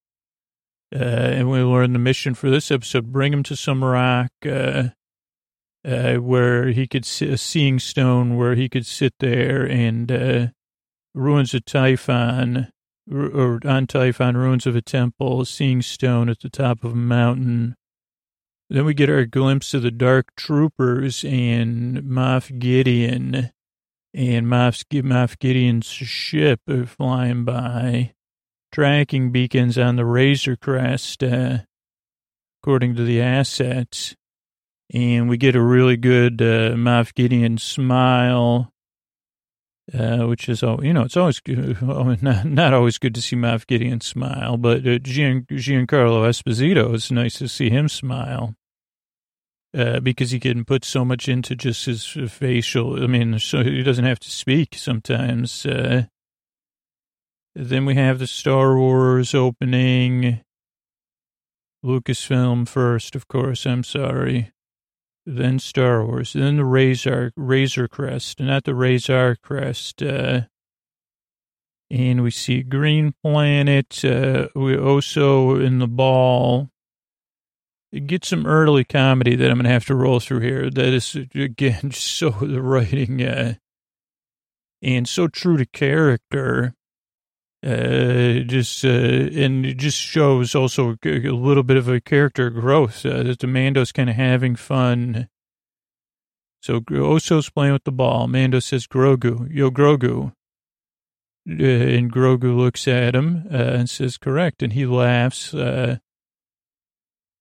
Uh, 0.95 0.97
and 0.97 1.51
we 1.51 1.59
learned 1.59 1.93
the 1.93 1.99
mission 1.99 2.33
for 2.33 2.49
this 2.49 2.71
episode: 2.71 3.11
bring 3.11 3.33
him 3.33 3.43
to 3.43 3.55
some 3.55 3.83
rock. 3.83 4.31
Uh, 4.45 4.89
uh, 5.87 6.15
where 6.15 6.67
he 6.67 6.87
could 6.87 7.05
see 7.05 7.29
a 7.29 7.37
seeing 7.37 7.79
stone 7.79 8.35
where 8.35 8.55
he 8.55 8.67
could 8.67 8.85
sit 8.85 9.13
there 9.19 9.63
and 9.65 10.11
uh, 10.11 10.47
ruins 11.15 11.53
of 11.53 11.63
Tython 11.65 12.69
or 13.09 13.59
on 13.65 13.87
Tython, 13.87 14.35
ruins 14.35 14.67
of 14.67 14.75
a 14.75 14.81
temple, 14.81 15.41
a 15.41 15.45
seeing 15.45 15.81
stone 15.81 16.29
at 16.29 16.41
the 16.41 16.49
top 16.49 16.83
of 16.83 16.91
a 16.91 16.95
mountain 16.95 17.75
Then 18.69 18.83
we 18.83 18.93
get 18.93 19.09
our 19.09 19.25
glimpse 19.25 19.73
of 19.73 19.81
the 19.81 19.91
Dark 19.91 20.35
Troopers 20.35 21.23
and 21.23 21.99
Moff 21.99 22.59
Gideon 22.59 23.51
and 24.13 24.47
Moff, 24.47 24.83
Moff 25.03 25.39
Gideon's 25.39 25.85
ship 25.85 26.59
flying 26.87 27.45
by, 27.45 28.13
tracking 28.73 29.31
beacons 29.31 29.77
on 29.77 29.95
the 29.95 30.05
Razor 30.05 30.57
Crest, 30.57 31.23
uh, 31.23 31.59
according 32.61 32.95
to 32.95 33.05
the 33.05 33.21
assets. 33.21 34.15
And 34.93 35.27
we 35.27 35.37
get 35.37 35.55
a 35.55 35.61
really 35.61 35.97
good 35.97 36.41
uh, 36.41 37.03
Gideon 37.13 37.57
smile 37.57 38.71
uh, 39.93 40.25
which 40.25 40.49
is, 40.49 40.63
oh, 40.63 40.79
you 40.81 40.93
know, 40.93 41.03
it's 41.03 41.17
always 41.17 41.41
not, 42.21 42.45
not 42.45 42.73
always 42.73 42.97
good 42.97 43.15
to 43.15 43.21
see 43.21 43.35
Moff 43.35 43.65
Gideon 43.67 44.01
smile, 44.01 44.57
but 44.57 44.85
uh, 44.85 44.99
Gian, 44.99 45.45
Giancarlo 45.49 46.27
Esposito, 46.27 46.93
it's 46.93 47.11
nice 47.11 47.35
to 47.35 47.47
see 47.47 47.69
him 47.69 47.87
smile 47.87 48.55
uh, 49.73 49.99
because 50.01 50.31
he 50.31 50.39
can 50.39 50.65
put 50.65 50.83
so 50.83 51.05
much 51.05 51.29
into 51.29 51.55
just 51.55 51.85
his 51.85 52.05
facial. 52.05 53.01
I 53.01 53.07
mean, 53.07 53.39
so 53.39 53.63
he 53.63 53.81
doesn't 53.81 54.05
have 54.05 54.19
to 54.19 54.29
speak 54.29 54.75
sometimes. 54.75 55.65
Uh, 55.65 56.05
then 57.55 57.85
we 57.85 57.95
have 57.95 58.19
the 58.19 58.27
Star 58.27 58.77
Wars 58.77 59.33
opening. 59.33 60.41
Lucasfilm 61.85 62.67
first, 62.67 63.15
of 63.15 63.27
course. 63.29 63.65
I'm 63.65 63.83
sorry 63.83 64.51
then 65.27 65.59
Star 65.59 66.05
Wars, 66.05 66.33
then 66.33 66.55
the 66.55 66.63
Razor 66.63 67.33
Razor 67.35 67.89
Crest, 67.89 68.39
not 68.39 68.63
the 68.63 68.73
Razor 68.73 69.35
Crest. 69.43 70.01
Uh, 70.01 70.41
and 71.91 72.23
we 72.23 72.31
see 72.31 72.63
Green 72.63 73.13
Planet. 73.21 74.03
Uh, 74.05 74.47
we 74.55 74.77
also 74.77 75.59
in 75.59 75.79
the 75.79 75.87
ball. 75.87 76.69
Get 78.05 78.25
some 78.25 78.45
early 78.45 78.83
comedy 78.83 79.35
that 79.35 79.49
I'm 79.49 79.57
gonna 79.57 79.69
have 79.69 79.85
to 79.85 79.95
roll 79.95 80.19
through 80.19 80.41
here. 80.41 80.69
That 80.69 80.93
is 80.93 81.15
again 81.35 81.91
so 81.93 82.29
the 82.29 82.61
writing 82.61 83.21
uh, 83.21 83.55
and 84.81 85.07
so 85.07 85.27
true 85.27 85.57
to 85.57 85.65
character. 85.65 86.73
Uh, 87.67 88.43
just 88.45 88.85
uh, 88.85 88.87
and 88.87 89.65
it 89.65 89.75
just 89.75 89.97
shows 89.97 90.55
also 90.55 90.95
a 91.03 91.17
little 91.31 91.63
bit 91.63 91.75
of 91.75 91.89
a 91.89 91.99
character 91.99 92.49
growth 92.49 93.05
uh, 93.05 93.23
that 93.23 93.39
the 93.39 93.47
Mando's 93.47 93.91
kind 93.91 94.09
of 94.09 94.15
having 94.15 94.55
fun. 94.55 95.27
So 96.61 96.81
Oso's 96.89 97.49
playing 97.49 97.73
with 97.73 97.83
the 97.83 97.91
ball. 97.91 98.29
Mando 98.29 98.59
says, 98.59 98.87
"Grogu, 98.87 99.53
yo 99.53 99.69
Grogu," 99.69 100.31
uh, 101.49 101.63
and 101.63 102.09
Grogu 102.09 102.55
looks 102.55 102.87
at 102.87 103.13
him 103.13 103.45
uh, 103.51 103.57
and 103.57 103.89
says, 103.89 104.17
"Correct," 104.17 104.63
and 104.63 104.71
he 104.71 104.85
laughs. 104.85 105.53
And 105.53 105.99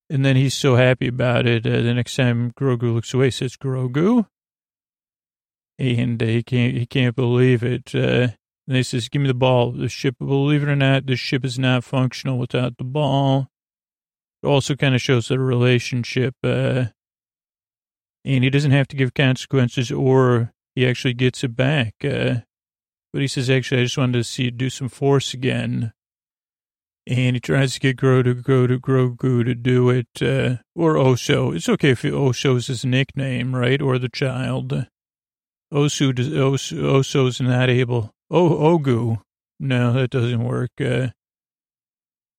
then 0.09 0.35
he's 0.35 0.55
so 0.55 0.75
happy 0.75 1.07
about 1.07 1.47
it. 1.47 1.63
The 1.63 1.95
next 1.95 2.17
time 2.17 2.51
Grogu 2.59 2.93
looks 2.93 3.15
away, 3.15 3.31
says, 3.31 3.57
"Grogu," 3.57 4.27
and 5.79 6.21
he 6.21 6.43
can't 6.43 6.75
he 6.77 6.85
can't 6.85 7.15
believe 7.15 7.63
it. 7.63 7.95
And 8.67 8.77
he 8.77 8.83
says, 8.83 9.09
give 9.09 9.23
me 9.23 9.29
the 9.29 9.35
ball. 9.35 9.73
The 9.73 9.89
ship, 9.89 10.17
believe 10.19 10.63
it 10.63 10.69
or 10.69 10.77
not, 10.77 11.07
the 11.07 11.17
ship 11.17 11.45
is 11.45 11.59
not 11.59 11.85
functional 11.85 12.39
without 12.39 12.79
the 12.79 12.85
ball. 12.85 13.49
It 14.43 14.47
also 14.47 14.75
kind 14.75 14.95
of 14.95 15.01
shows 15.01 15.29
the 15.29 15.39
relationship. 15.39 16.35
Uh, 16.43 16.87
and 18.25 18.43
he 18.43 18.51
doesn't 18.51 18.73
have 18.73 18.89
to 18.89 18.97
give 18.97 19.15
consequences 19.15 19.93
or 19.93 20.53
he 20.75 20.87
actually 20.87 21.15
gets 21.15 21.45
it 21.45 21.55
back. 21.55 21.95
Uh, 22.05 22.41
but 23.13 23.23
he 23.23 23.29
says, 23.29 23.49
actually, 23.49 23.81
I 23.81 23.85
just 23.85 23.97
wanted 23.97 24.19
to 24.19 24.25
see 24.25 24.45
you 24.45 24.51
do 24.51 24.69
some 24.69 24.89
force 24.89 25.33
again. 25.33 25.93
And 27.07 27.37
he 27.37 27.41
tries 27.41 27.75
to 27.75 27.81
get 27.81 27.97
Grow 27.97 28.25
to 28.25 28.35
go 28.35 28.67
to 28.67 28.81
Grogu 28.81 29.45
to 29.45 29.55
do 29.55 29.91
it, 29.91 30.09
uh, 30.21 30.57
or 30.75 30.95
Oso. 30.95 31.55
It's 31.55 31.69
okay 31.69 31.91
if 31.91 32.03
Oso's 32.03 32.67
his 32.67 32.85
nickname, 32.85 33.55
right? 33.55 33.81
Or 33.81 33.97
the 33.97 34.09
child. 34.09 34.87
Osu, 35.73 36.13
does, 36.13 36.31
Osu 36.31 36.83
Oso's 36.83 37.41
not 37.41 37.71
able 37.71 38.13
Oh, 38.31 38.51
Ogu. 38.51 39.21
No, 39.59 39.93
that 39.93 40.11
doesn't 40.11 40.45
work. 40.45 40.71
Uh, 40.81 41.09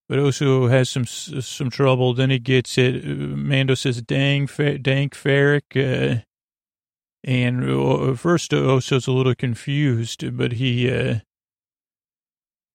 but 0.10 0.20
Osu 0.20 0.70
has 0.70 0.90
some 0.90 1.06
some 1.06 1.70
trouble. 1.70 2.14
Then 2.14 2.30
he 2.30 2.40
gets 2.40 2.78
it. 2.78 3.04
Mando 3.06 3.76
says, 3.76 4.02
"Dang, 4.02 4.48
fa- 4.48 4.78
dank 4.78 5.14
farrik." 5.16 5.76
Uh, 5.76 6.22
and 7.24 7.70
uh, 7.70 8.14
first, 8.16 8.52
Oso's 8.52 9.08
a 9.08 9.12
little 9.12 9.36
confused, 9.36 10.38
but 10.38 10.54
he, 10.54 10.90
uh, 10.90 11.16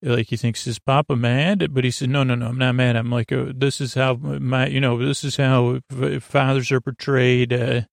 like, 0.02 0.28
he 0.28 0.36
thinks 0.36 0.64
his 0.64 0.78
papa 0.78 1.16
mad, 1.16 1.72
but 1.72 1.84
he 1.84 1.90
says, 1.90 2.08
"No, 2.08 2.22
no, 2.22 2.34
no, 2.34 2.48
I'm 2.48 2.58
not 2.58 2.74
mad. 2.74 2.96
I'm 2.96 3.10
like, 3.10 3.32
uh, 3.32 3.46
this 3.54 3.80
is 3.80 3.94
how 3.94 4.14
my, 4.14 4.66
you 4.66 4.80
know, 4.80 4.98
this 4.98 5.24
is 5.24 5.36
how 5.36 5.80
fathers 6.20 6.70
are 6.72 6.80
portrayed." 6.80 7.86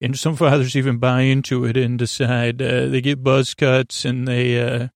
Uh, 0.00 0.06
and 0.06 0.18
some 0.18 0.36
fathers 0.36 0.76
even 0.76 0.98
buy 0.98 1.22
into 1.22 1.64
it 1.64 1.76
and 1.76 1.98
decide 1.98 2.60
uh, 2.62 2.86
they 2.86 3.00
get 3.00 3.22
buzz 3.22 3.54
cuts 3.54 4.04
and 4.04 4.26
they, 4.26 4.60
uh, 4.60 4.88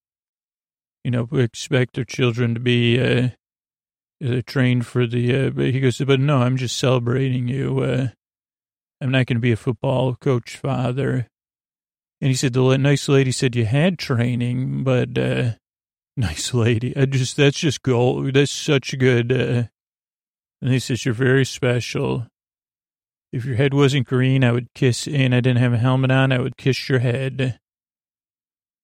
you 1.03 1.11
know, 1.11 1.27
expect 1.33 1.95
their 1.95 2.05
children 2.05 2.53
to 2.53 2.59
be 2.59 2.99
uh, 2.99 3.29
uh 4.25 4.41
trained 4.45 4.85
for 4.85 5.05
the. 5.05 5.47
Uh, 5.47 5.49
but 5.51 5.65
he 5.65 5.79
goes, 5.79 5.99
but 5.99 6.19
no, 6.19 6.37
I'm 6.37 6.57
just 6.57 6.77
celebrating 6.77 7.47
you. 7.47 7.79
Uh, 7.79 8.07
I'm 9.01 9.11
not 9.11 9.27
going 9.27 9.37
to 9.37 9.41
be 9.41 9.51
a 9.51 9.57
football 9.57 10.15
coach 10.15 10.57
father. 10.57 11.27
And 12.21 12.29
he 12.29 12.33
said, 12.33 12.53
the 12.53 12.77
nice 12.77 13.09
lady 13.09 13.31
said 13.31 13.55
you 13.55 13.65
had 13.65 13.99
training, 13.99 14.83
but 14.83 15.09
nice 16.17 16.53
lady, 16.53 16.95
I 16.95 17.05
just 17.05 17.37
that's 17.37 17.59
just 17.59 17.83
gold. 17.83 18.33
That's 18.33 18.51
such 18.51 18.97
good. 18.97 19.31
and 19.31 19.69
he 20.61 20.79
says 20.79 21.05
you're 21.05 21.13
very 21.13 21.45
special. 21.45 22.27
If 23.35 23.43
your 23.43 23.57
head 23.57 23.73
wasn't 23.73 24.07
green, 24.07 24.45
I 24.45 24.53
would 24.53 24.73
kiss, 24.73 25.09
and 25.09 25.35
I 25.35 25.41
didn't 25.41 25.59
have 25.59 25.73
a 25.73 25.77
helmet 25.77 26.09
on, 26.09 26.31
I 26.31 26.39
would 26.39 26.55
kiss 26.55 26.87
your 26.87 26.99
head. 26.99 27.59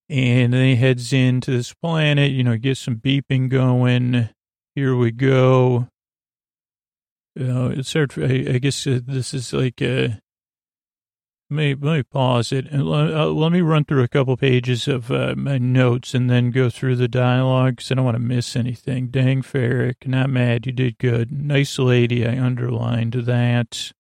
And 0.10 0.54
then 0.54 0.66
he 0.66 0.76
heads 0.76 1.14
into 1.14 1.52
this 1.52 1.74
planet, 1.74 2.32
you 2.32 2.44
know, 2.44 2.58
get 2.58 2.76
some 2.76 2.98
beeping 2.98 3.48
going. 3.48 4.28
Here 4.76 4.94
we 4.94 5.12
go. 5.12 5.88
It's 7.34 7.94
hard. 7.94 8.14
I, 8.18 8.56
I 8.56 8.58
guess 8.58 8.86
uh, 8.86 9.00
this 9.02 9.34
is 9.34 9.54
like 9.54 9.82
a. 9.82 10.06
Uh, 10.06 10.10
let 11.50 11.56
me, 11.56 11.76
let 11.76 11.96
me 11.96 12.04
pause 12.04 12.52
it 12.52 12.66
and 12.70 12.86
let, 12.86 13.14
uh, 13.14 13.28
let 13.28 13.54
me 13.54 13.62
run 13.62 13.86
through 13.86 14.04
a 14.04 14.10
couple 14.10 14.36
pages 14.36 14.86
of 14.86 15.10
uh, 15.12 15.34
my 15.38 15.60
notes 15.60 16.14
and 16.14 16.30
then 16.30 16.52
go 16.52 16.70
through 16.70 16.98
the 16.98 17.08
dialogue 17.08 17.78
because 17.78 17.90
I 17.90 17.96
don't 17.96 18.06
want 18.06 18.16
to 18.16 18.20
miss 18.20 18.58
anything. 18.58 19.08
Dang, 19.08 19.44
farrik, 19.44 20.06
not 20.06 20.30
mad. 20.30 20.66
You 20.66 20.74
did 20.74 20.98
good. 20.98 21.32
Nice 21.32 21.80
lady. 21.80 22.28
I 22.28 22.38
underlined 22.38 23.14
that 23.14 23.94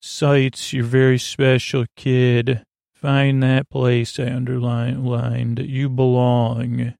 sites, 0.00 0.72
you're 0.72 0.84
very 0.84 1.18
special 1.18 1.86
kid. 1.96 2.62
Find 2.94 3.42
that 3.42 3.70
place 3.70 4.18
I 4.18 4.24
underlined. 4.24 5.58
You 5.58 5.88
belong. 5.88 6.94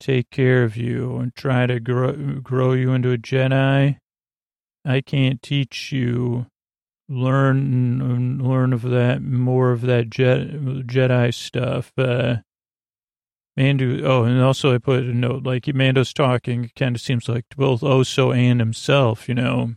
Take 0.00 0.30
care 0.30 0.64
of 0.64 0.76
you 0.76 1.16
and 1.18 1.34
try 1.34 1.66
to 1.66 1.80
grow, 1.80 2.12
grow 2.12 2.72
you 2.72 2.92
into 2.92 3.12
a 3.12 3.18
Jedi. 3.18 3.96
I 4.84 5.00
can't 5.00 5.42
teach 5.42 5.92
you. 5.92 6.46
Learn, 7.08 8.38
learn 8.42 8.72
of 8.72 8.82
that, 8.82 9.22
more 9.22 9.72
of 9.72 9.80
that 9.82 10.10
Jedi 10.10 11.32
stuff. 11.32 11.92
Uh, 11.96 12.36
Mando, 13.56 14.04
oh, 14.04 14.24
and 14.24 14.40
also 14.40 14.74
I 14.74 14.78
put 14.78 15.04
a 15.04 15.14
note, 15.14 15.42
like 15.42 15.66
Mando's 15.74 16.12
talking, 16.12 16.70
kind 16.76 16.94
of 16.94 17.02
seems 17.02 17.28
like 17.28 17.44
both 17.56 17.80
Oso 17.80 18.36
and 18.36 18.60
himself, 18.60 19.28
you 19.28 19.34
know. 19.34 19.74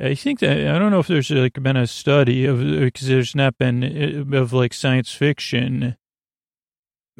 I 0.00 0.14
think 0.14 0.38
that 0.40 0.56
I 0.56 0.78
don't 0.78 0.92
know 0.92 1.00
if 1.00 1.08
there's 1.08 1.30
like 1.30 1.60
been 1.60 1.76
a 1.76 1.86
study 1.86 2.44
of 2.44 2.60
because 2.60 3.08
there's 3.08 3.34
not 3.34 3.58
been 3.58 3.82
uh, 4.32 4.36
of 4.36 4.52
like 4.52 4.72
science 4.72 5.12
fiction 5.12 5.96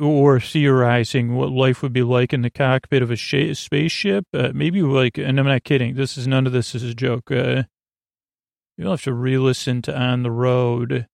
or 0.01 0.39
theorizing 0.39 1.35
what 1.35 1.51
life 1.51 1.83
would 1.83 1.93
be 1.93 2.03
like 2.03 2.33
in 2.33 2.43
the 2.43 2.51
cockpit 2.51 3.03
of 3.03 3.11
a 3.11 3.17
sh- 3.17 3.59
spaceship. 3.59 4.27
Uh, 4.33 4.51
maybe 4.55 4.81
like, 4.81 5.19
and 5.19 5.41
I'm 5.41 5.47
not 5.47 5.65
kidding. 5.65 5.97
This 5.97 6.17
is 6.17 6.29
none 6.29 6.47
of 6.47 6.53
this 6.53 6.75
is 6.75 6.85
a 6.85 6.95
joke. 6.95 7.33
Uh, 7.33 7.65
you'll 8.77 8.93
have 8.93 9.03
to 9.03 9.13
re-listen 9.13 9.83
to 9.83 9.99
On 9.99 10.23
the 10.23 10.31
Road, 10.31 11.09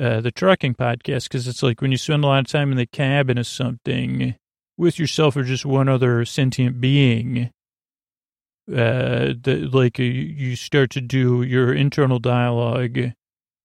uh, 0.00 0.22
the 0.22 0.30
trucking 0.30 0.76
podcast, 0.76 1.24
because 1.24 1.46
it's 1.46 1.62
like 1.62 1.82
when 1.82 1.90
you 1.90 1.98
spend 1.98 2.24
a 2.24 2.26
lot 2.26 2.40
of 2.40 2.46
time 2.46 2.70
in 2.70 2.78
the 2.78 2.86
cabin 2.86 3.36
of 3.36 3.46
something 3.46 4.34
with 4.78 4.98
yourself 4.98 5.36
or 5.36 5.42
just 5.42 5.66
one 5.66 5.90
other 5.90 6.24
sentient 6.24 6.80
being 6.80 7.50
uh, 8.70 9.32
the, 9.40 9.68
like 9.72 9.98
uh, 9.98 10.02
you 10.02 10.56
start 10.56 10.90
to 10.90 11.00
do 11.00 11.42
your 11.42 11.72
internal 11.72 12.18
dialogue. 12.18 12.98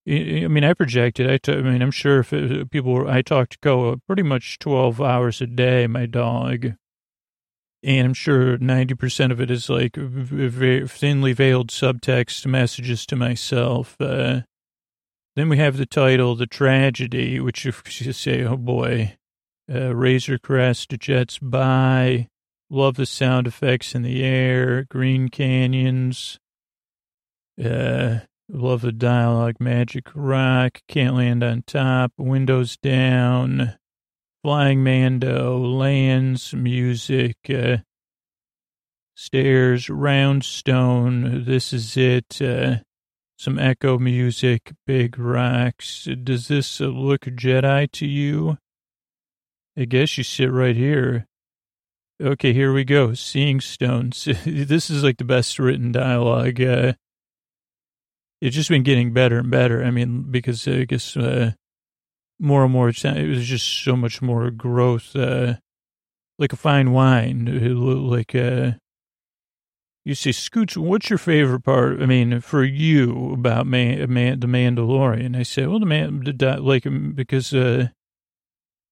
I 0.05 0.47
mean, 0.47 0.63
I 0.63 0.73
projected. 0.73 1.29
I, 1.29 1.37
t- 1.37 1.53
I 1.53 1.61
mean, 1.61 1.81
I'm 1.81 1.91
sure 1.91 2.19
if 2.19 2.33
it, 2.33 2.61
uh, 2.61 2.65
people 2.65 2.91
were, 2.93 3.07
I 3.07 3.21
talked 3.21 3.53
to 3.53 3.57
Koa 3.59 3.97
pretty 4.05 4.23
much 4.23 4.59
12 4.59 5.01
hours 5.01 5.41
a 5.41 5.47
day, 5.47 5.87
my 5.87 6.05
dog. 6.05 6.73
And 7.83 8.07
I'm 8.07 8.13
sure 8.13 8.57
90% 8.57 9.31
of 9.31 9.41
it 9.41 9.51
is 9.51 9.69
like 9.69 9.95
very 9.95 10.87
thinly 10.87 11.33
veiled 11.33 11.69
subtext 11.69 12.45
messages 12.45 13.05
to 13.07 13.15
myself. 13.15 13.95
Uh, 13.99 14.41
then 15.35 15.49
we 15.49 15.57
have 15.57 15.77
the 15.77 15.85
title, 15.85 16.35
The 16.35 16.47
Tragedy, 16.47 17.39
which 17.39 17.65
if 17.65 18.01
you 18.01 18.13
say, 18.13 18.43
oh 18.43 18.57
boy, 18.57 19.17
uh, 19.73 19.95
Razor 19.95 20.37
Crest 20.37 20.89
jets 20.99 21.39
by, 21.39 22.27
Love 22.73 22.95
the 22.95 23.05
sound 23.05 23.45
effects 23.45 23.93
in 23.93 24.01
the 24.01 24.23
air, 24.23 24.85
green 24.85 25.29
canyons. 25.29 26.39
Uh, 27.63 28.21
love 28.49 28.81
the 28.81 28.91
dialogue. 28.91 29.57
Magic 29.59 30.07
rock. 30.15 30.81
Can't 30.87 31.15
land 31.15 31.43
on 31.43 31.61
top. 31.67 32.13
Windows 32.17 32.75
down. 32.77 33.75
Flying 34.43 34.83
Mando. 34.83 35.59
Lands. 35.59 36.55
Music. 36.55 37.37
Uh, 37.47 37.77
stairs. 39.13 39.87
Round 39.87 40.43
stone. 40.43 41.45
This 41.45 41.73
is 41.73 41.95
it. 41.95 42.41
Uh, 42.41 42.77
some 43.37 43.59
echo 43.59 43.99
music. 43.99 44.73
Big 44.87 45.19
rocks. 45.19 46.07
Does 46.23 46.47
this 46.47 46.79
look 46.79 47.21
Jedi 47.21 47.91
to 47.91 48.07
you? 48.07 48.57
I 49.77 49.85
guess 49.85 50.17
you 50.17 50.23
sit 50.23 50.51
right 50.51 50.75
here. 50.75 51.27
Okay, 52.21 52.53
here 52.53 52.71
we 52.71 52.83
go. 52.83 53.13
Seeing 53.13 53.59
stones. 53.59 54.25
this 54.45 54.89
is 54.89 55.03
like 55.03 55.17
the 55.17 55.23
best 55.23 55.57
written 55.57 55.91
dialogue. 55.91 56.61
Uh, 56.61 56.93
it's 58.39 58.55
just 58.55 58.69
been 58.69 58.83
getting 58.83 59.13
better 59.13 59.39
and 59.39 59.49
better. 59.49 59.83
I 59.83 59.89
mean, 59.89 60.29
because 60.29 60.67
I 60.67 60.83
guess 60.83 61.17
uh, 61.17 61.53
more 62.39 62.63
and 62.63 62.71
more, 62.71 62.89
it 62.89 63.27
was 63.27 63.45
just 63.47 63.83
so 63.83 63.95
much 63.95 64.21
more 64.21 64.51
growth, 64.51 65.15
uh, 65.15 65.55
like 66.37 66.53
a 66.53 66.57
fine 66.57 66.91
wine. 66.91 67.45
Like, 68.09 68.35
uh, 68.35 68.73
you 70.05 70.13
say, 70.13 70.33
Scoots, 70.33 70.77
what's 70.77 71.09
your 71.09 71.19
favorite 71.19 71.63
part? 71.63 72.01
I 72.01 72.05
mean, 72.05 72.41
for 72.41 72.63
you 72.63 73.33
about 73.33 73.65
man, 73.65 74.11
man, 74.13 74.39
the 74.39 74.47
Mandalorian? 74.47 75.35
I 75.37 75.43
say, 75.43 75.65
well, 75.65 75.79
the 75.79 75.85
man, 75.85 76.21
the, 76.25 76.57
like, 76.61 76.85
because, 77.15 77.53
uh, 77.53 77.87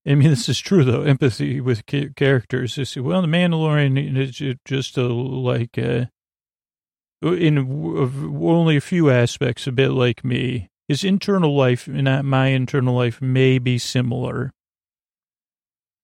I 0.06 0.16
mean, 0.16 0.30
this 0.30 0.50
is 0.50 0.60
true 0.60 0.84
though. 0.84 1.04
Empathy 1.04 1.62
with 1.62 1.86
characters. 1.86 2.80
I 2.80 2.84
say, 2.84 3.02
well, 3.02 3.22
the 3.22 3.28
Mandalorian 3.28 4.18
is 4.18 4.58
just 4.66 4.98
a, 4.98 5.08
like, 5.08 5.78
uh, 5.78 6.06
in 7.22 7.60
only 8.42 8.78
a 8.78 8.82
few 8.82 9.12
aspects, 9.12 9.68
a 9.68 9.72
bit 9.72 9.92
like 9.92 10.26
me. 10.26 10.70
His 10.88 11.04
internal 11.04 11.56
life 11.56 11.88
and 11.88 12.28
my 12.28 12.48
internal 12.48 12.96
life 12.96 13.22
may 13.22 13.60
be 13.60 13.78
similar. 13.78 14.52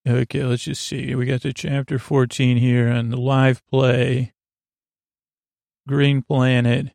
Okay, 0.08 0.44
let's 0.44 0.64
just 0.64 0.86
see. 0.88 1.16
We 1.16 1.26
got 1.26 1.42
the 1.42 1.52
chapter 1.52 1.98
14 2.00 2.58
here 2.58 2.88
on 2.90 3.10
the 3.10 3.18
live 3.18 3.66
play. 3.68 4.34
Green 5.88 6.22
planet. 6.22 6.94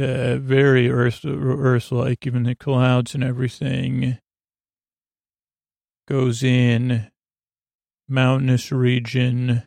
Uh, 0.00 0.36
very 0.36 0.90
Earth, 0.90 1.20
Earth-like, 1.24 2.26
even 2.26 2.44
the 2.44 2.54
clouds 2.54 3.14
and 3.14 3.22
everything 3.22 4.18
goes 6.12 6.42
in, 6.42 7.10
mountainous 8.06 8.70
region. 8.70 9.62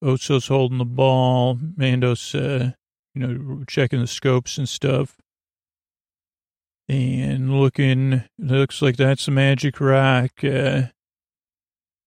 Oso's 0.00 0.46
holding 0.46 0.78
the 0.78 0.84
ball. 0.84 1.58
Mando's, 1.76 2.32
uh, 2.32 2.70
you 3.12 3.26
know, 3.26 3.64
checking 3.66 3.98
the 3.98 4.06
scopes 4.06 4.56
and 4.56 4.68
stuff. 4.68 5.16
And 6.88 7.60
looking, 7.60 8.22
looks 8.38 8.80
like 8.82 8.96
that's 8.96 9.26
the 9.26 9.32
magic 9.32 9.80
rock. 9.80 10.44
Uh, 10.44 10.82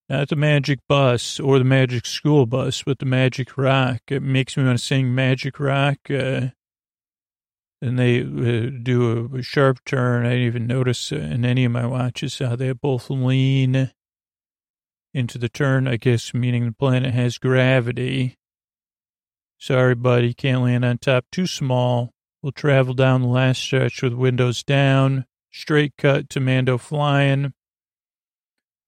not 0.08 0.30
the 0.30 0.38
magic 0.38 0.80
bus 0.88 1.38
or 1.38 1.60
the 1.60 1.65
magic 1.65 2.06
school 2.06 2.45
bus, 2.45 2.84
but 2.84 3.00
the 3.00 3.06
magic 3.06 3.58
rock. 3.58 4.00
It 4.08 4.24
makes 4.24 4.56
me 4.56 4.63
want 4.63 4.80
to 4.80 4.86
sing 4.86 5.13
Magic 5.13 5.60
Rock. 5.60 5.98
Uh, 6.10 6.52
and 7.86 8.00
they 8.00 8.21
uh, 8.21 8.71
do 8.82 9.30
a, 9.32 9.43
sharp 9.43 9.86
turn. 9.86 10.26
I 10.26 10.30
didn't 10.30 10.45
even 10.45 10.67
notice 10.67 11.12
in 11.12 11.45
any 11.45 11.65
of 11.65 11.71
my 11.71 11.86
watches 11.86 12.39
how 12.39 12.56
they 12.56 12.71
both 12.71 13.12
lean 13.12 13.91
into 15.13 15.38
the 15.38 15.50
turn, 15.50 15.88
I 15.88 15.98
guess, 15.98 16.34
meaning 16.34 16.65
the 16.65 16.71
planet 16.71 17.13
has 17.13 17.38
gravity. 17.38 18.38
Sorry, 19.60 19.93
buddy, 19.93 20.34
can't 20.34 20.63
land 20.63 20.84
on 20.84 20.98
top. 20.98 21.26
Too 21.32 21.45
small. 21.45 22.10
We'll 22.41 22.52
travel 22.52 22.95
down 22.95 23.21
the 23.21 23.28
last 23.28 23.62
stretch 23.62 24.02
with 24.02 24.13
windows 24.13 24.63
down. 24.63 25.26
Straight 25.52 25.93
cut 25.95 26.28
to 26.32 26.39
Mando 26.39 26.80
flying 26.80 27.54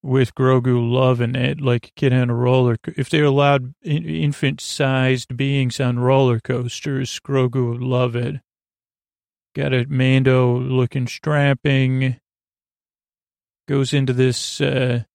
with 0.02 0.34
Grogu 0.34 0.92
loving 0.92 1.36
it 1.36 1.62
like 1.62 1.88
a 1.88 1.92
kid 1.96 2.14
on 2.14 2.32
a 2.32 2.36
roller. 2.36 2.78
If 2.84 3.12
they 3.12 3.20
allowed 3.20 3.76
infant-sized 3.84 5.38
beings 5.38 5.80
on 5.80 6.00
roller 6.00 6.40
coasters, 6.40 7.20
Grogu 7.20 7.74
would 7.74 7.82
love 7.82 8.16
it. 8.16 8.38
Got 9.58 9.74
a 9.74 9.88
Mando 9.90 10.56
looking 10.56 11.08
strapping. 11.08 12.20
Goes 13.68 13.92
into 13.92 14.14
this 14.14 14.62
uh, 14.62 15.06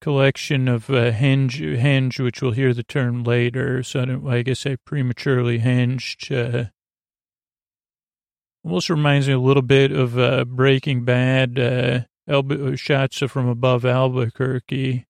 collection 0.00 0.68
of 0.68 0.88
uh, 0.88 1.10
henge, 1.10 1.58
henge, 1.76 2.20
which 2.20 2.40
we'll 2.40 2.52
hear 2.52 2.72
the 2.72 2.84
term 2.84 3.24
later. 3.24 3.82
So 3.82 4.22
I, 4.24 4.36
I 4.36 4.42
guess 4.42 4.64
I 4.64 4.76
prematurely 4.86 5.58
hinged. 5.58 6.32
Uh, 6.32 6.66
almost 8.64 8.88
reminds 8.88 9.26
me 9.26 9.34
a 9.34 9.40
little 9.40 9.62
bit 9.62 9.90
of 9.90 10.16
uh, 10.16 10.44
Breaking 10.44 11.04
Bad. 11.04 11.58
Uh, 11.58 12.00
Albu- 12.28 12.78
shots 12.78 13.18
from 13.18 13.48
above 13.48 13.84
Albuquerque. 13.84 15.04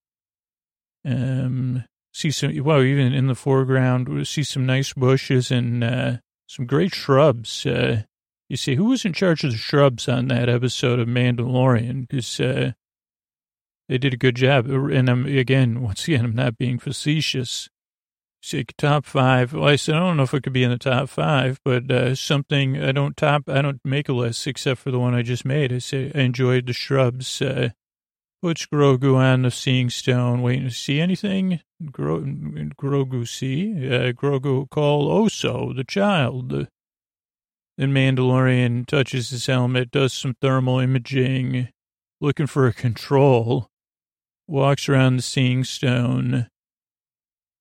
Um, 1.04 1.84
see 2.14 2.30
some, 2.30 2.56
well, 2.64 2.82
even 2.82 3.12
in 3.12 3.26
the 3.26 3.34
foreground, 3.34 4.08
we 4.08 4.24
see 4.24 4.42
some 4.42 4.64
nice 4.64 4.94
bushes 4.94 5.50
and 5.50 5.84
uh, 5.84 6.16
some 6.46 6.64
great 6.64 6.94
shrubs. 6.94 7.66
Uh, 7.66 8.04
you 8.52 8.58
see, 8.58 8.74
who 8.74 8.84
was 8.84 9.06
in 9.06 9.14
charge 9.14 9.44
of 9.44 9.52
the 9.52 9.56
shrubs 9.56 10.10
on 10.10 10.28
that 10.28 10.50
episode 10.50 10.98
of 10.98 11.08
Mandalorian? 11.08 12.06
Because 12.06 12.38
uh, 12.38 12.72
they 13.88 13.96
did 13.96 14.12
a 14.12 14.18
good 14.18 14.36
job. 14.36 14.68
And 14.68 15.08
I'm, 15.08 15.24
again, 15.24 15.80
once 15.82 16.06
again, 16.06 16.26
I'm 16.26 16.34
not 16.34 16.58
being 16.58 16.78
facetious. 16.78 17.70
See, 18.42 18.66
top 18.76 19.06
five. 19.06 19.54
Well, 19.54 19.68
I 19.68 19.76
said, 19.76 19.94
I 19.94 20.00
don't 20.00 20.18
know 20.18 20.24
if 20.24 20.34
it 20.34 20.42
could 20.42 20.52
be 20.52 20.64
in 20.64 20.70
the 20.70 20.76
top 20.76 21.08
five, 21.08 21.60
but 21.64 21.90
uh, 21.90 22.14
something 22.14 22.78
I 22.78 22.92
don't 22.92 23.16
top, 23.16 23.48
I 23.48 23.62
don't 23.62 23.80
make 23.86 24.10
a 24.10 24.12
list 24.12 24.46
except 24.46 24.80
for 24.80 24.90
the 24.90 24.98
one 24.98 25.14
I 25.14 25.22
just 25.22 25.46
made. 25.46 25.72
I 25.72 25.78
say 25.78 26.12
I 26.14 26.18
enjoyed 26.20 26.66
the 26.66 26.74
shrubs. 26.74 27.40
Uh, 27.40 27.70
puts 28.42 28.66
Grogu 28.66 29.16
on 29.16 29.42
the 29.42 29.50
seeing 29.50 29.88
stone, 29.88 30.42
waiting 30.42 30.68
to 30.68 30.74
see 30.74 31.00
anything. 31.00 31.60
Gro- 31.90 32.20
Grogu 32.20 33.26
see. 33.26 33.72
Uh, 33.86 34.12
Grogu 34.12 34.68
call 34.68 35.08
Oso, 35.08 35.74
the 35.74 35.84
child. 35.84 36.66
Then 37.78 37.92
Mandalorian 37.92 38.86
touches 38.86 39.30
his 39.30 39.46
helmet, 39.46 39.90
does 39.90 40.12
some 40.12 40.34
thermal 40.40 40.78
imaging, 40.78 41.68
looking 42.20 42.46
for 42.46 42.66
a 42.66 42.72
control, 42.72 43.68
walks 44.46 44.88
around 44.88 45.16
the 45.16 45.22
seeing 45.22 45.64
stone, 45.64 46.48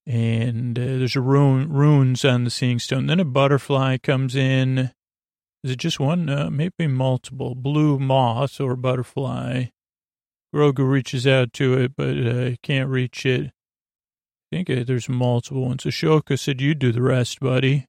and 0.05 0.77
uh, 0.77 0.81
there's 0.81 1.15
a 1.15 1.21
rune, 1.21 1.71
runes 1.71 2.25
on 2.25 2.43
the 2.43 2.49
seeing 2.49 2.79
stone. 2.79 3.05
Then 3.05 3.19
a 3.19 3.25
butterfly 3.25 3.97
comes 3.97 4.35
in. 4.35 4.91
Is 5.63 5.71
it 5.71 5.77
just 5.77 5.99
one? 5.99 6.27
Uh, 6.27 6.49
maybe 6.49 6.87
multiple. 6.87 7.55
Blue 7.55 7.99
moth 7.99 8.59
or 8.59 8.75
butterfly. 8.75 9.65
Grogu 10.53 10.89
reaches 10.89 11.25
out 11.25 11.53
to 11.53 11.77
it, 11.77 11.93
but 11.95 12.17
uh, 12.17 12.55
can't 12.61 12.89
reach 12.89 13.25
it. 13.25 13.51
I 14.51 14.55
think 14.55 14.69
uh, 14.69 14.83
there's 14.85 15.07
multiple 15.07 15.65
ones. 15.67 15.83
Ahsoka 15.83 16.37
said, 16.37 16.59
you 16.59 16.75
do 16.75 16.91
the 16.91 17.01
rest, 17.01 17.39
buddy. 17.39 17.85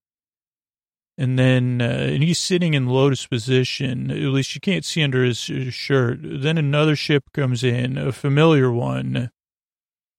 And 1.18 1.38
then, 1.38 1.82
uh, 1.82 1.84
and 1.84 2.22
he's 2.22 2.38
sitting 2.38 2.74
in 2.74 2.86
lotus 2.86 3.26
position. 3.26 4.10
At 4.10 4.16
least 4.16 4.54
you 4.54 4.60
can't 4.60 4.84
see 4.84 5.02
under 5.02 5.22
his, 5.24 5.38
shirt. 5.38 6.20
Then 6.22 6.56
another 6.56 6.96
ship 6.96 7.24
comes 7.34 7.62
in, 7.62 7.98
a 7.98 8.12
familiar 8.12 8.72
one. 8.72 9.30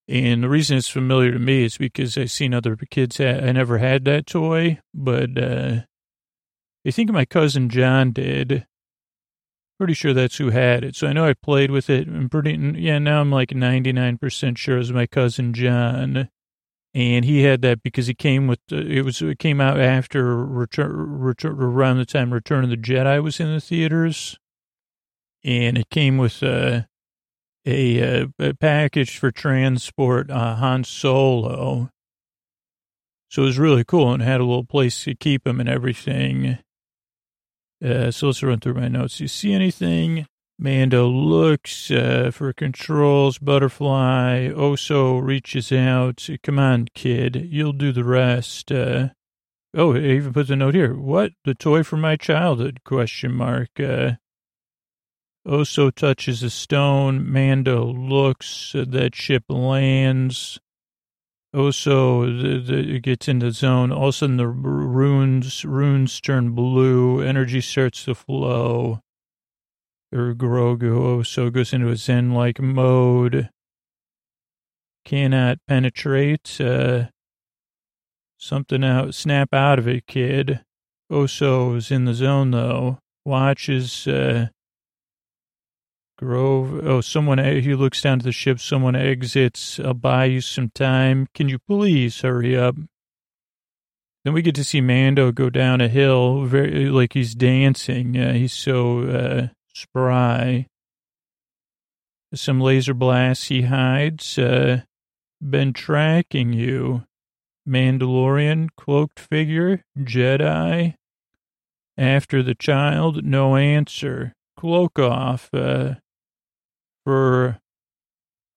And 0.07 0.43
the 0.43 0.49
reason 0.49 0.77
it's 0.77 0.89
familiar 0.89 1.31
to 1.31 1.39
me 1.39 1.63
is 1.63 1.77
because 1.77 2.17
I've 2.17 2.31
seen 2.31 2.53
other 2.53 2.75
kids. 2.75 3.17
Ha- 3.17 3.39
I 3.41 3.51
never 3.53 3.77
had 3.79 4.05
that 4.05 4.27
toy, 4.27 4.79
but 4.93 5.37
uh, 5.37 5.81
I 6.85 6.91
think 6.91 7.11
my 7.11 7.25
cousin 7.25 7.69
John 7.69 8.11
did. 8.11 8.67
Pretty 9.79 9.93
sure 9.95 10.13
that's 10.13 10.37
who 10.37 10.51
had 10.51 10.83
it. 10.83 10.95
So 10.95 11.07
I 11.07 11.13
know 11.13 11.25
I 11.25 11.33
played 11.33 11.71
with 11.71 11.89
it. 11.89 12.07
I'm 12.07 12.29
pretty, 12.29 12.51
yeah, 12.77 12.99
now 12.99 13.21
I'm 13.21 13.31
like 13.31 13.49
99% 13.49 14.57
sure 14.57 14.75
it 14.75 14.79
was 14.79 14.93
my 14.93 15.07
cousin 15.07 15.53
John 15.53 16.29
and 16.93 17.25
he 17.25 17.43
had 17.43 17.61
that 17.63 17.81
because 17.81 18.07
he 18.07 18.13
came 18.13 18.47
with 18.47 18.59
uh, 18.71 18.77
it 18.77 19.03
was 19.03 19.21
it 19.21 19.39
came 19.39 19.59
out 19.59 19.79
after 19.79 20.45
return, 20.45 20.91
return 21.19 21.61
around 21.61 21.97
the 21.97 22.05
time 22.05 22.33
Return 22.33 22.63
of 22.63 22.69
the 22.69 22.77
Jedi 22.77 23.21
was 23.21 23.39
in 23.39 23.51
the 23.51 23.61
theaters, 23.61 24.37
and 25.43 25.77
it 25.77 25.89
came 25.89 26.17
with 26.17 26.43
uh, 26.43 26.81
a, 27.65 28.21
uh, 28.21 28.27
a 28.39 28.53
package 28.53 29.17
for 29.17 29.31
transport 29.31 30.29
uh, 30.29 30.55
Han 30.55 30.83
Solo. 30.83 31.89
So 33.29 33.41
it 33.41 33.45
was 33.45 33.57
really 33.57 33.83
cool 33.83 34.13
and 34.13 34.21
had 34.21 34.41
a 34.41 34.45
little 34.45 34.65
place 34.65 35.03
to 35.05 35.15
keep 35.15 35.47
him 35.47 35.59
and 35.59 35.67
everything. 35.67 36.59
Uh, 37.83 38.11
so 38.11 38.27
let's 38.27 38.43
run 38.43 38.59
through 38.59 38.75
my 38.75 38.87
notes. 38.87 39.19
You 39.19 39.27
see 39.27 39.53
anything? 39.53 40.27
Mando 40.59 41.07
looks 41.07 41.89
uh, 41.89 42.31
for 42.31 42.53
controls, 42.53 43.37
butterfly. 43.37 44.49
Oso 44.49 45.21
reaches 45.21 45.71
out. 45.71 46.27
Come 46.43 46.59
on, 46.59 46.87
kid. 46.93 47.47
You'll 47.49 47.73
do 47.73 47.91
the 47.91 48.03
rest. 48.03 48.71
Uh, 48.71 49.09
oh, 49.75 49.93
it 49.93 50.05
even 50.05 50.31
puts 50.31 50.49
a 50.49 50.55
note 50.55 50.75
here. 50.75 50.95
What? 50.95 51.33
The 51.43 51.55
toy 51.55 51.83
from 51.83 52.01
my 52.01 52.15
childhood? 52.15 52.81
Question 52.85 53.33
mark. 53.33 53.79
Uh, 53.79 54.13
Oso 55.45 55.93
touches 55.93 56.43
a 56.43 56.49
stone. 56.49 57.29
Mando 57.29 57.85
looks. 57.85 58.73
Uh, 58.75 58.85
that 58.87 59.15
ship 59.15 59.45
lands. 59.49 60.59
Also, 61.53 62.25
the, 62.25 62.59
the, 62.59 62.99
gets 62.99 63.27
into 63.27 63.47
the 63.47 63.51
zone. 63.51 63.91
All 63.91 64.05
of 64.05 64.09
a 64.09 64.13
sudden, 64.13 64.37
the 64.37 64.47
runes 64.47 65.65
runes 65.65 66.19
turn 66.19 66.51
blue. 66.51 67.21
Energy 67.21 67.61
starts 67.61 68.05
to 68.05 68.15
flow. 68.15 69.02
Or 70.13 70.35
Grogu 70.35 70.99
also 70.99 71.49
goes 71.49 71.73
into 71.73 71.89
a 71.89 71.95
Zen-like 71.95 72.61
mode. 72.61 73.49
Cannot 75.05 75.57
penetrate. 75.67 76.61
Uh, 76.61 77.05
something 78.37 78.83
out. 78.83 79.15
Snap 79.15 79.53
out 79.53 79.79
of 79.79 79.87
it, 79.87 80.05
kid. 80.05 80.61
Oso 81.11 81.75
is 81.75 81.89
in 81.89 82.05
the 82.05 82.13
zone 82.13 82.51
though. 82.51 82.99
Watches. 83.25 84.07
Uh, 84.07 84.49
Grove. 86.19 86.85
Oh, 86.85 87.01
someone, 87.01 87.39
he 87.39 87.73
looks 87.73 88.01
down 88.01 88.19
to 88.19 88.25
the 88.25 88.31
ship. 88.31 88.59
Someone 88.59 88.95
exits. 88.95 89.79
I'll 89.79 89.95
buy 89.95 90.25
you 90.25 90.41
some 90.41 90.69
time. 90.69 91.27
Can 91.33 91.49
you 91.49 91.57
please 91.67 92.21
hurry 92.21 92.55
up? 92.55 92.75
Then 94.23 94.33
we 94.33 94.41
get 94.41 94.55
to 94.55 94.63
see 94.63 94.79
Mando 94.79 95.31
go 95.31 95.49
down 95.49 95.81
a 95.81 95.89
hill, 95.89 96.45
very 96.45 96.85
like 96.85 97.13
he's 97.13 97.35
dancing. 97.35 98.17
Uh, 98.17 98.33
he's 98.33 98.53
so 98.53 99.01
uh, 99.01 99.47
spry. 99.73 100.67
Some 102.33 102.59
laser 102.59 102.93
blasts 102.93 103.47
he 103.47 103.63
hides. 103.63 104.37
Uh, 104.37 104.81
been 105.41 105.73
tracking 105.73 106.53
you. 106.53 107.03
Mandalorian, 107.67 108.69
cloaked 108.75 109.19
figure, 109.19 109.83
Jedi. 109.97 110.95
After 111.97 112.41
the 112.41 112.55
child, 112.55 113.23
no 113.23 113.55
answer. 113.55 114.33
Cloak 114.57 114.99
off. 114.99 115.49
Uh, 115.53 115.95
for 117.05 117.59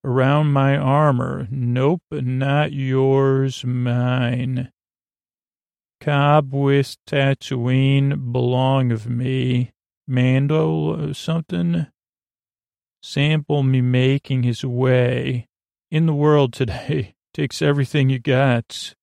around 0.05 0.53
my 0.53 0.77
armor. 0.77 1.49
Nope, 1.51 2.03
not 2.11 2.73
yours, 2.73 3.65
mine. 3.65 4.71
Cobb 6.01 6.55
with 6.55 6.97
Tatooine 7.07 8.33
belong 8.33 8.93
of 8.93 9.09
me. 9.09 9.73
Mando 10.07 11.13
something. 11.13 11.87
Sample 13.03 13.63
me 13.63 13.81
making 13.81 14.43
his 14.43 14.65
way 14.65 15.49
in 15.91 16.07
the 16.07 16.15
world 16.15 16.53
today. 16.53 17.15
Takes 17.35 17.61
everything 17.61 18.09
you 18.09 18.19
got. 18.19 18.95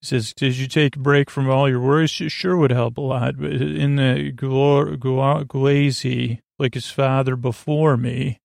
He 0.00 0.06
says, 0.06 0.34
did 0.34 0.58
you 0.58 0.66
take 0.66 0.96
a 0.96 0.98
break 0.98 1.30
from 1.30 1.48
all 1.48 1.66
your 1.66 1.80
worries? 1.80 2.10
Sure 2.10 2.58
would 2.58 2.70
help 2.70 2.98
a 2.98 3.00
lot. 3.00 3.38
But 3.38 3.52
in 3.52 3.96
the 3.96 4.32
glor- 4.34 5.48
glazy, 5.48 6.42
like 6.58 6.74
his 6.74 6.90
father 6.90 7.36
before 7.36 7.96
me. 7.96 8.38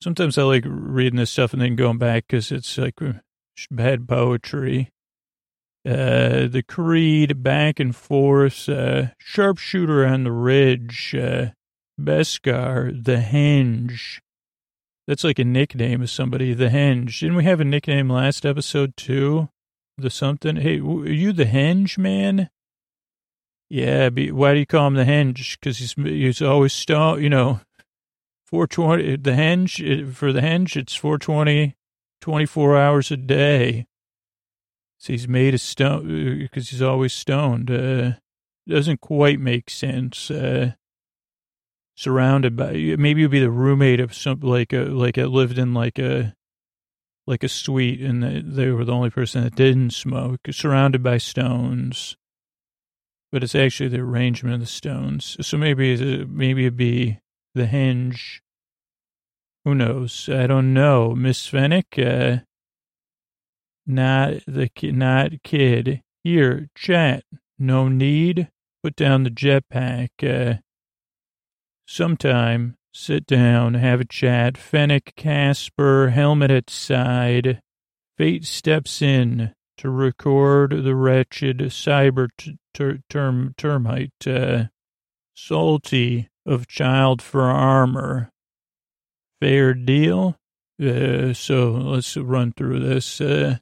Sometimes 0.00 0.38
I 0.38 0.42
like 0.44 0.64
reading 0.66 1.16
this 1.16 1.30
stuff 1.30 1.52
and 1.52 1.60
then 1.60 1.74
going 1.74 1.98
back 1.98 2.26
because 2.28 2.52
it's 2.52 2.78
like 2.78 3.00
uh, 3.02 3.14
bad 3.70 4.06
poetry. 4.08 4.90
Uh, 5.86 6.48
the 6.48 6.64
Creed, 6.66 7.42
back 7.42 7.78
and 7.78 7.94
forth, 7.94 8.68
uh, 8.68 9.08
sharpshooter 9.18 10.04
on 10.04 10.24
the 10.24 10.32
ridge, 10.32 11.14
uh, 11.14 11.50
Beskar, 12.00 13.04
the 13.04 13.18
Henge. 13.18 14.18
That's 15.06 15.22
like 15.22 15.38
a 15.38 15.44
nickname 15.44 16.02
of 16.02 16.10
somebody, 16.10 16.54
the 16.54 16.70
Henge. 16.70 17.20
Didn't 17.20 17.36
we 17.36 17.44
have 17.44 17.60
a 17.60 17.64
nickname 17.64 18.10
last 18.10 18.44
episode 18.44 18.96
too? 18.96 19.48
The 19.96 20.10
something? 20.10 20.56
Hey, 20.56 20.80
are 20.80 21.06
you 21.08 21.32
the 21.32 21.44
Henge 21.44 21.96
man? 21.96 22.50
Yeah, 23.68 24.10
be, 24.10 24.30
why 24.30 24.54
do 24.54 24.60
you 24.60 24.66
call 24.66 24.86
him 24.86 24.94
the 24.94 25.04
henge? 25.04 25.58
Because 25.58 25.78
he's 25.78 25.92
he's 25.94 26.42
always 26.42 26.72
stone. 26.72 27.22
You 27.22 27.30
know, 27.30 27.60
four 28.46 28.66
twenty. 28.66 29.16
The 29.16 29.32
henge 29.32 30.12
for 30.14 30.32
the 30.32 30.40
henge, 30.40 30.76
it's 30.76 30.94
420, 30.94 31.74
24 32.20 32.76
hours 32.76 33.10
a 33.10 33.16
day. 33.16 33.86
So 34.98 35.12
he's 35.12 35.28
made 35.28 35.54
of 35.54 35.60
stone 35.60 36.38
because 36.38 36.68
uh, 36.68 36.70
he's 36.70 36.82
always 36.82 37.12
stoned. 37.12 37.70
Uh, 37.70 38.12
doesn't 38.68 39.00
quite 39.00 39.38
make 39.38 39.70
sense. 39.70 40.30
Uh, 40.30 40.72
surrounded 41.94 42.56
by 42.56 42.72
maybe 42.98 43.22
you'd 43.22 43.30
be 43.30 43.40
the 43.40 43.50
roommate 43.50 44.00
of 44.00 44.14
some 44.14 44.40
like 44.40 44.72
a 44.72 44.84
like 44.84 45.16
it 45.16 45.28
lived 45.28 45.56
in 45.58 45.72
like 45.72 45.98
a 45.98 46.34
like 47.26 47.42
a 47.42 47.48
suite 47.48 48.00
and 48.00 48.22
they 48.22 48.70
were 48.70 48.84
the 48.84 48.92
only 48.92 49.10
person 49.10 49.42
that 49.42 49.54
didn't 49.54 49.90
smoke. 49.90 50.40
Surrounded 50.50 51.02
by 51.02 51.18
stones 51.18 52.16
but 53.32 53.42
it's 53.42 53.54
actually 53.54 53.88
the 53.88 54.00
arrangement 54.00 54.54
of 54.54 54.60
the 54.60 54.66
stones. 54.66 55.36
So 55.46 55.58
maybe 55.58 56.24
maybe 56.24 56.62
it'd 56.62 56.76
be 56.76 57.18
the 57.54 57.66
hinge. 57.66 58.42
Who 59.64 59.74
knows? 59.74 60.28
I 60.32 60.46
don't 60.46 60.72
know. 60.72 61.14
Miss 61.14 61.46
Fennec, 61.46 61.98
uh, 61.98 62.38
not 63.86 64.34
the 64.46 64.70
not 64.92 65.42
kid. 65.42 66.02
Here, 66.24 66.68
chat. 66.74 67.24
No 67.58 67.88
need. 67.88 68.50
Put 68.82 68.96
down 68.96 69.22
the 69.22 69.30
jetpack. 69.30 70.08
Uh, 70.22 70.58
sometime 71.86 72.76
sit 72.92 73.26
down, 73.26 73.74
have 73.74 74.00
a 74.00 74.04
chat. 74.04 74.56
Fennec, 74.56 75.12
Casper, 75.16 76.10
helmet 76.10 76.50
at 76.50 76.70
side. 76.70 77.60
Fate 78.16 78.46
steps 78.46 79.02
in 79.02 79.52
to 79.76 79.90
record 79.90 80.84
the 80.84 80.94
wretched 80.94 81.58
cyber 81.58 82.28
t- 82.38 82.56
ter- 82.72 83.00
term 83.10 83.54
termite 83.58 84.26
uh, 84.26 84.64
salty 85.34 86.28
of 86.46 86.66
child 86.66 87.20
for 87.20 87.42
armor. 87.42 88.30
Fair 89.40 89.74
deal. 89.74 90.36
Uh, 90.82 91.34
so 91.34 91.72
let's 91.72 92.16
run 92.16 92.52
through 92.52 92.80
this 92.80 93.20
uh, 93.20 93.58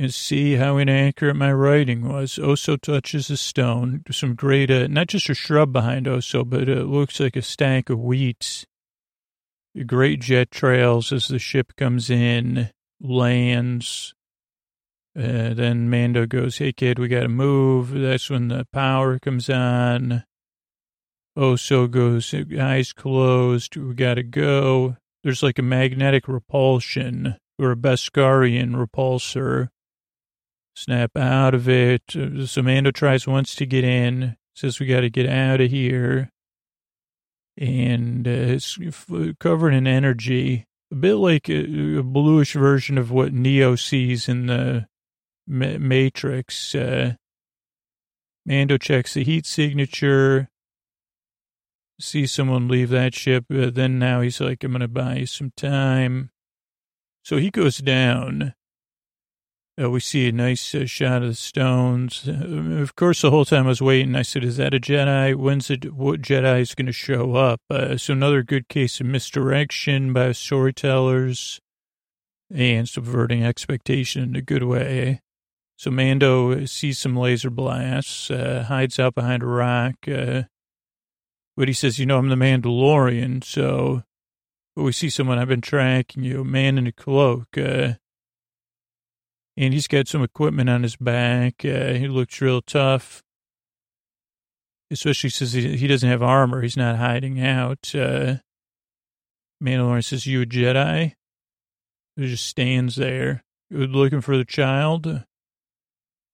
and 0.00 0.14
see 0.14 0.54
how 0.54 0.78
inaccurate 0.78 1.34
my 1.34 1.52
writing 1.52 2.08
was. 2.08 2.36
Oso 2.36 2.80
touches 2.80 3.28
a 3.28 3.36
stone. 3.36 4.02
Some 4.10 4.34
great, 4.34 4.70
uh, 4.70 4.86
not 4.86 5.08
just 5.08 5.28
a 5.28 5.34
shrub 5.34 5.74
behind 5.74 6.06
Oso, 6.06 6.48
but 6.48 6.70
it 6.70 6.86
looks 6.86 7.20
like 7.20 7.36
a 7.36 7.42
stack 7.42 7.90
of 7.90 8.00
wheat. 8.00 8.64
Great 9.84 10.22
jet 10.22 10.50
trails 10.50 11.12
as 11.12 11.28
the 11.28 11.38
ship 11.38 11.76
comes 11.76 12.08
in, 12.08 12.70
lands, 12.98 14.14
uh, 15.14 15.52
then 15.52 15.90
Mando 15.90 16.24
goes, 16.24 16.56
Hey 16.56 16.72
kid, 16.72 16.98
we 16.98 17.08
got 17.08 17.20
to 17.20 17.28
move. 17.28 17.90
That's 17.90 18.30
when 18.30 18.48
the 18.48 18.66
power 18.72 19.18
comes 19.18 19.50
on. 19.50 20.24
Oso 21.36 21.90
goes, 21.90 22.34
eyes 22.58 22.94
closed. 22.94 23.76
We 23.76 23.94
got 23.94 24.14
to 24.14 24.22
go. 24.22 24.96
There's 25.22 25.42
like 25.42 25.58
a 25.58 25.62
magnetic 25.62 26.26
repulsion 26.26 27.36
or 27.58 27.72
a 27.72 27.76
Beskarian 27.76 28.74
repulsor. 28.74 29.68
Snap 30.74 31.16
out 31.16 31.54
of 31.54 31.68
it. 31.68 32.02
So 32.46 32.62
Mando 32.62 32.90
tries 32.90 33.26
once 33.26 33.54
to 33.56 33.66
get 33.66 33.84
in, 33.84 34.36
says 34.54 34.80
we 34.80 34.86
got 34.86 35.00
to 35.00 35.10
get 35.10 35.28
out 35.28 35.60
of 35.60 35.70
here. 35.70 36.30
And 37.58 38.26
uh, 38.26 38.30
it's 38.30 38.78
covered 39.38 39.74
in 39.74 39.86
energy, 39.86 40.66
a 40.90 40.94
bit 40.94 41.16
like 41.16 41.50
a, 41.50 41.98
a 41.98 42.02
bluish 42.02 42.54
version 42.54 42.96
of 42.96 43.10
what 43.10 43.34
Neo 43.34 43.74
sees 43.76 44.28
in 44.28 44.46
the 44.46 44.86
Matrix. 45.46 46.74
Uh, 46.74 47.14
Mando 48.46 48.78
checks 48.78 49.14
the 49.14 49.24
heat 49.24 49.44
signature. 49.44 50.48
See 52.00 52.26
someone 52.26 52.68
leave 52.68 52.88
that 52.88 53.14
ship. 53.14 53.44
Uh, 53.52 53.68
then 53.68 53.98
now 53.98 54.22
he's 54.22 54.40
like, 54.40 54.64
I'm 54.64 54.72
going 54.72 54.80
to 54.80 54.88
buy 54.88 55.16
you 55.16 55.26
some 55.26 55.52
time. 55.56 56.30
So 57.22 57.36
he 57.36 57.50
goes 57.50 57.78
down. 57.78 58.54
Uh, 59.80 59.88
we 59.88 60.00
see 60.00 60.28
a 60.28 60.32
nice 60.32 60.74
uh, 60.74 60.84
shot 60.84 61.22
of 61.22 61.28
the 61.28 61.34
stones. 61.34 62.28
Uh, 62.28 62.80
of 62.82 62.96
course, 62.96 63.22
the 63.22 63.30
whole 63.30 63.44
time 63.44 63.64
I 63.66 63.68
was 63.68 63.80
waiting, 63.80 64.14
I 64.14 64.22
said, 64.22 64.44
Is 64.44 64.56
that 64.58 64.74
a 64.74 64.80
Jedi? 64.80 65.34
When's 65.34 65.68
the 65.68 65.76
what 65.94 66.20
Jedi 66.20 66.60
is 66.60 66.74
going 66.74 66.86
to 66.86 66.92
show 66.92 67.34
up? 67.34 67.60
Uh, 67.70 67.96
so, 67.96 68.12
another 68.12 68.42
good 68.42 68.68
case 68.68 69.00
of 69.00 69.06
misdirection 69.06 70.12
by 70.12 70.32
storytellers 70.32 71.60
and 72.52 72.88
subverting 72.88 73.44
expectation 73.44 74.22
in 74.22 74.36
a 74.36 74.42
good 74.42 74.64
way. 74.64 75.20
So 75.76 75.90
Mando 75.90 76.66
sees 76.66 76.98
some 76.98 77.16
laser 77.16 77.48
blasts, 77.48 78.30
uh, 78.30 78.66
hides 78.68 78.98
out 78.98 79.14
behind 79.14 79.42
a 79.42 79.46
rock. 79.46 79.94
Uh, 80.06 80.42
but 81.56 81.68
he 81.68 81.74
says, 81.74 81.98
you 81.98 82.04
know, 82.04 82.18
I'm 82.18 82.28
the 82.28 82.34
Mandalorian. 82.34 83.42
So 83.42 84.02
but 84.76 84.82
we 84.82 84.92
see 84.92 85.10
someone, 85.10 85.38
I've 85.38 85.48
been 85.48 85.60
tracking 85.60 86.22
you, 86.22 86.42
a 86.42 86.44
man 86.44 86.78
in 86.78 86.86
a 86.86 86.92
cloak. 86.92 87.48
Uh, 89.60 89.64
and 89.64 89.74
he's 89.74 89.88
got 89.88 90.08
some 90.08 90.22
equipment 90.22 90.70
on 90.70 90.82
his 90.82 90.96
back. 90.96 91.64
Uh, 91.64 91.92
he 91.92 92.08
looks 92.08 92.40
real 92.40 92.62
tough. 92.62 93.22
Especially 94.90 95.30
since 95.30 95.52
he, 95.52 95.76
he 95.76 95.86
doesn't 95.86 96.08
have 96.08 96.22
armor. 96.22 96.62
He's 96.62 96.76
not 96.76 96.96
hiding 96.96 97.40
out. 97.40 97.94
Uh, 97.94 98.36
Mandalorian 99.62 100.04
says, 100.04 100.26
you 100.26 100.42
a 100.42 100.46
Jedi? 100.46 101.14
He 102.16 102.26
just 102.26 102.46
stands 102.46 102.96
there. 102.96 103.44
Looking 103.70 104.20
for 104.20 104.36
the 104.36 104.44
child? 104.44 105.24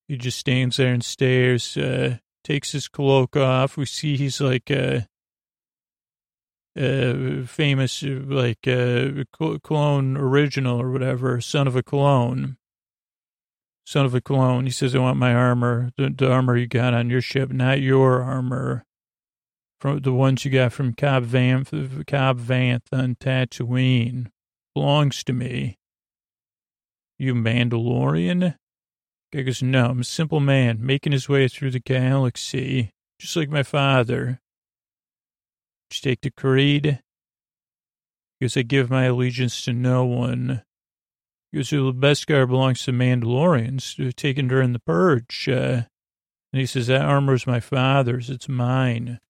He 0.08 0.16
just 0.16 0.38
stands 0.38 0.76
there 0.78 0.94
and 0.94 1.04
stares, 1.04 1.76
uh, 1.76 2.18
takes 2.44 2.72
his 2.72 2.88
cloak 2.88 3.36
off. 3.36 3.76
We 3.76 3.84
see 3.84 4.16
he's 4.16 4.40
like, 4.40 4.70
a, 4.70 5.06
uh, 6.78 7.44
famous, 7.46 8.02
uh, 8.02 8.20
like, 8.24 8.66
uh, 8.66 9.24
clone 9.62 10.16
original 10.16 10.80
or 10.80 10.90
whatever, 10.90 11.40
son 11.40 11.66
of 11.66 11.76
a 11.76 11.82
clone. 11.82 12.56
Son 13.86 14.04
of 14.04 14.14
a 14.14 14.20
clone. 14.20 14.64
He 14.64 14.72
says, 14.72 14.94
I 14.94 14.98
want 14.98 15.16
my 15.16 15.32
armor, 15.32 15.92
the, 15.96 16.10
the 16.10 16.30
armor 16.30 16.56
you 16.56 16.66
got 16.66 16.92
on 16.92 17.08
your 17.08 17.20
ship, 17.20 17.50
not 17.50 17.80
your 17.80 18.20
armor. 18.20 18.84
From 19.80 20.00
the 20.00 20.12
ones 20.12 20.44
you 20.44 20.50
got 20.50 20.72
from 20.72 20.92
Cobb 20.92 21.24
Vanth, 21.24 21.70
Cobb 22.06 22.40
Vanth 22.40 22.86
on 22.92 23.14
Tatooine 23.14 24.26
belongs 24.74 25.22
to 25.24 25.32
me. 25.32 25.76
You 27.18 27.34
Mandalorian? 27.34 28.56
Guy 29.32 29.42
goes, 29.42 29.62
no, 29.62 29.86
I'm 29.90 30.00
a 30.00 30.04
simple 30.04 30.40
man 30.40 30.78
making 30.80 31.12
his 31.12 31.28
way 31.28 31.46
through 31.46 31.70
the 31.70 31.80
galaxy, 31.80 32.90
just 33.20 33.36
like 33.36 33.50
my 33.50 33.62
father. 33.62 34.40
Just 35.90 36.04
take 36.04 36.22
the 36.22 36.30
creed. 36.30 37.00
Because 38.40 38.56
I 38.56 38.62
give 38.62 38.90
my 38.90 39.04
allegiance 39.04 39.62
to 39.64 39.72
no 39.72 40.04
one. 40.04 40.62
Because 41.56 41.70
the 41.70 41.90
Beskar 41.90 42.46
belongs 42.46 42.84
to 42.84 42.92
Mandalorians 42.92 44.14
taken 44.14 44.46
during 44.46 44.74
the 44.74 44.78
purge. 44.78 45.48
Uh, 45.48 45.84
and 46.52 46.60
he 46.60 46.66
says, 46.66 46.88
that 46.88 47.00
armor's 47.00 47.46
my 47.46 47.60
father's. 47.60 48.28
It's 48.28 48.46
mine. 48.46 49.20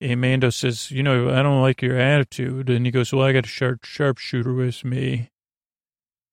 And 0.00 0.22
Mando 0.22 0.48
says, 0.48 0.90
you 0.90 1.02
know, 1.02 1.28
I 1.28 1.42
don't 1.42 1.60
like 1.60 1.82
your 1.82 1.98
attitude. 1.98 2.70
And 2.70 2.86
he 2.86 2.90
goes, 2.90 3.12
well, 3.12 3.26
I 3.26 3.34
got 3.34 3.44
a 3.44 3.48
sharp 3.50 3.84
sharpshooter 3.84 4.54
with 4.54 4.82
me. 4.82 5.28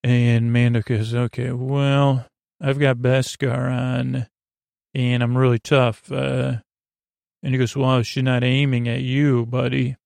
And 0.06 0.54
Mando 0.54 0.82
goes, 0.82 1.14
okay, 1.14 1.52
well, 1.52 2.26
I've 2.62 2.80
got 2.80 3.00
Beskar 3.00 3.70
on 3.70 4.28
and 4.94 5.22
I'm 5.22 5.38
really 5.38 5.60
tough. 5.60 6.10
Uh, 6.10 6.60
and 7.44 7.54
he 7.54 7.58
goes, 7.58 7.76
well, 7.76 8.04
she's 8.04 8.24
not 8.24 8.42
aiming 8.42 8.88
at 8.88 9.02
you, 9.02 9.46
buddy. 9.46 9.98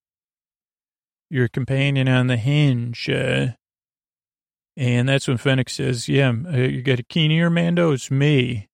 Your 1.30 1.50
companion 1.50 2.08
on 2.08 2.26
the 2.26 2.38
hinge. 2.38 3.08
Uh, 3.08 3.50
and 4.78 5.10
that's 5.10 5.28
when 5.28 5.38
Fennec 5.38 5.70
says, 5.70 6.08
yeah, 6.08 6.30
uh, 6.30 6.58
you 6.58 6.82
got 6.82 7.00
a 7.00 7.04
keen 7.04 7.32
ear, 7.32 7.50
Mando? 7.50 7.92
It's 7.92 8.10
me. 8.10 8.70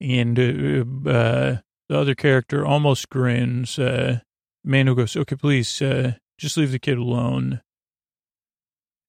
And 0.00 0.38
uh, 0.38 1.10
uh, 1.10 1.56
the 1.88 1.98
other 1.98 2.14
character 2.14 2.64
almost 2.64 3.08
grins. 3.08 3.78
Uh, 3.78 4.20
Mando 4.64 4.94
goes, 4.94 5.16
okay, 5.16 5.36
please, 5.36 5.82
uh, 5.82 6.14
just 6.38 6.56
leave 6.56 6.72
the 6.72 6.78
kid 6.78 6.98
alone. 6.98 7.60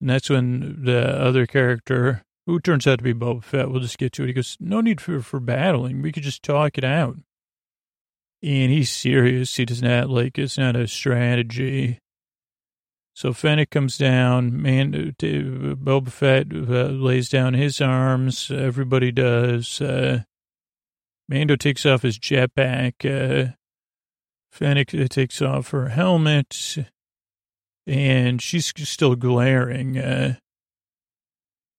And 0.01 0.09
that's 0.09 0.29
when 0.29 0.83
the 0.83 1.19
other 1.19 1.45
character, 1.45 2.23
who 2.45 2.59
turns 2.59 2.85
out 2.85 2.97
to 2.97 3.03
be 3.03 3.13
Boba 3.13 3.43
Fett, 3.43 3.69
we'll 3.69 3.81
just 3.81 3.97
get 3.97 4.11
to 4.13 4.23
it. 4.23 4.27
He 4.27 4.33
goes, 4.33 4.57
no 4.59 4.81
need 4.81 5.01
for, 5.01 5.21
for 5.21 5.39
battling. 5.39 6.01
We 6.01 6.11
could 6.11 6.23
just 6.23 6.43
talk 6.43 6.77
it 6.77 6.83
out. 6.83 7.17
And 8.43 8.71
he's 8.71 8.91
serious. 8.91 9.55
He 9.55 9.65
does 9.65 9.81
not 9.81 10.09
like, 10.09 10.37
it's 10.37 10.57
not 10.57 10.75
a 10.75 10.87
strategy. 10.87 11.99
So 13.16 13.32
Fennec 13.32 13.70
comes 13.70 13.97
down, 13.97 14.61
man, 14.61 14.93
uh, 14.93 15.24
Boba 15.24 16.09
Fett 16.09 16.47
uh, 16.53 16.91
lays 16.91 17.30
down 17.30 17.53
his 17.53 17.80
arms. 17.80 18.51
Everybody 18.51 19.13
does. 19.13 19.80
Uh, 19.80 20.24
Mando 21.30 21.55
takes 21.55 21.86
off 21.86 22.01
his 22.01 22.20
jetpack. 22.20 22.93
Uh, 23.05 23.53
Fennec 24.51 24.93
uh, 24.93 25.07
takes 25.07 25.41
off 25.41 25.70
her 25.70 25.88
helmet, 25.88 26.78
and 27.88 28.41
she's 28.41 28.74
still 28.76 29.16
glaring. 29.16 29.97
Uh, 29.97 30.36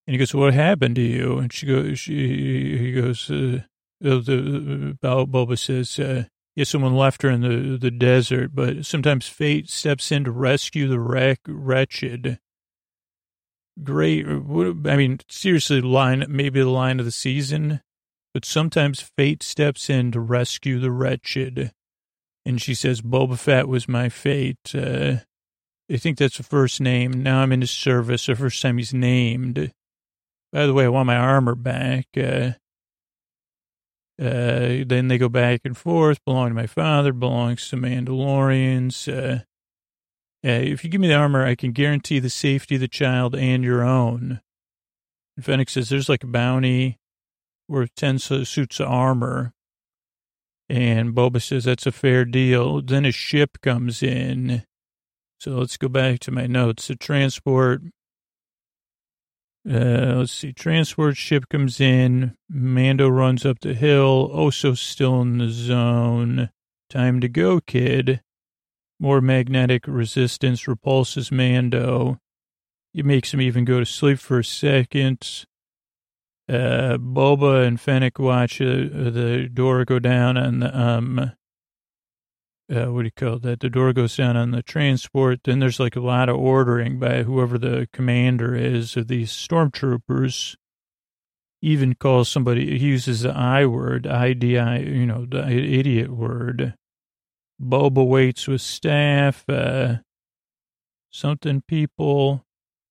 and 0.07 0.15
he 0.15 0.17
goes, 0.17 0.35
"What 0.35 0.55
happened 0.55 0.97
to 0.97 1.03
you?" 1.03 1.37
And 1.37 1.53
she 1.53 1.67
goes, 1.67 1.99
she, 1.99 2.79
he 2.79 2.93
goes, 2.93 3.31
uh, 3.31 3.61
the, 4.01 4.97
uh, 5.03 5.25
Boba 5.27 5.59
says, 5.59 6.01
"Yeah, 6.57 6.65
someone 6.65 6.97
left 6.97 7.23
her 7.23 7.31
in 7.31 7.43
the 7.43 7.79
the 7.79 7.91
desert, 7.93 8.55
but 8.55 8.85
sometimes 8.85 9.29
fate 9.29 9.71
steps 9.71 10.11
in 10.11 10.25
to 10.25 10.33
rescue 10.33 10.89
the 10.89 11.01
wreck, 11.01 11.41
wretched." 11.47 12.41
Great, 13.85 14.27
I 14.27 14.97
mean, 14.97 15.21
seriously, 15.29 15.83
line 15.83 16.25
maybe 16.29 16.61
the 16.61 16.71
line 16.71 16.99
of 16.99 17.05
the 17.05 17.13
season 17.13 17.83
but 18.37 18.45
sometimes 18.45 19.01
fate 19.17 19.43
steps 19.43 19.89
in 19.89 20.13
to 20.13 20.21
rescue 20.21 20.79
the 20.79 20.91
wretched. 20.91 21.73
And 22.45 22.61
she 22.61 22.75
says, 22.75 23.01
Boba 23.01 23.39
Fett 23.39 23.67
was 23.67 23.89
my 23.89 24.11
fate. 24.11 24.75
Uh, 24.75 25.21
I 25.91 25.97
think 25.97 26.19
that's 26.19 26.37
the 26.37 26.43
first 26.43 26.79
name. 26.79 27.13
Now 27.23 27.41
I'm 27.41 27.51
in 27.51 27.63
his 27.63 27.71
service, 27.71 28.27
the 28.27 28.37
first 28.37 28.61
time 28.61 28.77
he's 28.77 28.93
named. 28.93 29.73
By 30.53 30.67
the 30.67 30.75
way, 30.75 30.85
I 30.85 30.89
want 30.89 31.07
my 31.07 31.17
armor 31.17 31.55
back. 31.55 32.09
Uh, 32.15 32.51
uh, 34.21 34.85
then 34.87 35.09
they 35.09 35.19
go 35.19 35.29
back 35.29 35.61
and 35.65 35.77
forth. 35.77 36.25
Belong 36.25 36.49
to 36.49 36.55
my 36.55 36.67
father, 36.67 37.13
belongs 37.13 37.69
to 37.69 37.77
Mandalorians. 37.77 39.13
Uh, 39.13 39.43
uh, 40.47 40.51
if 40.51 40.85
you 40.85 40.91
give 40.91 41.01
me 41.01 41.09
the 41.09 41.15
armor, 41.15 41.45
I 41.45 41.55
can 41.55 41.73
guarantee 41.73 42.19
the 42.19 42.31
safety 42.31 42.77
of 42.77 42.81
the 42.81 42.89
child 42.89 43.35
and 43.35 43.65
your 43.65 43.83
own. 43.83 44.41
And 45.37 45.45
Fennec 45.45 45.69
says, 45.69 45.89
there's 45.89 46.09
like 46.09 46.25
a 46.25 46.29
bounty 46.29 46.99
worth 47.69 47.95
10 47.97 48.19
suits 48.19 48.81
of 48.81 48.89
armor. 48.89 49.53
And 50.69 51.15
Boba 51.15 51.43
says 51.43 51.65
that's 51.65 51.87
a 51.87 51.93
fair 51.93 52.25
deal. 52.25 52.81
Then 52.81 53.05
a 53.05 53.13
ship 53.13 53.61
comes 53.61 54.03
in. 54.03 54.65
So 55.39 55.53
let's 55.53 55.77
go 55.77 55.89
back 55.89 56.21
to 56.21 56.31
my 56.31 56.47
notes. 56.47 56.89
The 56.89 56.97
transport, 56.97 57.83
uh, 59.69 60.15
let's 60.17 60.33
see, 60.33 60.53
transport 60.53 61.17
ship 61.17 61.49
comes 61.49 61.81
in. 61.81 62.37
Mando 62.49 63.09
runs 63.09 63.45
up 63.45 63.61
the 63.61 63.75
hill. 63.75 64.31
Oso 64.31 64.77
still 64.77 65.21
in 65.23 65.39
the 65.39 65.49
zone. 65.49 66.51
Time 66.89 67.21
to 67.21 67.29
go, 67.29 67.61
kid. 67.61 68.21
More 69.01 69.21
magnetic 69.21 69.85
resistance 69.87 70.67
repulses 70.67 71.33
Mando. 71.33 72.19
It 72.95 73.05
makes 73.05 73.35
him 73.35 73.41
even 73.41 73.65
go 73.65 73.81
to 73.81 73.87
sleep 73.87 74.19
for 74.19 74.39
a 74.39 74.45
second 74.45 75.47
uh, 76.49 76.97
Boba 76.99 77.67
and 77.67 77.81
Fennec 77.81 78.19
watch 78.19 78.61
uh, 78.61 78.65
the 78.65 79.51
door 79.53 79.85
go 79.85 79.99
down 79.99 80.37
on 80.37 80.61
the, 80.61 80.79
um, 80.79 81.33
uh, 82.75 82.87
what 82.87 83.03
do 83.03 83.07
you 83.07 83.11
call 83.13 83.39
that? 83.39 83.61
The 83.61 83.71
door 83.71 83.93
goes 83.93 84.17
down 84.17 84.37
on 84.37 84.51
the 84.51 84.63
transport. 84.63 85.41
Then 85.45 85.61
there's 85.61 85.79
like 85.79 85.97
a 85.97 86.01
lot 86.01 86.29
of 86.29 86.37
ordering 86.37 86.99
by 86.99 87.23
whoever 87.23 87.59
the 87.59 87.89
commander 87.93 88.55
is 88.55 88.97
of 88.97 89.09
these 89.09 89.31
stormtroopers. 89.31 90.57
Even 91.63 91.95
calls 91.95 92.29
somebody, 92.29 92.79
he 92.79 92.87
uses 92.87 93.23
the 93.23 93.31
I 93.31 93.67
word, 93.67 94.07
I-D-I, 94.07 94.79
you 94.79 95.07
know, 95.07 95.27
the 95.27 95.47
idiot 95.49 96.11
word. 96.11 96.75
Boba 97.61 98.07
waits 98.07 98.47
with 98.47 98.61
staff, 98.61 99.45
uh, 99.49 99.97
something 101.11 101.63
people 101.67 102.45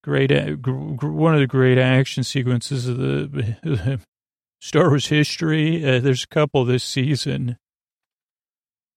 great, 0.04 0.32
one 0.32 1.34
of 1.34 1.40
the 1.40 1.48
great 1.48 1.78
action 1.78 2.24
sequences 2.24 2.88
of 2.88 2.98
the 2.98 4.00
Star 4.62 4.90
Wars 4.90 5.08
history. 5.08 5.86
Uh, 5.86 6.00
there's 6.00 6.24
a 6.24 6.28
couple 6.28 6.66
this 6.66 6.84
season. 6.84 7.58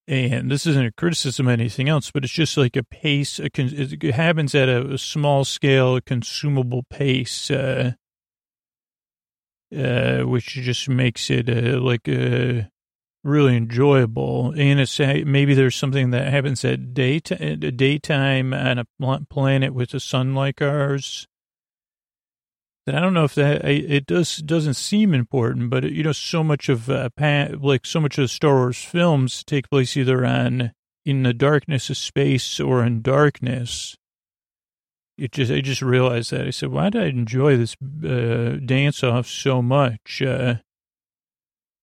And 0.09 0.49
this 0.49 0.65
isn't 0.65 0.87
a 0.87 0.91
criticism 0.91 1.47
of 1.47 1.53
anything 1.53 1.87
else, 1.87 2.09
but 2.09 2.23
it's 2.23 2.33
just 2.33 2.57
like 2.57 2.75
a 2.75 2.81
pace. 2.81 3.37
A 3.37 3.47
con- 3.47 3.69
it 3.71 4.01
happens 4.15 4.55
at 4.55 4.67
a, 4.67 4.93
a 4.93 4.97
small 4.97 5.45
scale, 5.45 6.01
consumable 6.01 6.81
pace, 6.89 7.51
uh, 7.51 7.91
uh, 9.77 10.21
which 10.21 10.47
just 10.47 10.89
makes 10.89 11.29
it 11.29 11.47
uh, 11.47 11.79
like 11.79 12.09
uh, 12.09 12.63
really 13.23 13.55
enjoyable. 13.55 14.51
And 14.57 14.79
it's 14.79 14.97
maybe 14.97 15.53
there's 15.53 15.75
something 15.75 16.09
that 16.09 16.33
happens 16.33 16.65
at 16.65 16.95
daytime, 16.95 17.59
daytime 17.59 18.51
on 18.51 18.79
a 18.79 18.85
planet 19.29 19.75
with 19.75 19.93
a 19.93 19.99
sun 19.99 20.33
like 20.33 20.59
ours. 20.59 21.27
I 22.89 22.99
don't 22.99 23.13
know 23.13 23.23
if 23.23 23.35
that 23.35 23.65
it 23.65 24.05
does 24.05 24.37
doesn't 24.37 24.75
seem 24.75 25.13
important, 25.13 25.69
but 25.69 25.91
you 25.91 26.03
know, 26.03 26.11
so 26.11 26.43
much 26.43 26.69
of 26.69 26.89
uh, 26.89 27.09
like 27.19 27.85
so 27.85 27.99
much 27.99 28.17
of 28.17 28.29
Star 28.31 28.55
Wars 28.55 28.83
films 28.83 29.43
take 29.43 29.69
place 29.69 29.97
either 29.97 30.25
on 30.25 30.73
in 31.05 31.23
the 31.23 31.33
darkness 31.33 31.89
of 31.89 31.97
space 31.97 32.59
or 32.59 32.83
in 32.83 33.01
darkness. 33.01 33.95
It 35.17 35.31
just 35.31 35.51
I 35.51 35.61
just 35.61 35.81
realized 35.81 36.31
that 36.31 36.47
I 36.47 36.51
said, 36.51 36.69
why 36.69 36.89
did 36.89 37.03
I 37.03 37.07
enjoy 37.07 37.57
this 37.57 37.75
uh, 38.03 38.57
dance 38.65 39.03
off 39.03 39.27
so 39.27 39.61
much? 39.61 40.21
Uh, 40.21 40.55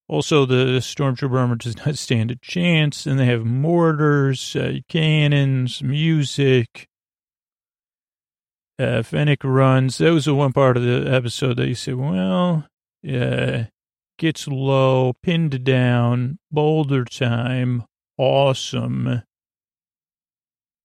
also, 0.09 0.47
the 0.47 0.79
stormtrooper 0.81 1.39
armor 1.39 1.57
does 1.57 1.77
not 1.85 1.99
stand 1.99 2.31
a 2.31 2.37
chance, 2.37 3.07
and 3.07 3.19
they 3.19 3.27
have 3.27 3.45
mortars, 3.45 4.55
uh, 4.57 4.79
cannons, 4.89 5.83
music. 5.83 6.89
Uh, 8.79 9.03
Fennec 9.03 9.43
runs. 9.43 9.99
That 9.99 10.13
was 10.13 10.27
the 10.27 10.35
one 10.35 10.53
part 10.53 10.77
of 10.77 10.83
the 10.83 11.11
episode 11.11 11.57
that 11.57 11.69
you 11.69 11.75
said, 11.75 11.95
well, 11.95 12.67
uh, 13.11 13.65
gets 14.19 14.47
low, 14.47 15.15
pinned 15.23 15.65
down, 15.65 16.39
boulder 16.51 17.05
time, 17.05 17.85
awesome. 18.19 19.23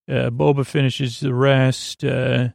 Uh, 0.10 0.30
Boba 0.30 0.66
finishes 0.66 1.20
the 1.20 1.34
rest. 1.34 2.04
Uh, 2.04 2.50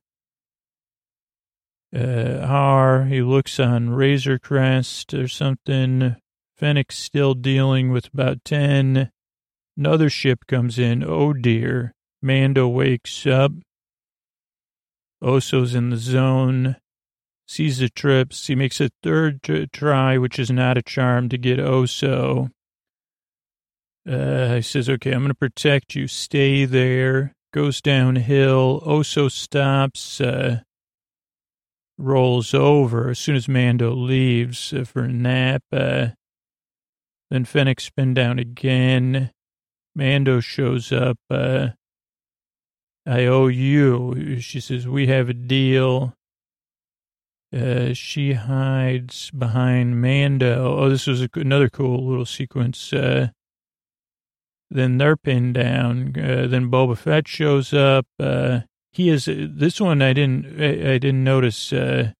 uh, 1.94 2.46
Har, 2.46 3.04
he 3.04 3.22
looks 3.22 3.60
on 3.60 3.90
Razor 3.90 4.38
Crest 4.38 5.14
or 5.14 5.28
something. 5.28 6.16
Fennec's 6.56 6.96
still 6.96 7.34
dealing 7.34 7.90
with 7.90 8.12
about 8.12 8.44
10. 8.44 9.10
Another 9.76 10.10
ship 10.10 10.46
comes 10.46 10.78
in. 10.78 11.04
Oh 11.04 11.32
dear. 11.32 11.92
Mando 12.22 12.66
wakes 12.66 13.26
up. 13.26 13.52
Oso's 15.22 15.74
in 15.74 15.90
the 15.90 15.96
zone. 15.96 16.76
Sees 17.48 17.78
the 17.78 17.88
trips. 17.88 18.48
He 18.48 18.54
makes 18.56 18.80
a 18.80 18.90
third 19.02 19.40
try, 19.72 20.18
which 20.18 20.38
is 20.38 20.50
not 20.50 20.76
a 20.76 20.82
charm, 20.82 21.28
to 21.28 21.38
get 21.38 21.58
Oso. 21.58 22.50
Uh, 24.08 24.54
he 24.56 24.62
says, 24.62 24.88
okay, 24.88 25.12
I'm 25.12 25.20
going 25.20 25.28
to 25.28 25.34
protect 25.34 25.94
you. 25.94 26.06
Stay 26.08 26.64
there. 26.64 27.34
Goes 27.52 27.80
downhill. 27.80 28.80
Oso 28.80 29.30
stops, 29.30 30.20
uh, 30.20 30.60
rolls 31.98 32.52
over 32.52 33.10
as 33.10 33.18
soon 33.18 33.36
as 33.36 33.48
Mando 33.48 33.92
leaves 33.94 34.72
uh, 34.72 34.84
for 34.84 35.04
a 35.04 35.08
nap. 35.08 35.62
Uh, 35.72 36.08
then 37.30 37.44
Fennec 37.44 37.80
spin 37.80 38.12
down 38.12 38.38
again. 38.38 39.30
Mando 39.94 40.40
shows 40.40 40.92
up. 40.92 41.18
Uh, 41.30 41.68
I 43.06 43.26
owe 43.26 43.46
you. 43.46 44.40
She 44.40 44.60
says, 44.60 44.88
we 44.88 45.06
have 45.06 45.28
a 45.28 45.34
deal. 45.34 46.14
Uh, 47.54 47.92
she 47.92 48.32
hides 48.32 49.30
behind 49.30 50.00
Mando. 50.00 50.76
Oh, 50.78 50.88
this 50.88 51.06
was 51.06 51.22
a, 51.22 51.28
another 51.34 51.68
cool 51.68 52.06
little 52.06 52.26
sequence. 52.26 52.92
Uh, 52.92 53.28
then 54.70 54.98
they're 54.98 55.16
pinned 55.16 55.54
down. 55.54 56.14
Uh, 56.18 56.46
then 56.48 56.70
Boba 56.70 56.98
Fett 56.98 57.28
shows 57.28 57.72
up. 57.72 58.06
Uh, 58.18 58.60
he 58.92 59.08
is 59.10 59.28
this 59.28 59.80
one. 59.80 60.02
I 60.02 60.12
didn't. 60.12 60.60
I, 60.60 60.94
I 60.94 60.98
didn't 60.98 61.22
notice 61.22 61.72
uh, 61.72 62.12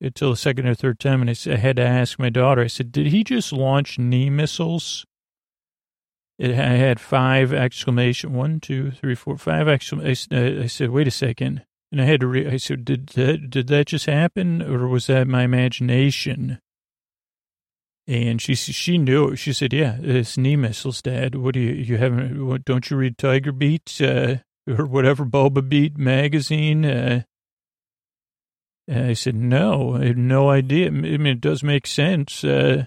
until 0.00 0.30
the 0.30 0.36
second 0.36 0.66
or 0.66 0.74
third 0.74 0.98
time, 0.98 1.22
and 1.22 1.30
I, 1.30 1.52
I, 1.52 1.56
had 1.56 1.76
to 1.76 1.82
ask 1.82 2.18
my 2.18 2.30
daughter. 2.30 2.62
I 2.62 2.66
said, 2.66 2.92
"Did 2.92 3.06
he 3.06 3.24
just 3.24 3.52
launch 3.52 3.98
knee 3.98 4.28
missiles?" 4.28 5.06
It 6.40 6.52
I 6.52 6.76
had 6.76 6.98
five 6.98 7.52
exclamation 7.52 8.32
one, 8.32 8.60
two, 8.60 8.92
three, 8.92 9.14
four, 9.14 9.36
five 9.36 9.68
exclamation. 9.68 10.34
I, 10.34 10.62
I 10.62 10.66
said, 10.68 10.88
"Wait 10.88 11.06
a 11.06 11.10
second. 11.10 11.66
and 11.92 12.00
I 12.00 12.06
had 12.06 12.20
to. 12.20 12.26
Re- 12.26 12.48
I 12.48 12.56
said, 12.56 12.86
"Did 12.86 13.08
that? 13.08 13.50
Did 13.50 13.66
that 13.66 13.88
just 13.88 14.06
happen, 14.06 14.62
or 14.62 14.88
was 14.88 15.06
that 15.08 15.28
my 15.28 15.42
imagination?" 15.42 16.58
And 18.06 18.40
she 18.40 18.54
she 18.54 18.96
knew. 18.96 19.36
She 19.36 19.52
said, 19.52 19.74
"Yeah, 19.74 19.98
it's 20.00 20.38
knee 20.38 20.56
missiles, 20.56 21.02
Dad. 21.02 21.34
What 21.34 21.52
do 21.52 21.60
you 21.60 21.74
you 21.74 21.98
haven't? 21.98 22.46
What, 22.46 22.64
don't 22.64 22.90
you 22.90 22.96
read 22.96 23.18
Tiger 23.18 23.52
Beat 23.52 24.00
uh, 24.00 24.36
or 24.66 24.86
whatever 24.86 25.26
Boba 25.26 25.68
Beat 25.68 25.98
magazine?" 25.98 26.86
Uh, 26.86 27.22
I 28.90 29.12
said, 29.12 29.34
"No, 29.34 29.96
I 29.96 30.06
had 30.06 30.16
no 30.16 30.48
idea. 30.48 30.86
I 30.86 30.90
mean, 30.90 31.26
it 31.26 31.42
does 31.42 31.62
make 31.62 31.86
sense 31.86 32.42
uh, 32.44 32.86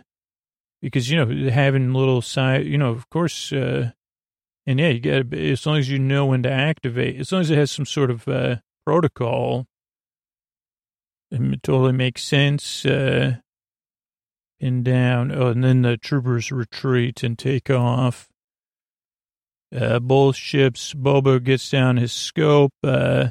because 0.84 1.10
you 1.10 1.18
know 1.18 1.50
having 1.50 1.94
little 1.94 2.22
side, 2.22 2.68
you 2.68 2.78
know, 2.78 2.92
of 2.92 3.10
course, 3.10 3.52
uh, 3.52 3.92
and 4.68 4.80
yeah, 4.80 4.90
you 4.90 5.00
got 5.00 5.34
as 5.34 5.66
long 5.66 5.78
as 5.78 5.90
you 5.90 5.98
know 5.98 6.28
when 6.28 6.44
to 6.44 6.52
activate, 6.52 7.20
as 7.20 7.32
long 7.32 7.42
as 7.42 7.50
it 7.50 7.58
has 7.58 7.72
some 7.72 7.86
sort 7.86 8.12
of 8.12 8.28
uh, 8.28 8.58
protocol, 8.86 9.66
it 11.32 11.64
totally 11.64 11.94
makes 11.94 12.24
sense." 12.24 12.86
Uh, 12.86 13.38
and 14.64 14.86
down. 14.86 15.32
Oh, 15.32 15.48
and 15.48 15.64
then 15.64 15.82
the 15.82 15.98
troopers 15.98 16.52
retreat 16.52 17.22
and 17.24 17.38
take 17.38 17.70
off. 17.70 18.30
Uh, 19.76 20.00
both 20.00 20.36
ships, 20.36 20.94
Boba 20.94 21.44
gets 21.44 21.70
down 21.70 21.98
his 21.98 22.14
scope, 22.14 22.72
uh, 22.84 23.30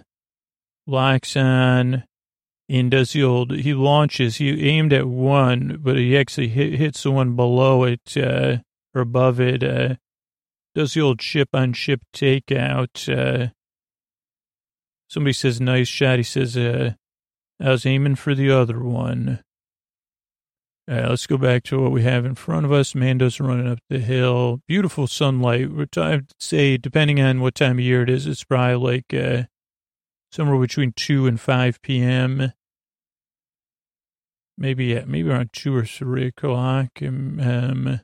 locks 0.87 1.37
on, 1.37 2.05
and 2.81 2.91
does 2.91 3.13
the 3.13 3.23
old, 3.23 3.53
he 3.53 3.75
launches, 3.75 4.37
he 4.37 4.69
aimed 4.69 4.93
at 4.93 5.07
one, 5.07 5.79
but 5.81 5.97
he 5.97 6.17
actually 6.17 6.49
hit, 6.49 6.75
hits 6.75 7.03
the 7.03 7.11
one 7.11 7.37
below 7.37 7.85
it, 7.85 8.17
uh, 8.17 8.59
or 8.95 9.03
above 9.03 9.41
it, 9.41 9.63
uh, 9.63 9.97
does 10.75 10.95
the 10.95 11.01
old 11.01 11.21
ship 11.21 11.51
on 11.53 11.75
ship 11.75 12.01
takeout, 12.15 13.09
uh, 13.09 13.49
somebody 15.13 15.35
says, 15.35 15.61
nice 15.61 15.89
shot. 15.89 16.19
He 16.19 16.23
says, 16.23 16.57
uh, 16.57 16.95
I 17.61 17.71
was 17.71 17.85
aiming 17.85 18.17
for 18.17 18.35
the 18.35 18.51
other 18.51 18.83
one. 18.83 19.41
Uh, 20.91 21.07
let's 21.11 21.27
go 21.27 21.37
back 21.37 21.63
to 21.65 21.81
what 21.81 21.93
we 21.93 22.03
have 22.03 22.25
in 22.25 22.35
front 22.35 22.65
of 22.65 22.73
us. 22.73 22.95
Mando's 22.95 23.39
running 23.39 23.69
up 23.69 23.79
the 23.89 23.99
hill. 23.99 24.61
Beautiful 24.67 25.07
sunlight. 25.07 25.69
I'd 25.97 26.33
say, 26.41 26.77
depending 26.79 27.21
on 27.21 27.41
what 27.41 27.55
time 27.55 27.79
of 27.79 27.85
year 27.85 28.03
it 28.03 28.11
is, 28.11 28.27
it's 28.27 28.45
probably 28.45 28.77
like 28.77 29.15
uh, 29.15 29.45
somewhere 30.33 30.59
between 30.59 30.93
2 30.97 31.27
and 31.27 31.39
5 31.39 31.83
p.m. 31.83 32.53
Maybe, 34.59 34.87
yeah, 34.87 35.05
maybe 35.07 35.31
around 35.31 35.53
2 35.53 35.75
or 35.75 35.85
3 35.85 36.27
o'clock. 36.27 36.89
Um, 37.01 38.01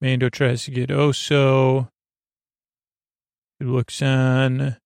Mando 0.00 0.28
tries 0.28 0.64
to 0.64 0.70
get 0.70 0.90
Oso. 0.90 1.88
He 3.58 3.64
looks 3.64 4.02
on 4.02 4.76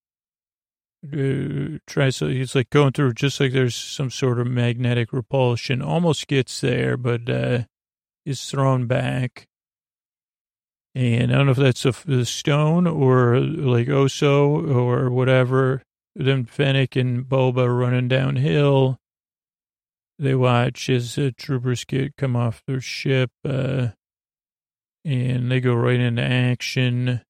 uh, 1.12 1.78
tries 1.86 2.18
to, 2.18 2.26
he's 2.26 2.54
like 2.54 2.70
going 2.70 2.92
through 2.92 3.12
just 3.14 3.38
like 3.40 3.52
there's 3.52 3.74
some 3.74 4.10
sort 4.10 4.40
of 4.40 4.46
magnetic 4.46 5.12
repulsion, 5.12 5.82
almost 5.82 6.26
gets 6.26 6.60
there, 6.60 6.96
but 6.96 7.28
uh, 7.28 7.64
is 8.24 8.44
thrown 8.44 8.86
back. 8.86 9.46
And 10.94 11.30
I 11.32 11.36
don't 11.36 11.46
know 11.46 11.52
if 11.52 11.58
that's 11.58 11.84
a, 11.84 11.94
a 12.10 12.24
stone 12.24 12.86
or 12.86 13.38
like 13.38 13.88
Oso 13.88 14.74
or 14.74 15.10
whatever. 15.10 15.82
Then 16.14 16.46
Fennec 16.46 16.96
and 16.96 17.24
Boba 17.24 17.68
running 17.68 18.08
downhill. 18.08 18.98
They 20.18 20.34
watch 20.34 20.88
as 20.88 21.18
uh, 21.18 21.30
troopers 21.36 21.84
get 21.84 22.16
come 22.16 22.36
off 22.36 22.62
their 22.66 22.80
ship, 22.80 23.30
uh, 23.44 23.88
and 25.04 25.50
they 25.50 25.60
go 25.60 25.74
right 25.74 26.00
into 26.00 26.22
action. 26.22 27.20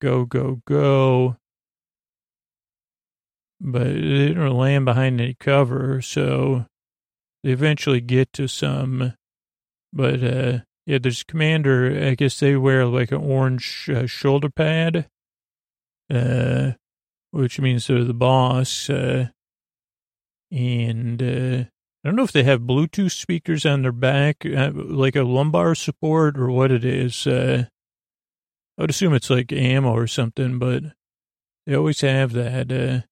Go, 0.00 0.24
go, 0.24 0.60
go 0.66 1.36
but 3.64 3.84
they 3.84 4.34
don't 4.34 4.56
land 4.56 4.84
behind 4.84 5.20
any 5.20 5.34
cover, 5.34 6.02
so 6.02 6.66
they 7.42 7.50
eventually 7.50 8.00
get 8.00 8.32
to 8.34 8.46
some. 8.46 9.14
But 9.92 10.22
uh, 10.22 10.58
yeah, 10.86 10.98
there's 10.98 11.22
commander. 11.22 12.08
I 12.08 12.14
guess 12.14 12.38
they 12.38 12.56
wear 12.56 12.84
like 12.84 13.10
an 13.10 13.22
orange 13.22 13.88
uh, 13.88 14.06
shoulder 14.06 14.50
pad, 14.50 15.08
uh, 16.12 16.72
which 17.30 17.58
means 17.58 17.86
they're 17.86 18.04
the 18.04 18.12
boss. 18.12 18.90
Uh, 18.90 19.28
and 20.50 21.22
uh, 21.22 21.64
I 22.04 22.08
don't 22.08 22.16
know 22.16 22.24
if 22.24 22.32
they 22.32 22.42
have 22.42 22.60
Bluetooth 22.60 23.12
speakers 23.12 23.64
on 23.64 23.80
their 23.80 23.90
back, 23.90 24.44
uh, 24.44 24.72
like 24.74 25.16
a 25.16 25.22
lumbar 25.22 25.74
support 25.74 26.36
or 26.36 26.50
what 26.50 26.70
it 26.70 26.84
is. 26.84 27.26
Uh, 27.26 27.64
I 28.76 28.82
would 28.82 28.90
assume 28.90 29.14
it's 29.14 29.30
like 29.30 29.50
ammo 29.52 29.92
or 29.92 30.06
something, 30.06 30.58
but 30.58 30.82
they 31.66 31.74
always 31.74 32.02
have 32.02 32.32
that. 32.32 32.70
Uh, 32.70 33.06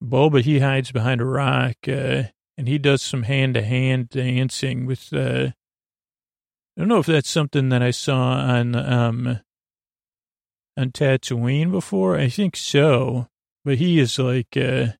Boba, 0.00 0.42
he 0.42 0.60
hides 0.60 0.92
behind 0.92 1.20
a 1.20 1.24
rock, 1.24 1.76
uh, 1.88 2.24
and 2.56 2.68
he 2.68 2.78
does 2.78 3.02
some 3.02 3.24
hand-to-hand 3.24 4.10
dancing 4.10 4.86
with, 4.86 5.12
uh, 5.12 5.48
I 5.48 6.80
don't 6.80 6.86
know 6.86 7.00
if 7.00 7.06
that's 7.06 7.28
something 7.28 7.70
that 7.70 7.82
I 7.82 7.90
saw 7.90 8.34
on, 8.34 8.76
um, 8.76 9.40
on 10.76 10.92
Tatooine 10.92 11.72
before. 11.72 12.16
I 12.16 12.28
think 12.28 12.54
so, 12.54 13.26
but 13.64 13.78
he 13.78 13.98
is 13.98 14.16
like, 14.20 14.56
uh, 14.56 14.90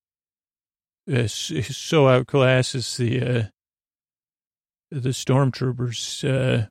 uh 1.11 1.27
so 1.27 2.05
outclasses 2.07 2.97
the, 2.97 3.23
uh, 3.23 3.43
the 4.91 5.11
stormtroopers, 5.11 6.25
uh, 6.29 6.67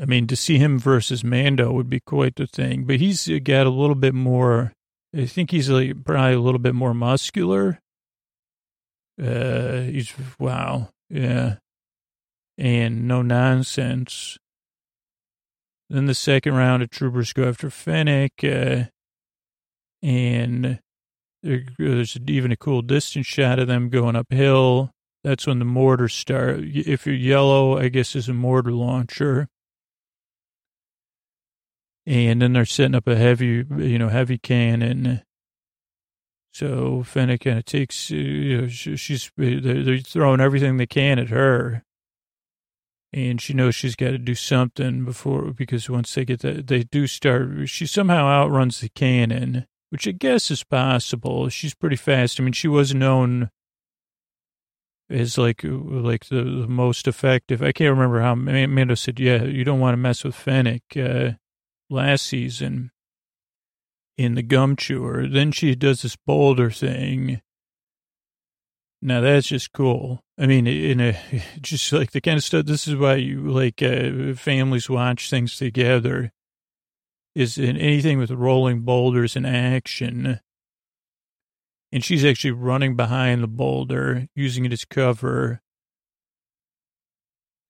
I 0.00 0.04
mean, 0.04 0.26
to 0.26 0.36
see 0.36 0.58
him 0.58 0.78
versus 0.78 1.22
Mando 1.22 1.72
would 1.72 1.90
be 1.90 2.00
quite 2.00 2.36
the 2.36 2.46
thing, 2.46 2.84
but 2.84 3.00
he's 3.00 3.28
got 3.44 3.66
a 3.66 3.70
little 3.70 3.94
bit 3.94 4.14
more 4.14 4.72
I 5.14 5.26
think 5.26 5.50
he's 5.50 5.68
like 5.68 6.04
probably 6.04 6.34
a 6.34 6.40
little 6.40 6.58
bit 6.58 6.74
more 6.74 6.94
muscular. 6.94 7.80
Uh, 9.22 9.82
he's 9.82 10.12
wow, 10.38 10.88
yeah, 11.10 11.56
and 12.56 13.06
no 13.06 13.20
nonsense. 13.20 14.38
Then 15.90 16.06
the 16.06 16.14
second 16.14 16.54
round 16.54 16.82
of 16.82 16.88
troopers 16.88 17.34
go 17.34 17.46
after 17.46 17.68
Fennec, 17.68 18.32
uh, 18.42 18.84
and 20.02 20.80
there's 21.42 22.16
even 22.26 22.52
a 22.52 22.56
cool 22.56 22.82
distance 22.82 23.26
shot 23.26 23.58
of 23.58 23.68
them 23.68 23.88
going 23.88 24.16
uphill. 24.16 24.90
That's 25.24 25.46
when 25.46 25.58
the 25.58 25.64
mortars 25.64 26.14
start. 26.14 26.60
If 26.60 27.06
you're 27.06 27.14
yellow, 27.14 27.78
I 27.78 27.88
guess 27.88 28.16
is 28.16 28.28
a 28.28 28.34
mortar 28.34 28.72
launcher 28.72 29.48
and 32.06 32.42
then 32.42 32.52
they're 32.52 32.64
setting 32.64 32.94
up 32.94 33.06
a 33.06 33.16
heavy, 33.16 33.64
you 33.76 33.98
know, 33.98 34.08
heavy 34.08 34.38
cannon. 34.38 35.22
So 36.52 37.02
Fennec 37.02 37.42
kind 37.42 37.58
of 37.58 37.64
takes, 37.64 38.10
uh, 38.10 38.16
you 38.16 38.62
know, 38.62 38.68
she's 38.68 39.30
they're 39.36 39.98
throwing 39.98 40.40
everything 40.40 40.76
they 40.76 40.86
can 40.86 41.18
at 41.18 41.28
her, 41.28 41.82
and 43.12 43.40
she 43.40 43.54
knows 43.54 43.74
she's 43.74 43.96
got 43.96 44.10
to 44.10 44.18
do 44.18 44.34
something 44.34 45.04
before 45.04 45.52
because 45.52 45.88
once 45.88 46.12
they 46.14 46.24
get 46.24 46.40
that, 46.40 46.66
they 46.66 46.82
do 46.82 47.06
start. 47.06 47.68
She 47.68 47.86
somehow 47.86 48.26
outruns 48.26 48.80
the 48.80 48.90
cannon, 48.90 49.66
which 49.92 50.08
I 50.08 50.12
guess 50.12 50.50
is 50.50 50.64
possible. 50.64 51.50
She's 51.50 51.74
pretty 51.74 51.96
fast. 51.96 52.40
I 52.40 52.42
mean, 52.42 52.54
she 52.54 52.66
was 52.66 52.94
known 52.94 53.50
as 55.10 55.36
like 55.36 55.60
like 55.64 56.24
the, 56.28 56.42
the 56.44 56.66
most 56.66 57.06
effective. 57.06 57.62
I 57.62 57.72
can't 57.72 57.90
remember 57.90 58.22
how 58.22 58.34
Mando 58.34 58.94
said, 58.94 59.20
yeah, 59.20 59.44
you 59.44 59.64
don't 59.64 59.80
want 59.80 59.92
to 59.92 59.98
mess 59.98 60.24
with 60.24 60.34
Fennec 60.34 60.96
uh, 60.96 61.32
last 61.90 62.24
season 62.24 62.90
in 64.16 64.34
the 64.34 64.42
gum 64.42 64.76
chewer. 64.76 65.28
Then 65.28 65.52
she 65.52 65.74
does 65.74 66.00
this 66.00 66.16
boulder 66.16 66.70
thing. 66.70 67.42
Now 69.02 69.20
that's 69.20 69.48
just 69.48 69.72
cool. 69.72 70.24
I 70.38 70.46
mean, 70.46 70.66
in 70.66 71.00
a 71.02 71.18
just 71.60 71.92
like 71.92 72.12
the 72.12 72.22
kind 72.22 72.38
of 72.38 72.44
stuff. 72.44 72.64
This 72.64 72.88
is 72.88 72.96
why 72.96 73.16
you 73.16 73.42
like 73.42 73.82
uh, 73.82 74.32
families 74.36 74.88
watch 74.88 75.28
things 75.28 75.54
together. 75.54 76.32
Is 77.34 77.56
in 77.56 77.78
anything 77.78 78.18
with 78.18 78.30
rolling 78.30 78.82
boulders 78.82 79.36
in 79.36 79.46
action 79.46 80.40
and 81.92 82.02
she's 82.02 82.24
actually 82.24 82.52
running 82.52 82.96
behind 82.96 83.42
the 83.42 83.48
boulder, 83.48 84.26
using 84.34 84.64
it 84.64 84.72
as 84.72 84.86
cover. 84.86 85.60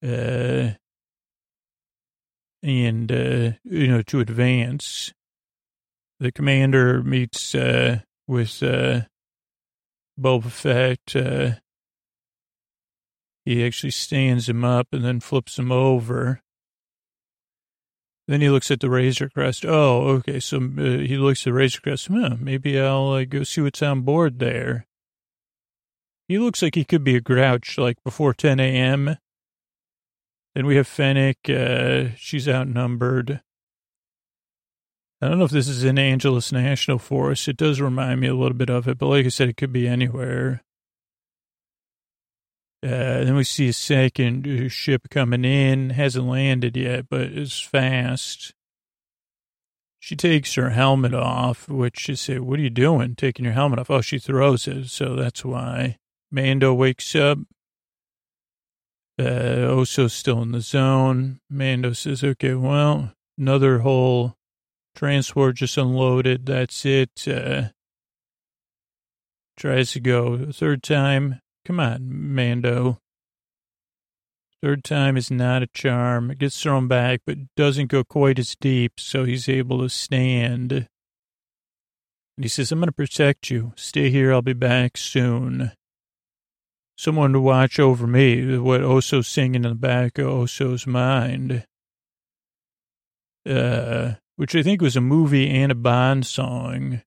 Uh, 0.03 0.71
and, 2.63 3.11
uh, 3.11 3.51
you 3.65 3.89
know, 3.89 4.03
to 4.03 4.21
advance. 4.21 5.13
The 6.21 6.31
commander 6.31 7.03
meets, 7.03 7.53
uh, 7.55 8.01
with, 8.29 8.63
uh, 8.63 9.03
Boba 10.19 10.51
Fett, 10.53 11.17
uh, 11.17 11.57
he 13.45 13.67
actually 13.67 13.91
stands 13.91 14.49
him 14.49 14.65
up 14.65 14.87
and 14.93 15.05
then 15.05 15.19
flips 15.19 15.59
him 15.59 15.73
over. 15.73 16.42
Then 18.29 18.41
he 18.41 18.51
looks 18.51 18.71
at 18.71 18.81
the 18.81 18.91
Razor 18.91 19.31
Crest. 19.31 19.65
Oh, 19.67 20.07
okay. 20.09 20.39
So 20.39 20.59
uh, 20.59 20.81
he 20.99 21.17
looks 21.17 21.43
at 21.43 21.45
the 21.47 21.53
Razor 21.53 21.81
Crest. 21.81 22.09
Huh, 22.09 22.37
maybe 22.39 22.79
I'll 22.79 23.11
uh, 23.11 23.25
go 23.25 23.43
see 23.43 23.61
what's 23.61 23.83
on 23.83 24.03
board 24.03 24.39
there. 24.39 24.87
He 26.29 26.39
looks 26.39 26.63
like 26.63 26.77
he 26.77 26.85
could 26.85 27.05
be 27.05 27.17
a 27.17 27.21
grouch, 27.21 27.77
like 27.79 28.03
before 28.05 28.33
10 28.33 28.61
a.m. 28.61 29.17
Then 30.55 30.67
we 30.67 30.77
have 30.77 30.87
Fennec. 30.87 31.39
Uh, 31.49 32.15
she's 32.17 32.49
outnumbered. 32.49 33.43
I 35.21 35.29
don't 35.29 35.39
know 35.39 35.45
if 35.45 35.51
this 35.51 35.69
is 35.69 35.85
in 35.85 35.99
Angeles 35.99 36.53
National 36.53 36.99
Forest. 36.99 37.49
It 37.49 37.57
does 37.57 37.81
remind 37.81 38.21
me 38.21 38.29
a 38.29 38.35
little 38.35 38.57
bit 38.57 38.71
of 38.71 38.89
it, 38.89 38.99
but 38.99 39.07
like 39.07 39.25
I 39.25 39.29
said, 39.29 39.49
it 39.49 39.57
could 39.57 39.73
be 39.73 39.87
anywhere. 39.87 40.63
Uh, 42.85 43.23
then 43.23 43.37
we 43.37 43.45
see 43.45 43.69
a 43.69 43.73
second 43.73 44.47
uh, 44.47 44.69
ship 44.69 45.09
coming 45.09 45.45
in, 45.45 45.91
hasn't 45.91 46.27
landed 46.27 46.77
yet, 46.77 47.07
but 47.09 47.23
is 47.23 47.61
fast. 47.61 48.55
She 50.01 50.17
takes 50.17 50.55
her 50.55 50.71
helmet 50.71 51.15
off, 51.15 51.69
which 51.69 52.01
she 52.01 52.17
said, 52.17 52.41
what 52.41 52.59
are 52.59 52.63
you 52.63 52.71
doing, 52.71 53.15
taking 53.15 53.45
your 53.45 53.55
helmet 53.55 53.79
off? 53.79 53.91
Oh, 53.91 54.01
she 54.01 54.19
throws 54.19 54.67
it, 54.67 54.89
so 54.89 55.15
that's 55.15 55.45
why. 55.45 55.99
Mando 56.33 56.75
wakes 56.75 57.15
up. 57.15 57.39
Uh, 59.17 59.69
Oso's 59.69 60.13
still 60.13 60.43
in 60.43 60.51
the 60.51 60.61
zone. 60.61 61.39
Mando 61.49 61.93
says, 61.93 62.25
okay, 62.25 62.55
well, 62.55 63.13
another 63.39 63.81
whole 63.81 64.35
transport 64.97 65.55
just 65.55 65.79
unloaded. 65.79 66.47
That's 66.47 66.85
it. 66.85 67.29
Uh, 67.29 67.69
tries 69.57 69.93
to 69.93 70.01
go 70.01 70.51
third 70.51 70.83
time. 70.83 71.41
Come 71.65 71.81
on, 71.81 72.35
Mando. 72.35 72.99
Third 74.63 74.85
time 74.85 75.17
is 75.17 75.31
not 75.31 75.63
a 75.63 75.67
charm. 75.67 76.31
It 76.31 76.39
gets 76.39 76.61
thrown 76.61 76.87
back, 76.87 77.23
but 77.27 77.39
doesn't 77.57 77.91
go 77.91 78.05
quite 78.05 78.39
as 78.39 78.55
deep, 78.61 79.01
so 79.01 79.25
he's 79.25 79.49
able 79.49 79.81
to 79.81 79.89
stand. 79.89 80.89
And 82.37 82.45
he 82.45 82.49
says, 82.49 82.71
I'm 82.71 82.79
going 82.79 82.87
to 82.87 82.93
protect 82.93 83.51
you. 83.51 83.73
Stay 83.77 84.11
here. 84.11 84.33
I'll 84.33 84.43
be 84.43 84.53
back 84.53 84.97
soon. 84.97 85.73
Someone 86.97 87.33
to 87.33 87.41
watch 87.41 87.81
over 87.81 88.07
me. 88.07 88.57
What 88.59 88.83
Oso's 88.83 89.27
singing 89.27 89.65
in 89.65 89.71
the 89.71 89.75
back 89.75 90.19
of 90.19 90.27
Oso's 90.27 90.87
mind. 90.87 91.67
Uh, 93.45 94.13
which 94.37 94.55
I 94.55 94.63
think 94.63 94.81
was 94.81 94.97
a 94.97 95.01
movie 95.01 95.51
and 95.51 95.73
a 95.73 95.75
Bond 95.75 96.25
song. 96.25 97.03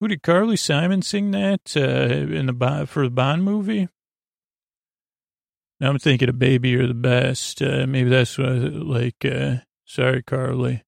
Who 0.00 0.08
did 0.08 0.22
Carly 0.22 0.56
Simon 0.56 1.02
sing 1.02 1.32
that 1.32 1.76
uh, 1.76 1.80
in 1.80 2.46
the 2.46 2.86
for 2.86 3.04
the 3.04 3.10
Bond 3.10 3.42
movie? 3.42 3.88
Now 5.80 5.90
I'm 5.90 5.98
thinking 5.98 6.28
of 6.28 6.38
"Baby 6.38 6.70
You're 6.70 6.86
the 6.86 6.94
Best." 6.94 7.60
Uh, 7.62 7.86
maybe 7.86 8.08
that's 8.08 8.38
what 8.38 8.48
I, 8.48 8.52
like. 8.52 9.24
Uh, 9.24 9.56
sorry, 9.84 10.22
Carly. 10.22 10.82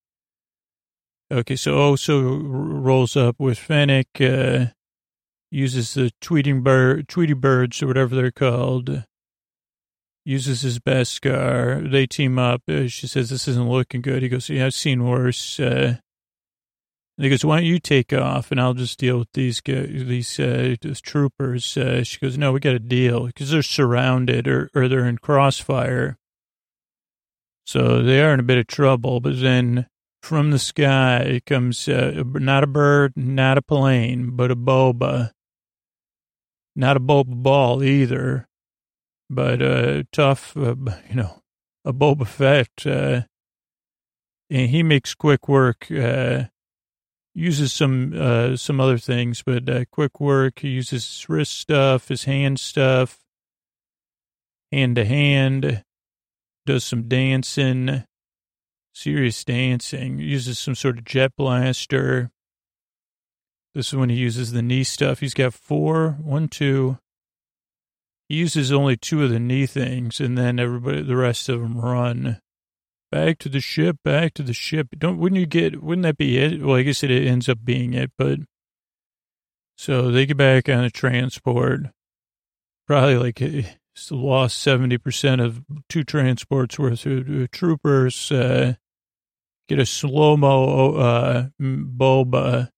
Okay, 1.33 1.57
so 1.57 1.79
also 1.79 2.39
rolls 2.39 3.17
up 3.17 3.37
with 3.39 3.59
Fennec. 3.59 4.09
Uh, 4.21 4.67
uses 5.51 5.95
the 5.95 6.13
tweeting 6.21 6.63
bird, 6.63 7.09
Tweety 7.09 7.35
birds 7.35 7.83
or 7.83 7.87
whatever 7.89 8.15
they're 8.15 8.31
called. 8.31 9.05
Uses 10.25 10.63
his 10.63 10.79
Beskar. 10.79 11.91
They 11.91 12.07
team 12.07 12.39
up. 12.39 12.63
Uh, 12.69 12.87
she 12.87 13.07
says 13.07 13.31
this 13.31 13.49
isn't 13.49 13.69
looking 13.69 14.03
good. 14.03 14.23
He 14.23 14.29
goes, 14.29 14.49
"Yeah, 14.49 14.67
I've 14.67 14.75
seen 14.75 15.05
worse." 15.05 15.59
Uh, 15.59 15.97
and 17.21 17.27
he 17.27 17.29
goes, 17.29 17.45
why 17.45 17.59
don't 17.59 17.67
you 17.67 17.79
take 17.79 18.15
off 18.15 18.51
and 18.51 18.59
I'll 18.59 18.73
just 18.73 18.99
deal 18.99 19.19
with 19.19 19.29
these 19.35 19.61
these 19.67 20.41
uh, 20.41 20.75
troopers. 21.03 21.77
Uh, 21.77 22.03
she 22.03 22.19
goes, 22.19 22.39
no, 22.39 22.51
we 22.51 22.61
got 22.61 22.75
a 22.75 22.79
deal 22.79 23.27
because 23.27 23.51
they're 23.51 23.63
surrounded 23.63 24.49
or, 24.49 24.71
or 24.75 24.89
they're 24.89 25.05
in 25.05 25.19
crossfire. 25.19 26.17
So 27.67 28.03
they 28.03 28.23
are 28.23 28.33
in 28.33 28.41
a 28.41 28.43
bit 28.43 28.57
of 28.57 28.69
trouble. 28.69 29.21
But 29.21 29.39
then 29.39 29.87
from 30.23 30.51
the 30.51 30.59
sky 30.59 31.19
it 31.19 31.45
comes 31.45 31.87
uh, 31.89 32.23
not 32.25 32.65
a 32.65 32.67
bird, 32.67 33.13
not 33.17 33.59
a 33.59 33.63
plane, 33.63 34.31
but 34.31 34.51
a 34.51 34.57
boba. 34.57 35.33
Not 36.75 36.97
a 36.97 37.01
boba 37.01 37.43
ball 37.43 37.83
either, 37.83 38.49
but 39.29 39.61
a 39.61 40.07
tough, 40.11 40.57
uh, 40.57 40.75
you 41.11 41.17
know, 41.17 41.43
a 41.85 41.93
Boba 41.93 42.27
Fett. 42.27 42.87
Uh, 42.87 43.25
and 44.49 44.71
he 44.71 44.83
makes 44.83 45.15
quick 45.15 45.49
work 45.49 45.87
uh, 45.91 46.45
uses 47.35 47.73
some 47.73 48.13
uh, 48.17 48.57
some 48.57 48.81
other 48.81 48.99
things, 48.99 49.43
but 49.43 49.69
uh, 49.69 49.85
quick 49.91 50.21
work. 50.21 50.61
He 50.61 50.69
uses 50.69 51.05
his 51.05 51.29
wrist 51.29 51.59
stuff, 51.59 52.09
his 52.09 52.25
hand 52.25 52.61
stuff, 52.61 53.19
hand 54.73 54.97
to 54.97 55.05
hand. 55.05 55.85
Does 56.67 56.85
some 56.85 57.09
dancing, 57.09 58.05
serious 58.95 59.43
dancing. 59.45 60.19
Uses 60.19 60.59
some 60.59 60.75
sort 60.75 60.99
of 60.99 61.05
jet 61.05 61.33
blaster. 61.37 62.31
This 63.75 63.89
is 63.89 63.97
when 63.97 64.11
he 64.11 64.17
uses 64.17 64.53
the 64.53 64.63
knee 64.63 64.85
stuff. 64.85 65.21
He's 65.21 65.35
got 65.35 65.55
four, 65.55 66.19
one, 66.21 66.49
two. 66.49 66.99
He 68.29 68.37
uses 68.37 68.73
only 68.73 68.97
two 68.97 69.25
of 69.25 69.31
the 69.31 69.41
knee 69.41 69.67
things, 69.67 70.21
and 70.21 70.37
then 70.37 70.61
everybody, 70.61 71.03
the 71.03 71.17
rest 71.17 71.49
of 71.49 71.61
them 71.61 71.81
run 71.81 72.41
back 73.11 73.39
to 73.39 73.49
the 73.49 73.61
ship, 73.61 73.99
back 74.05 74.35
to 74.35 74.43
the 74.43 74.53
ship. 74.53 74.89
Don't, 74.97 75.19
wouldn't 75.19 75.41
you 75.41 75.47
get, 75.47 75.83
wouldn't 75.83 76.05
that 76.05 76.19
be 76.19 76.39
it? 76.39 76.63
Well, 76.63 76.77
I 76.77 76.83
guess 76.83 77.03
it 77.03 77.11
ends 77.11 77.49
up 77.49 77.59
being 77.65 77.95
it, 77.95 78.13
but 78.17 78.39
so 79.77 80.11
they 80.11 80.27
get 80.27 80.37
back 80.37 80.69
on 80.69 80.83
the 80.83 80.91
transport. 80.91 81.87
Probably 82.87 83.17
like 83.17 83.41
eh, 83.41 83.63
lost 84.11 84.65
70% 84.67 85.45
of 85.45 85.63
two 85.89 86.05
transports 86.05 86.79
worth 86.79 87.07
of 87.07 87.29
uh, 87.29 87.47
troopers, 87.51 88.31
uh, 88.31 88.75
get 89.69 89.79
a 89.79 89.87
slow-mo, 89.87 90.95
uh, 90.97 91.47
boba. 91.61 92.69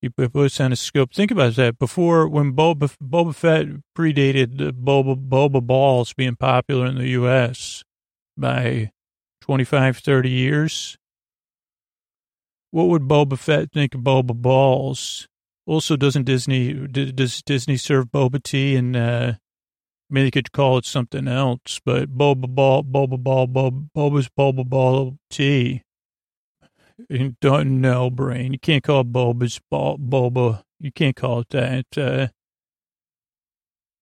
He 0.00 0.08
puts 0.08 0.60
on 0.60 0.72
a 0.72 0.76
scope. 0.76 1.12
Think 1.12 1.32
about 1.32 1.56
that. 1.56 1.78
Before, 1.78 2.28
when 2.28 2.52
Boba, 2.52 2.94
Boba 3.02 3.34
Fett 3.34 3.66
predated 3.96 4.56
Boba, 4.84 5.16
Boba 5.16 5.60
Balls 5.60 6.12
being 6.12 6.36
popular 6.36 6.86
in 6.86 6.98
the 6.98 7.08
U.S., 7.08 7.82
by 8.38 8.90
25, 9.42 9.98
30 9.98 10.30
years. 10.30 10.96
What 12.70 12.88
would 12.88 13.02
Boba 13.02 13.38
Fett 13.38 13.72
think 13.72 13.94
of 13.94 14.02
Boba 14.02 14.34
Balls? 14.34 15.26
Also, 15.66 15.96
doesn't 15.96 16.24
Disney, 16.24 16.72
does 16.72 17.42
Disney 17.42 17.76
serve 17.76 18.06
Boba 18.06 18.42
tea? 18.42 18.76
And, 18.76 18.96
uh, 18.96 19.32
maybe 20.10 20.24
they 20.26 20.30
could 20.30 20.52
call 20.52 20.78
it 20.78 20.84
something 20.84 21.28
else, 21.28 21.80
but 21.84 22.16
Boba 22.16 22.48
Ball, 22.48 22.84
Boba 22.84 23.22
Ball, 23.22 23.46
Boba, 23.46 23.88
Boba's 23.96 24.28
Boba 24.28 24.68
Ball 24.68 25.18
tea. 25.30 25.82
You 27.08 27.36
don't 27.40 27.80
know, 27.80 28.10
brain. 28.10 28.52
You 28.52 28.58
can't 28.58 28.82
call 28.82 29.00
it 29.00 29.12
Boba's 29.12 29.60
Boba. 29.72 30.62
You 30.80 30.92
can't 30.92 31.16
call 31.16 31.40
it 31.40 31.50
that, 31.50 31.86
uh, 31.96 32.28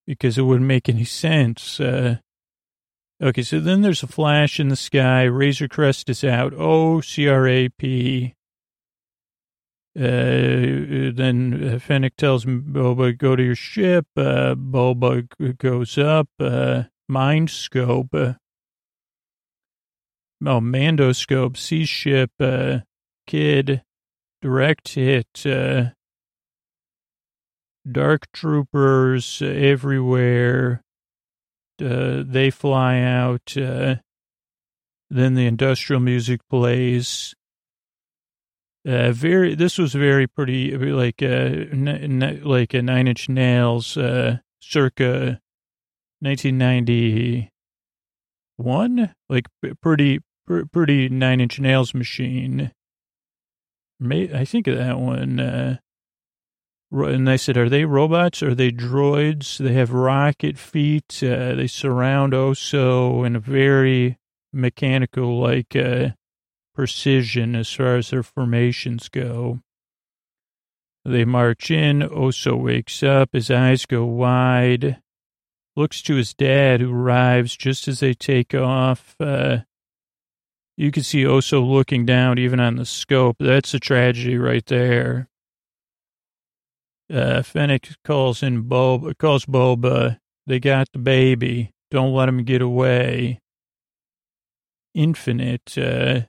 because 0.05 0.37
it 0.37 0.43
wouldn't 0.43 0.67
make 0.67 0.89
any 0.89 1.03
sense. 1.03 1.79
Uh, 1.79 2.17
Okay, 3.21 3.41
so 3.41 3.59
then 3.59 3.81
there's 3.81 4.03
a 4.03 4.07
flash 4.07 4.59
in 4.59 4.67
the 4.67 4.75
sky. 4.75 5.23
Razor 5.23 5.67
Crest 5.67 6.07
is 6.07 6.23
out. 6.23 6.53
Oh, 6.55 7.01
C-R-A-P. 7.01 8.35
Uh, 9.97 11.09
then 11.15 11.71
uh, 11.73 11.79
Fennec 11.79 12.15
tells 12.15 12.45
Boba, 12.45 13.17
go 13.17 13.35
to 13.35 13.41
your 13.41 13.55
ship. 13.55 14.05
Uh, 14.15 14.53
Boba 14.53 15.27
goes 15.57 15.97
up. 15.97 16.29
Uh, 16.39 16.83
mind 17.09 17.49
scope. 17.49 18.13
Uh, 18.13 18.33
oh, 20.45 20.61
Mando 20.61 21.11
scope. 21.13 21.57
Sees 21.57 21.89
ship. 21.89 22.29
Uh, 22.39 22.81
kid. 23.25 23.81
Direct 24.43 24.89
hit. 24.89 25.43
Uh, 25.43 25.85
dark 27.91 28.31
troopers 28.31 29.41
everywhere. 29.41 30.83
Uh, 31.81 32.23
they 32.25 32.49
fly 32.49 32.99
out. 32.99 33.55
Uh, 33.57 33.95
then 35.09 35.35
the 35.35 35.45
industrial 35.45 36.01
music 36.01 36.41
plays. 36.49 37.33
Uh, 38.87 39.11
very. 39.11 39.55
This 39.55 39.77
was 39.77 39.93
very 39.93 40.27
pretty, 40.27 40.75
like 40.77 41.21
uh, 41.21 41.25
n- 41.25 41.87
n- 41.87 42.41
like 42.43 42.73
a 42.73 42.81
Nine 42.81 43.07
Inch 43.07 43.29
Nails, 43.29 43.97
uh, 43.97 44.37
circa 44.61 45.39
1991. 46.21 49.13
Like 49.29 49.45
pretty, 49.81 50.19
pr- 50.45 50.65
pretty 50.71 51.09
Nine 51.09 51.41
Inch 51.41 51.59
Nails 51.59 51.93
machine. 51.93 52.71
May 53.99 54.33
I 54.33 54.45
think 54.45 54.67
of 54.67 54.77
that 54.77 54.99
one. 54.99 55.39
Uh, 55.39 55.77
and 56.91 57.27
they 57.27 57.37
said, 57.37 57.57
"Are 57.57 57.69
they 57.69 57.85
robots? 57.85 58.41
Are 58.41 58.55
they 58.55 58.71
droids? 58.71 59.57
They 59.57 59.73
have 59.73 59.91
rocket 59.91 60.57
feet. 60.57 61.21
Uh, 61.21 61.55
they 61.55 61.67
surround 61.67 62.33
Oso 62.33 63.25
in 63.25 63.35
a 63.35 63.39
very 63.39 64.17
mechanical, 64.53 65.39
like." 65.39 65.75
Uh, 65.75 66.09
precision 66.77 67.55
as 67.55 67.73
far 67.73 67.95
as 67.95 68.11
their 68.11 68.21
formations 68.21 69.09
go. 69.09 69.59
They 71.03 71.25
march 71.25 71.71
in. 71.71 72.01
Oso 72.01 72.55
wakes 72.61 73.01
up. 73.01 73.29
His 73.33 73.49
eyes 73.49 73.87
go 73.87 74.05
wide. 74.05 75.01
Looks 75.75 76.03
to 76.03 76.15
his 76.15 76.35
dad, 76.35 76.79
who 76.81 76.93
arrives 76.93 77.57
just 77.57 77.87
as 77.87 77.99
they 77.99 78.13
take 78.13 78.53
off. 78.53 79.15
Uh, 79.19 79.61
you 80.75 80.91
can 80.91 81.01
see 81.01 81.23
Oso 81.23 81.67
looking 81.67 82.05
down, 82.05 82.37
even 82.37 82.59
on 82.59 82.75
the 82.75 82.85
scope. 82.85 83.37
That's 83.39 83.73
a 83.73 83.79
tragedy 83.79 84.37
right 84.37 84.65
there. 84.67 85.29
Uh, 87.11 87.41
Fennec 87.41 87.89
calls 88.03 88.43
in 88.43 88.63
Bob, 88.63 89.17
calls 89.17 89.45
Boba. 89.45 90.17
They 90.45 90.59
got 90.59 90.91
the 90.91 90.99
baby. 90.99 91.71
Don't 91.89 92.13
let 92.13 92.29
him 92.29 92.43
get 92.43 92.61
away. 92.61 93.39
Infinite. 94.93 95.77
Uh, 95.77 96.21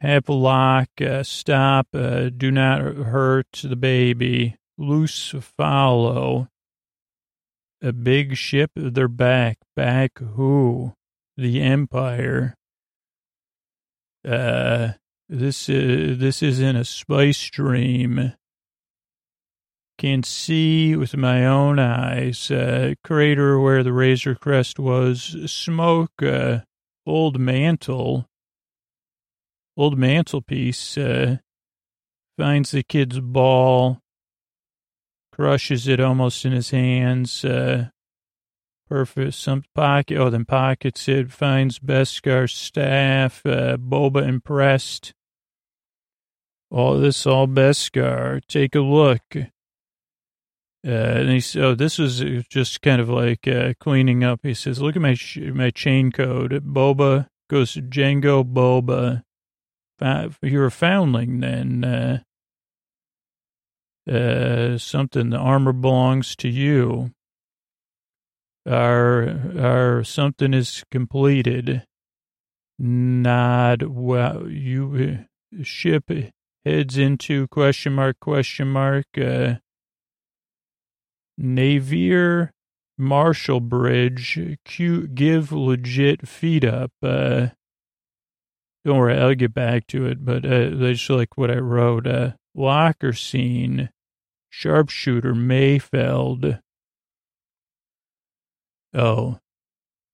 have 0.00 0.28
a 0.30 0.32
lock, 0.32 0.88
uh, 1.00 1.22
stop, 1.22 1.88
uh, 1.92 2.30
do 2.30 2.50
not 2.50 2.80
hurt 2.80 3.60
the 3.62 3.76
baby, 3.76 4.56
loose 4.78 5.34
follow. 5.58 6.48
A 7.82 7.92
big 7.92 8.36
ship, 8.36 8.70
they're 8.74 9.08
back. 9.08 9.58
Back 9.76 10.18
who? 10.18 10.94
The 11.36 11.60
Empire. 11.60 12.54
Uh, 14.26 14.92
this 15.28 15.68
is, 15.68 16.18
this 16.18 16.42
isn't 16.42 16.76
a 16.76 16.84
spice 16.84 17.50
dream. 17.50 18.32
Can 20.00 20.22
see 20.22 20.96
with 20.96 21.14
my 21.14 21.44
own 21.44 21.78
eyes, 21.78 22.50
uh, 22.50 22.94
crater 23.04 23.60
where 23.60 23.82
the 23.82 23.92
Razor 23.92 24.34
Crest 24.34 24.78
was, 24.78 25.36
smoke, 25.46 26.22
uh, 26.22 26.60
old 27.06 27.38
mantle 27.38 28.26
old 29.80 29.98
mantelpiece, 29.98 30.98
uh, 30.98 31.38
finds 32.36 32.70
the 32.70 32.82
kid's 32.82 33.18
ball, 33.18 33.98
crushes 35.32 35.88
it 35.88 36.00
almost 36.00 36.44
in 36.44 36.52
his 36.52 36.70
hands, 36.70 37.44
uh, 37.46 37.88
perfect, 38.88 39.34
some 39.34 39.64
pocket, 39.74 40.18
oh, 40.18 40.28
then 40.28 40.44
pockets 40.44 41.08
it, 41.08 41.32
finds 41.32 41.78
Beskar's 41.78 42.52
staff, 42.52 43.40
uh, 43.46 43.78
Boba 43.78 44.26
impressed. 44.26 45.14
All 46.70 46.98
this, 46.98 47.26
all 47.26 47.48
Beskar, 47.48 48.42
take 48.46 48.74
a 48.74 48.80
look. 48.80 49.22
Uh, 50.86 50.90
and 50.90 51.30
he 51.30 51.40
said, 51.40 51.62
oh, 51.62 51.74
this 51.74 51.98
was 51.98 52.24
just 52.48 52.80
kind 52.80 53.00
of 53.00 53.08
like 53.08 53.46
uh, 53.46 53.74
cleaning 53.80 54.24
up. 54.24 54.40
He 54.42 54.54
says, 54.54 54.80
look 54.80 54.96
at 54.96 55.02
my 55.02 55.16
my 55.52 55.70
chain 55.70 56.10
code. 56.10 56.52
Boba 56.64 57.28
goes 57.48 57.74
to 57.74 57.82
Jango 57.82 58.42
Boba 58.42 59.22
if 60.00 60.38
you're 60.42 60.66
a 60.66 60.70
foundling, 60.70 61.40
then 61.40 61.84
uh, 61.84 62.20
uh, 64.10 64.78
something, 64.78 65.30
the 65.30 65.36
armor 65.36 65.72
belongs 65.72 66.34
to 66.36 66.48
you. 66.48 67.12
Our, 68.66 69.58
our 69.58 70.04
something 70.04 70.54
is 70.54 70.84
completed. 70.90 71.84
Nod, 72.78 73.82
well, 73.82 74.48
you, 74.48 75.26
uh, 75.58 75.62
ship 75.62 76.10
heads 76.64 76.96
into 76.96 77.46
question 77.48 77.94
mark, 77.94 78.20
question 78.20 78.68
mark, 78.68 79.06
uh, 79.18 79.54
Navier 81.40 82.50
Marshall 82.98 83.60
Bridge, 83.60 84.58
Q, 84.64 85.08
give 85.08 85.52
legit 85.52 86.28
feed 86.28 86.64
up, 86.64 86.92
uh, 87.02 87.48
don't 88.84 88.98
worry, 88.98 89.18
I'll 89.18 89.34
get 89.34 89.52
back 89.52 89.86
to 89.88 90.06
it, 90.06 90.24
but 90.24 90.44
uh, 90.44 90.70
that's 90.72 91.08
like 91.10 91.36
what 91.36 91.50
I 91.50 91.58
wrote. 91.58 92.06
Uh, 92.06 92.32
locker 92.54 93.12
scene, 93.12 93.90
sharpshooter 94.48 95.34
Mayfeld. 95.34 96.60
Oh, 98.94 99.38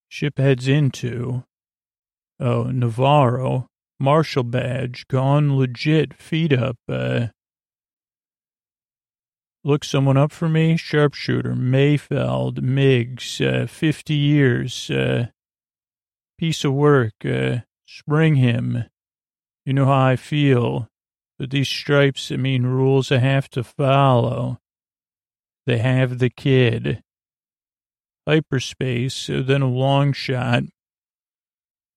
ship 0.08 0.38
heads 0.38 0.66
into. 0.66 1.44
Oh, 2.40 2.64
Navarro, 2.64 3.68
Marshall 4.00 4.44
badge, 4.44 5.06
gone 5.08 5.56
legit, 5.56 6.14
feet 6.14 6.52
up. 6.52 6.76
Uh, 6.88 7.28
look 9.66 9.84
someone 9.84 10.16
up 10.16 10.30
for 10.30 10.48
me, 10.48 10.76
sharpshooter 10.76 11.54
Mayfeld, 11.54 12.60
Migs, 12.60 13.40
uh, 13.44 13.66
50 13.66 14.14
years, 14.14 14.90
uh, 14.90 15.26
piece 16.38 16.64
of 16.64 16.72
work, 16.72 17.14
uh, 17.24 17.58
Spring 17.86 18.34
him. 18.34 18.84
You 19.64 19.72
know 19.72 19.86
how 19.86 20.06
I 20.06 20.16
feel. 20.16 20.88
But 21.38 21.50
these 21.50 21.68
stripes, 21.68 22.32
I 22.32 22.36
mean 22.36 22.64
rules 22.64 23.12
I 23.12 23.18
have 23.18 23.48
to 23.50 23.62
follow. 23.62 24.58
They 25.66 25.78
have 25.78 26.18
the 26.18 26.30
kid. 26.30 27.02
Hyperspace, 28.26 29.28
then 29.28 29.62
a 29.62 29.68
long 29.68 30.12
shot. 30.12 30.64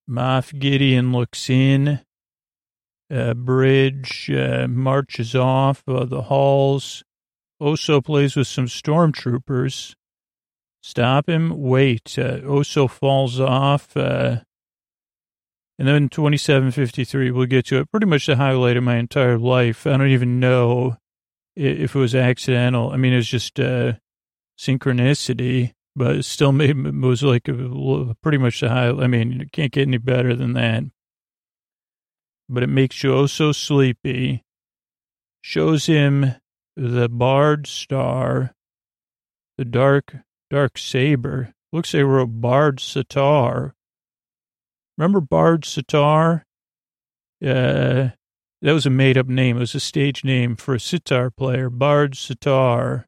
Moff 0.10 0.58
Gideon 0.58 1.12
looks 1.12 1.50
in. 1.50 2.02
A 3.10 3.34
bridge 3.34 4.30
uh, 4.30 4.68
marches 4.68 5.34
off 5.36 5.84
uh, 5.88 6.06
the 6.06 6.24
halls. 6.24 7.04
Oso 7.62 8.04
plays 8.04 8.36
with 8.36 8.48
some 8.48 8.68
stormtroopers. 8.68 9.96
Stop 10.82 11.28
him. 11.30 11.62
Wait. 11.62 12.18
Uh, 12.18 12.40
Oso 12.40 12.90
falls 12.90 13.40
off. 13.40 13.96
Uh, 13.98 14.42
and 15.78 15.88
then 15.88 16.10
2753, 16.10 17.32
we'll 17.32 17.46
get 17.46 17.68
to 17.68 17.80
it. 17.80 17.92
Pretty 17.92 18.06
much 18.06 18.26
the 18.26 18.36
highlight 18.36 18.78
of 18.78 18.84
my 18.84 18.98
entire 18.98 19.38
life. 19.38 19.88
I 19.88 19.92
don't 19.92 20.08
even 20.10 20.40
know 20.40 20.98
if 21.56 21.96
it 21.96 22.00
was 22.00 22.16
accidental. 22.16 22.92
I 22.92 22.98
mean, 22.98 23.14
it 23.14 23.18
was 23.18 23.30
just 23.30 23.60
uh, 23.60 23.94
synchronicity, 24.58 25.74
but 25.96 26.18
it 26.18 26.26
still 26.26 26.52
made, 26.52 26.78
it 26.78 26.96
was 26.96 27.24
like 27.24 27.48
a, 27.48 28.16
pretty 28.22 28.38
much 28.38 28.60
the 28.60 28.70
highlight. 28.70 29.04
I 29.04 29.08
mean, 29.08 29.42
it 29.42 29.52
can't 29.52 29.72
get 29.72 29.88
any 29.88 29.98
better 29.98 30.36
than 30.36 30.54
that. 30.54 30.84
But 32.50 32.64
it 32.64 32.68
makes 32.68 33.02
you 33.04 33.14
oh 33.14 33.28
so 33.28 33.52
sleepy. 33.52 34.44
Shows 35.42 35.86
him 35.86 36.36
the 36.76 37.10
barred 37.10 37.68
star, 37.68 38.54
the 39.58 39.66
dark, 39.66 40.16
dark 40.50 40.78
saber. 40.78 41.54
Looks 41.72 41.94
like 41.94 42.00
they 42.00 42.04
wrote 42.04 42.42
barred 42.42 42.80
sitar 42.80 43.76
Remember 45.00 45.22
Bard 45.22 45.64
Sitar? 45.64 46.46
Uh, 47.42 48.10
that 48.62 48.74
was 48.74 48.86
a 48.86 48.90
made 48.90 49.18
up 49.18 49.28
name. 49.28 49.56
It 49.56 49.62
was 49.62 49.74
a 49.74 49.80
stage 49.80 50.26
name 50.26 50.58
for 50.58 50.76
a 50.76 50.80
sitar 50.80 51.32
player, 51.32 51.70
Bard 51.70 52.16
Sitar. 52.16 53.08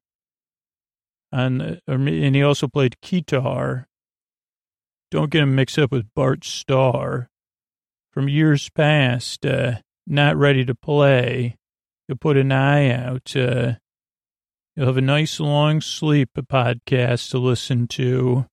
And, 1.33 1.61
uh, 1.61 1.75
and 1.89 2.33
he 2.33 2.41
also 2.41 2.69
played 2.69 2.95
guitar. 3.01 3.89
Don't 5.11 5.29
get 5.29 5.43
him 5.43 5.53
mixed 5.53 5.77
up 5.77 5.91
with 5.91 6.13
Bart 6.15 6.45
Starr. 6.45 7.29
From 8.13 8.29
years 8.29 8.69
past, 8.69 9.45
uh, 9.45 9.79
not 10.07 10.37
ready 10.37 10.63
to 10.63 10.75
play. 10.75 11.57
You'll 12.11 12.17
put 12.17 12.35
an 12.35 12.51
eye 12.51 12.91
out. 12.91 13.33
Uh, 13.37 13.75
you'll 14.75 14.87
have 14.87 14.97
a 14.97 15.01
nice 15.01 15.39
long 15.39 15.79
sleep 15.79 16.31
podcast 16.35 17.29
to 17.29 17.37
listen 17.37 17.87
to. 17.87 18.47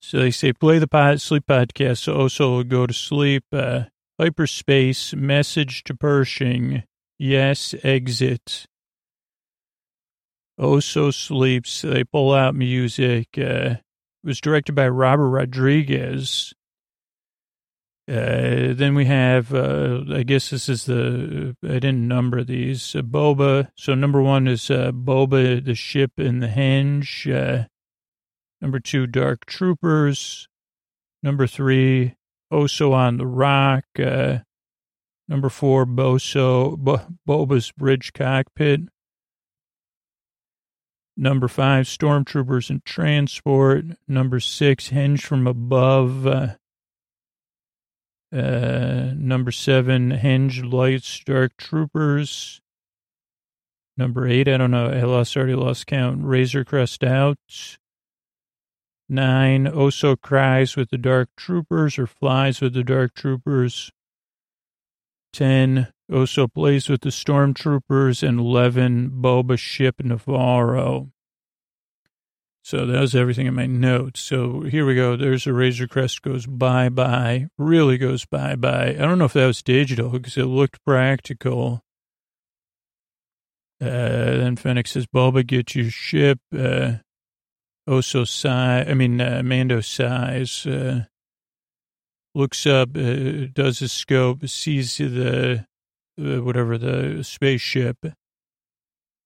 So 0.00 0.20
they 0.20 0.30
say 0.30 0.54
play 0.54 0.78
the 0.78 0.88
pod, 0.88 1.20
sleep 1.20 1.44
podcast. 1.46 1.98
So 1.98 2.16
also 2.16 2.62
go 2.62 2.86
to 2.86 2.94
sleep. 2.94 3.44
Uh, 3.52 3.82
hyperspace 4.18 5.14
message 5.14 5.84
to 5.84 5.94
Pershing. 5.94 6.84
Yes, 7.18 7.74
exit. 7.82 8.64
Oso 10.58 11.12
sleeps. 11.12 11.82
They 11.82 12.02
pull 12.02 12.32
out 12.32 12.54
music. 12.54 13.28
Uh, 13.36 13.76
it 13.76 14.24
was 14.24 14.40
directed 14.40 14.74
by 14.74 14.88
Robert 14.88 15.28
Rodriguez. 15.28 16.54
Uh, 18.08 18.72
then 18.72 18.94
we 18.94 19.04
have, 19.04 19.52
uh, 19.52 20.00
I 20.10 20.22
guess 20.22 20.48
this 20.48 20.70
is 20.70 20.86
the, 20.86 21.54
I 21.62 21.74
didn't 21.74 22.08
number 22.08 22.42
these, 22.42 22.96
uh, 22.96 23.02
Boba. 23.02 23.68
So 23.76 23.94
number 23.94 24.22
one 24.22 24.48
is 24.48 24.70
uh, 24.70 24.92
Boba, 24.92 25.62
the 25.62 25.74
ship 25.74 26.12
and 26.16 26.42
the 26.42 26.48
hinge. 26.48 27.28
Uh, 27.28 27.64
number 28.62 28.80
two, 28.80 29.06
Dark 29.06 29.44
Troopers. 29.44 30.48
Number 31.22 31.46
three, 31.46 32.14
Oso 32.50 32.92
on 32.92 33.18
the 33.18 33.26
Rock. 33.26 33.84
Uh, 33.98 34.38
number 35.28 35.50
four, 35.50 35.84
Boso, 35.84 36.78
Bo, 36.78 37.00
Boba's 37.28 37.72
Bridge 37.72 38.14
Cockpit. 38.14 38.80
Number 41.14 41.48
five, 41.48 41.84
Stormtroopers 41.84 42.70
and 42.70 42.82
Transport. 42.86 43.84
Number 44.06 44.40
six, 44.40 44.88
Hinge 44.88 45.22
from 45.26 45.46
Above. 45.46 46.56
Uh, 48.30 49.12
number 49.16 49.50
seven, 49.50 50.10
Henge 50.10 50.70
Lights, 50.70 51.20
Dark 51.24 51.56
Troopers. 51.56 52.60
Number 53.96 54.28
eight, 54.28 54.48
I 54.48 54.56
don't 54.56 54.70
know, 54.70 54.86
I 54.86 55.02
lost, 55.02 55.36
already 55.36 55.54
lost 55.54 55.86
count. 55.86 56.20
Razor 56.22 56.64
Crest 56.64 57.02
Out. 57.02 57.38
Nine, 59.08 59.64
Oso 59.64 60.20
Cries 60.20 60.76
with 60.76 60.90
the 60.90 60.98
Dark 60.98 61.30
Troopers 61.36 61.98
or 61.98 62.06
Flies 62.06 62.60
with 62.60 62.74
the 62.74 62.84
Dark 62.84 63.14
Troopers. 63.14 63.90
Ten, 65.32 65.88
Oso 66.10 66.52
Plays 66.52 66.88
with 66.88 67.00
the 67.00 67.08
Stormtroopers. 67.08 68.22
And 68.22 68.38
eleven, 68.38 69.10
Boba 69.10 69.58
Ship 69.58 69.94
Navarro. 70.02 71.10
So 72.68 72.84
that 72.84 73.00
was 73.00 73.14
everything 73.14 73.46
in 73.46 73.54
my 73.54 73.64
notes. 73.64 74.20
So 74.20 74.60
here 74.60 74.84
we 74.84 74.94
go. 74.94 75.16
There's 75.16 75.46
a 75.46 75.54
Razor 75.54 75.86
Crest 75.86 76.20
goes 76.20 76.44
bye 76.44 76.90
bye, 76.90 77.46
really 77.56 77.96
goes 77.96 78.26
bye 78.26 78.56
bye. 78.56 78.90
I 78.90 78.92
don't 78.92 79.16
know 79.16 79.24
if 79.24 79.32
that 79.32 79.46
was 79.46 79.62
digital 79.62 80.10
because 80.10 80.36
it 80.36 80.44
looked 80.44 80.84
practical. 80.84 81.80
Uh, 83.80 83.86
then 83.88 84.56
Fennec 84.56 84.86
says, 84.86 85.06
Boba, 85.06 85.46
get 85.46 85.74
your 85.74 85.88
ship. 85.88 86.40
Uh, 86.54 86.96
Oso 87.88 88.28
size, 88.28 88.86
I 88.86 88.92
mean, 88.92 89.18
uh, 89.18 89.40
Mando 89.42 89.80
size, 89.80 90.66
uh, 90.66 91.06
looks 92.34 92.66
up, 92.66 92.90
uh, 92.94 93.46
does 93.50 93.80
a 93.80 93.88
scope, 93.88 94.46
sees 94.46 94.98
the, 94.98 95.64
uh, 96.20 96.42
whatever, 96.42 96.76
the 96.76 97.24
spaceship. 97.24 97.96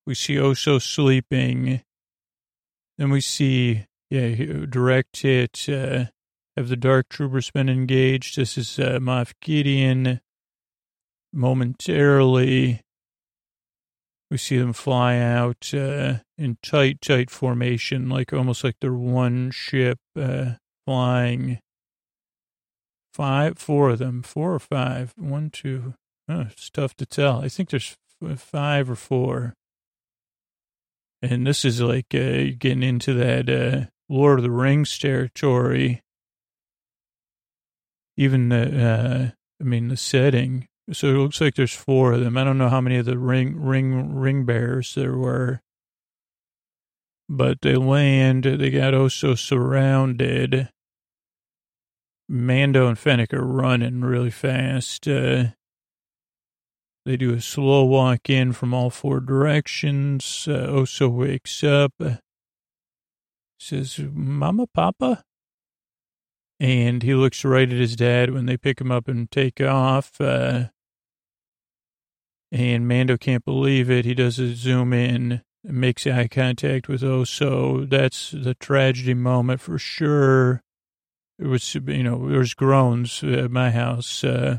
We 0.07 0.15
see 0.15 0.37
Oso 0.37 0.81
sleeping. 0.81 1.83
Then 3.03 3.11
we 3.11 3.21
see, 3.21 3.85
yeah, 4.11 4.33
direct 4.71 5.23
hit. 5.23 5.69
Uh, 5.69 6.05
have 6.57 6.69
the 6.69 6.77
Dark 6.77 7.09
Troopers 7.09 7.51
been 7.51 7.69
engaged? 7.69 8.37
This 8.37 8.57
is 8.57 8.79
uh, 8.79 9.01
Moff 9.01 9.33
Gideon. 9.41 10.21
Momentarily, 11.33 12.81
we 14.31 14.37
see 14.37 14.57
them 14.57 14.73
fly 14.73 15.17
out 15.17 15.75
uh, 15.75 16.19
in 16.39 16.59
tight, 16.63 17.01
tight 17.01 17.29
formation, 17.29 18.09
like 18.09 18.33
almost 18.33 18.63
like 18.63 18.77
they're 18.81 18.93
one 18.93 19.51
ship 19.51 19.99
uh, 20.17 20.53
flying. 20.87 21.59
Five, 23.13 23.59
four 23.59 23.91
of 23.91 23.99
them, 23.99 24.23
four 24.23 24.55
or 24.55 24.61
five. 24.61 25.13
One, 25.17 25.51
two. 25.51 25.95
Oh, 26.29 26.47
it's 26.53 26.71
tough 26.71 26.95
to 26.99 27.07
tell. 27.07 27.43
I 27.43 27.49
think 27.49 27.71
there's 27.71 27.97
five 28.37 28.89
or 28.89 28.95
four. 28.95 29.55
And 31.23 31.47
this 31.47 31.65
is 31.65 31.81
like 31.81 32.15
uh, 32.15 32.51
getting 32.59 32.83
into 32.83 33.15
that 33.15 33.49
uh, 33.49 33.87
Lord 34.09 34.41
of 34.41 34.43
the 34.43 34.51
Rings 34.51 34.99
territory. 34.99 36.03
Even 38.17 38.49
the, 38.49 38.85
uh, 38.85 39.31
I 39.61 39.65
mean, 39.65 39.89
the 39.89 39.97
setting. 39.97 40.67
So 40.93 41.09
it 41.09 41.19
looks 41.19 41.41
like 41.41 41.55
there's 41.55 41.75
four 41.75 42.13
of 42.13 42.21
them. 42.21 42.37
I 42.37 42.43
don't 42.43 42.59
know 42.59 42.69
how 42.69 42.81
many 42.81 42.97
of 42.97 43.07
the 43.07 43.19
ring 43.19 43.57
ring 43.57 44.15
ring 44.17 44.45
bears 44.45 44.95
there 44.95 45.17
were, 45.17 45.63
but 47.29 47.63
they 47.63 47.77
land. 47.77 48.45
They 48.45 48.71
got 48.71 48.93
also 48.93 49.37
surrounded. 49.37 50.71
Mando 52.29 52.89
and 52.89 52.99
Fennec 52.99 53.33
are 53.33 53.47
running 53.47 54.01
really 54.01 54.31
fast. 54.31 55.07
Uh, 55.07 55.51
they 57.05 57.17
do 57.17 57.35
a 57.35 57.41
slow 57.41 57.85
walk 57.85 58.31
in 58.31 58.53
from 58.53 58.73
all 58.73 58.91
four 58.91 59.21
directions. 59.21 60.47
Uh, 60.49 60.67
Oso 60.69 61.11
wakes 61.11 61.65
up, 61.65 61.93
says, 63.59 63.99
Mama, 64.13 64.67
Papa? 64.69 65.25
And 66.61 67.03
he 67.03 67.15
looks 67.15 67.45
right 67.45 67.69
at 67.69 67.77
his 67.77 67.97
dad 67.97 68.33
when 68.33 68.47
they 68.47 68.57
pick 68.57 68.81
him 68.81 68.93
up 68.93 69.09
and 69.09 69.29
take 69.31 69.61
off. 69.61 70.21
Uh, 70.21 70.67
and 72.53 72.87
Mando 72.87 73.17
can't 73.17 73.45
believe 73.45 73.91
it. 73.91 74.05
He 74.05 74.15
does 74.15 74.39
a 74.39 74.55
zoom 74.55 74.93
in, 74.93 75.43
makes 75.65 76.07
eye 76.07 76.29
contact 76.29 76.87
with 76.87 77.03
Oso. 77.03 77.89
That's 77.89 78.31
the 78.31 78.55
tragedy 78.55 79.15
moment 79.15 79.61
for 79.61 79.79
sure. 79.79 80.63
It 81.39 81.47
was, 81.47 81.75
you 81.75 82.05
know, 82.05 82.29
there 82.29 82.39
was 82.39 82.55
groans 82.55 83.25
at 83.25 83.51
my 83.51 83.73
house. 83.73 84.23
Uh, 84.23 84.59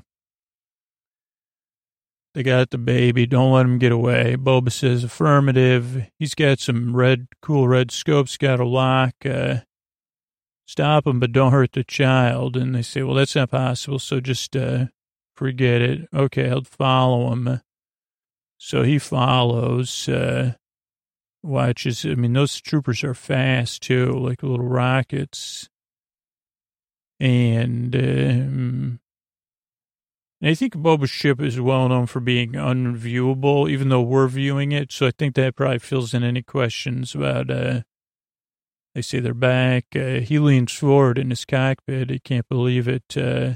they 2.33 2.43
got 2.43 2.71
the 2.71 2.77
baby. 2.77 3.25
Don't 3.25 3.51
let 3.51 3.65
him 3.65 3.77
get 3.77 3.91
away. 3.91 4.35
Boba 4.37 4.71
says 4.71 5.03
affirmative. 5.03 6.09
He's 6.17 6.35
got 6.35 6.59
some 6.59 6.95
red, 6.95 7.27
cool 7.41 7.67
red 7.67 7.91
scopes, 7.91 8.37
got 8.37 8.59
a 8.59 8.65
lock. 8.65 9.13
Uh, 9.23 9.57
stop 10.65 11.05
him, 11.05 11.19
but 11.19 11.31
don't 11.31 11.51
hurt 11.51 11.73
the 11.73 11.83
child. 11.83 12.57
And 12.57 12.73
they 12.73 12.81
say, 12.81 13.03
well, 13.03 13.15
that's 13.15 13.35
not 13.35 13.51
possible. 13.51 13.99
So 13.99 14.19
just 14.19 14.55
uh, 14.55 14.85
forget 15.35 15.81
it. 15.81 16.07
Okay, 16.13 16.49
I'll 16.49 16.63
follow 16.63 17.31
him. 17.31 17.61
So 18.57 18.83
he 18.83 18.97
follows, 18.97 20.09
uh, 20.09 20.53
watches. 21.43 22.05
I 22.05 22.15
mean, 22.15 22.33
those 22.33 22.59
troopers 22.59 23.03
are 23.03 23.13
fast 23.13 23.83
too, 23.83 24.11
like 24.11 24.41
little 24.41 24.65
rockets. 24.65 25.69
And 27.19 27.95
um, 27.95 28.99
I 30.45 30.55
think 30.55 30.73
Boba's 30.75 31.09
ship 31.09 31.41
is 31.41 31.59
well 31.61 31.87
known 31.87 32.05
for 32.05 32.19
being 32.19 32.51
unviewable, 32.51 33.69
even 33.69 33.87
though 33.87 34.01
we're 34.01 34.27
viewing 34.27 34.73
it. 34.73 34.91
So 34.91 35.07
I 35.07 35.11
think 35.11 35.35
that 35.35 35.55
probably 35.55 35.79
fills 35.79 36.13
in 36.13 36.21
any 36.21 36.41
questions 36.41 37.15
about, 37.15 37.49
uh, 37.49 37.81
they 38.93 39.01
say 39.01 39.19
they're 39.19 39.33
back. 39.33 39.85
Uh, 39.95 40.19
he 40.19 40.39
leans 40.39 40.73
forward 40.73 41.17
in 41.17 41.29
his 41.29 41.45
cockpit. 41.45 42.09
He 42.09 42.19
can't 42.19 42.47
believe 42.49 42.89
it. 42.89 43.05
Uh, 43.15 43.55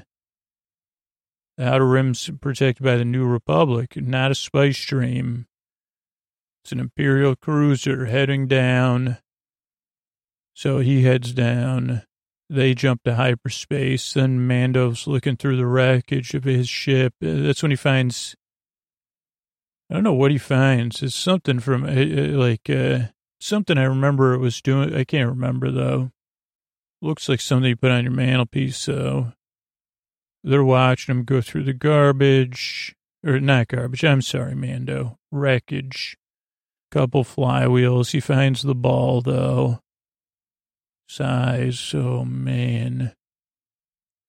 the 1.58 1.68
outer 1.68 1.88
rim's 1.88 2.30
protected 2.40 2.86
by 2.86 2.96
the 2.96 3.04
New 3.06 3.26
Republic, 3.26 3.98
not 3.98 4.32
a 4.32 4.36
spice 4.36 4.78
stream. 4.78 5.48
It's 6.64 6.72
an 6.72 6.80
Imperial 6.80 7.36
cruiser 7.36 8.06
heading 8.06 8.48
down. 8.48 9.18
So 10.54 10.80
he 10.80 11.04
heads 11.04 11.34
down. 11.34 12.04
They 12.50 12.74
jump 12.74 13.04
to 13.04 13.16
hyperspace. 13.16 14.14
Then 14.14 14.48
Mando's 14.48 15.06
looking 15.06 15.36
through 15.36 15.58
the 15.58 15.66
wreckage 15.66 16.34
of 16.34 16.46
his 16.46 16.70
ship. 16.70 17.14
Uh, 17.22 17.44
that's 17.44 17.62
when 17.62 17.72
he 17.72 17.78
finds. 17.78 18.36
I 19.90 19.96
don't 19.96 20.04
know 20.04 20.14
what 20.14 20.32
he 20.32 20.38
finds. 20.38 21.04
It's 21.04 21.16
something 21.16 21.60
from 21.60 21.84
uh, 21.84 21.88
uh, 21.88 22.38
like 22.38 22.70
uh, 22.70 23.08
something 23.42 23.78
I 23.78 23.84
remember 23.84 24.34
it 24.34 24.40
was 24.40 24.62
doing. 24.62 24.96
I 24.96 25.04
can't 25.04 25.30
remember 25.30 25.72
though. 25.72 26.12
Looks 27.02 27.28
like 27.28 27.42
something 27.42 27.70
you 27.70 27.76
put 27.76 27.92
on 27.92 28.04
your 28.04 28.14
mantelpiece. 28.14 28.78
So 28.78 29.34
they're 30.44 30.64
watching 30.64 31.16
him 31.16 31.24
go 31.26 31.42
through 31.42 31.64
the 31.66 31.74
garbage, 31.74 32.96
or 33.26 33.40
not 33.42 33.68
garbage. 33.68 34.06
I'm 34.06 34.22
sorry, 34.22 34.56
Mando. 34.56 35.18
Wreckage. 35.32 36.18
Couple 36.92 37.26
flywheels. 37.26 38.12
He 38.12 38.22
finds 38.22 38.62
the 38.62 38.74
ball 38.74 39.22
though 39.22 39.82
size. 41.08 41.94
Oh 41.94 42.26
man. 42.26 43.14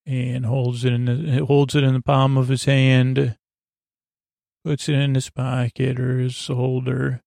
And 0.06 0.46
holds 0.46 0.84
it 0.84 0.92
in 0.94 1.04
the, 1.04 1.44
holds 1.44 1.74
it 1.74 1.84
in 1.84 1.92
the 1.92 2.00
palm 2.00 2.38
of 2.38 2.48
his 2.48 2.64
hand, 2.64 3.36
puts 4.64 4.88
it 4.88 4.94
in 4.94 5.14
his 5.14 5.28
pocket 5.28 6.00
or 6.00 6.18
his 6.18 6.46
holder. 6.46 7.20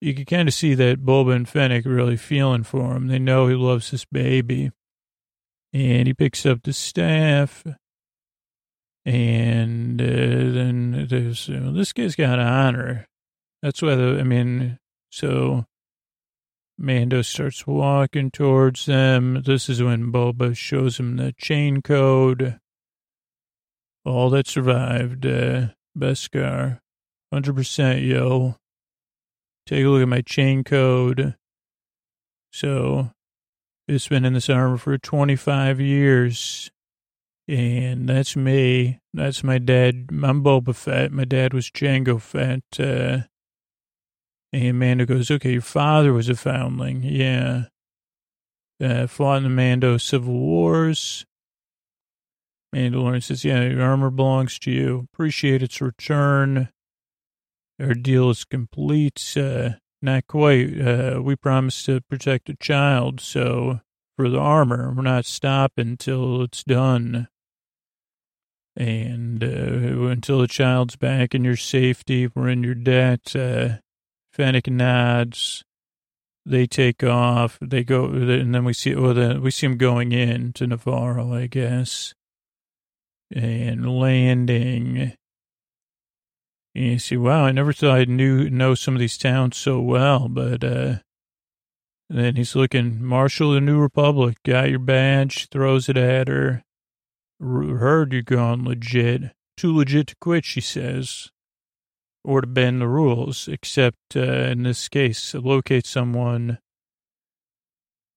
You 0.00 0.12
can 0.12 0.24
kind 0.24 0.48
of 0.48 0.54
see 0.54 0.74
that 0.74 1.04
Boba 1.04 1.34
and 1.36 1.48
Fennec 1.48 1.84
really 1.86 2.16
feeling 2.16 2.64
for 2.64 2.96
him. 2.96 3.06
They 3.06 3.20
know 3.20 3.46
he 3.46 3.54
loves 3.54 3.90
this 3.90 4.04
baby. 4.04 4.72
And 5.72 6.06
he 6.06 6.14
picks 6.14 6.44
up 6.44 6.62
the 6.62 6.72
staff. 6.72 7.64
And 9.04 10.02
uh, 10.02 10.04
then 10.04 11.06
there's, 11.08 11.46
this 11.46 11.92
guy's 11.92 12.16
got 12.16 12.40
honor. 12.40 13.06
That's 13.62 13.80
why 13.80 13.94
the, 13.94 14.18
I 14.18 14.24
mean, 14.24 14.78
so 15.10 15.66
Mando 16.78 17.22
starts 17.22 17.66
walking 17.66 18.30
towards 18.30 18.86
them. 18.86 19.42
This 19.44 19.68
is 19.68 19.82
when 19.82 20.12
Boba 20.12 20.56
shows 20.56 20.98
him 20.98 21.16
the 21.16 21.32
chain 21.38 21.80
code. 21.80 22.58
All 24.04 24.30
that 24.30 24.46
survived, 24.46 25.26
uh, 25.26 25.68
Beskar. 25.96 26.80
100% 27.32 28.06
yo. 28.06 28.56
Take 29.66 29.84
a 29.84 29.88
look 29.88 30.02
at 30.02 30.08
my 30.08 30.20
chain 30.20 30.62
code. 30.62 31.34
So, 32.52 33.10
it's 33.88 34.08
been 34.08 34.24
in 34.24 34.34
this 34.34 34.50
armor 34.50 34.76
for 34.76 34.96
25 34.98 35.80
years. 35.80 36.70
And 37.48 38.08
that's 38.08 38.36
me. 38.36 39.00
That's 39.14 39.42
my 39.42 39.58
dad. 39.58 40.08
I'm 40.10 40.42
Boba 40.42 40.74
Fett. 40.74 41.12
My 41.12 41.24
dad 41.24 41.54
was 41.54 41.70
Jango 41.70 42.20
Fett. 42.20 42.62
Uh, 42.78 43.26
and 44.56 44.78
Mando 44.78 45.04
goes, 45.04 45.30
okay, 45.30 45.52
your 45.52 45.60
father 45.60 46.12
was 46.12 46.28
a 46.28 46.34
foundling. 46.34 47.02
Yeah. 47.02 47.64
Uh, 48.82 49.06
fought 49.06 49.38
in 49.38 49.42
the 49.44 49.48
Mando 49.50 49.98
Civil 49.98 50.34
Wars. 50.34 51.26
Mandalorian 52.74 53.22
says, 53.22 53.44
yeah, 53.44 53.62
your 53.62 53.82
armor 53.82 54.10
belongs 54.10 54.58
to 54.60 54.70
you. 54.70 55.08
Appreciate 55.12 55.62
its 55.62 55.80
return. 55.80 56.70
Our 57.80 57.94
deal 57.94 58.30
is 58.30 58.44
complete. 58.44 59.34
Uh, 59.36 59.70
not 60.02 60.26
quite. 60.26 60.80
Uh, 60.80 61.20
we 61.22 61.36
promised 61.36 61.86
to 61.86 62.00
protect 62.02 62.48
a 62.48 62.56
child, 62.56 63.20
so 63.20 63.80
for 64.16 64.28
the 64.28 64.38
armor, 64.38 64.92
we're 64.94 65.02
not 65.02 65.26
stopping 65.26 65.88
until 65.88 66.42
it's 66.42 66.64
done. 66.64 67.28
And 68.76 69.42
uh, 69.42 70.06
until 70.08 70.40
the 70.40 70.48
child's 70.48 70.96
back 70.96 71.34
in 71.34 71.44
your 71.44 71.56
safety, 71.56 72.28
we're 72.34 72.48
in 72.48 72.62
your 72.62 72.74
debt. 72.74 73.34
Uh, 73.34 73.76
Fennec 74.36 74.68
nods. 74.68 75.64
They 76.44 76.66
take 76.66 77.02
off. 77.02 77.58
They 77.60 77.82
go, 77.82 78.04
and 78.04 78.54
then 78.54 78.64
we 78.64 78.74
see. 78.74 78.94
Well, 78.94 79.14
then 79.14 79.40
we 79.40 79.50
see 79.50 79.66
them 79.66 79.78
going 79.78 80.12
in 80.12 80.52
to 80.54 80.66
Navarro, 80.66 81.34
I 81.34 81.46
guess, 81.46 82.14
and 83.34 83.98
landing. 83.98 85.14
And 86.74 86.84
you 86.84 86.98
see, 86.98 87.16
wow, 87.16 87.46
I 87.46 87.52
never 87.52 87.72
thought 87.72 87.98
I 87.98 88.04
knew 88.04 88.50
know 88.50 88.74
some 88.74 88.94
of 88.94 89.00
these 89.00 89.16
towns 89.16 89.56
so 89.56 89.80
well, 89.80 90.28
but 90.28 90.62
uh, 90.62 90.96
then 92.10 92.36
he's 92.36 92.54
looking, 92.54 93.02
Marshal 93.02 93.48
of 93.48 93.54
the 93.54 93.60
New 93.62 93.80
Republic, 93.80 94.36
got 94.44 94.68
your 94.68 94.78
badge, 94.78 95.48
throws 95.48 95.88
it 95.88 95.96
at 95.96 96.28
her. 96.28 96.62
Heard 97.40 98.12
you're 98.12 98.22
gone 98.22 98.64
legit. 98.64 99.32
Too 99.56 99.74
legit 99.74 100.08
to 100.08 100.16
quit, 100.20 100.44
she 100.44 100.60
says. 100.60 101.30
Or 102.26 102.40
to 102.40 102.46
bend 102.48 102.80
the 102.80 102.88
rules, 102.88 103.46
except 103.46 104.16
uh, 104.16 104.20
in 104.20 104.64
this 104.64 104.88
case, 104.88 105.32
locate 105.32 105.86
someone, 105.86 106.58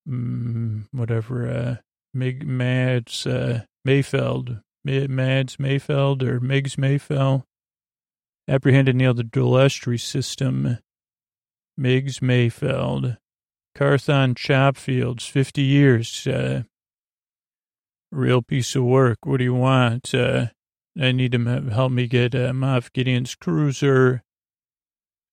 mm, 0.08 0.88
whatever, 0.92 1.48
uh, 1.48 1.76
Mig, 2.12 2.44
Mads, 2.48 3.28
uh, 3.28 3.62
Mayfeld, 3.88 4.62
Mads 4.84 5.58
Mayfeld 5.58 6.24
or 6.24 6.40
Migs 6.40 6.76
Mayfeld, 6.76 7.44
apprehended 8.48 8.96
near 8.96 9.14
the 9.14 9.24
Dulestri 9.24 10.00
system, 10.00 10.80
Migs 11.80 12.20
Mayfeld, 12.20 13.18
Karthon 13.78 14.34
Chopfields, 14.34 15.30
50 15.30 15.62
years, 15.62 16.26
uh, 16.26 16.64
real 18.12 18.42
piece 18.42 18.76
of 18.76 18.84
work. 18.84 19.20
What 19.24 19.38
do 19.38 19.44
you 19.44 19.54
want? 19.54 20.16
Uh, 21.00 21.06
I 21.06 21.12
need 21.12 21.34
him 21.34 21.46
to 21.46 21.74
help 21.74 21.92
me 21.92 22.08
get 22.08 22.36
uh, 22.36 22.52
Moff 22.52 22.92
Gideon's 22.92 23.36
cruiser. 23.36 24.24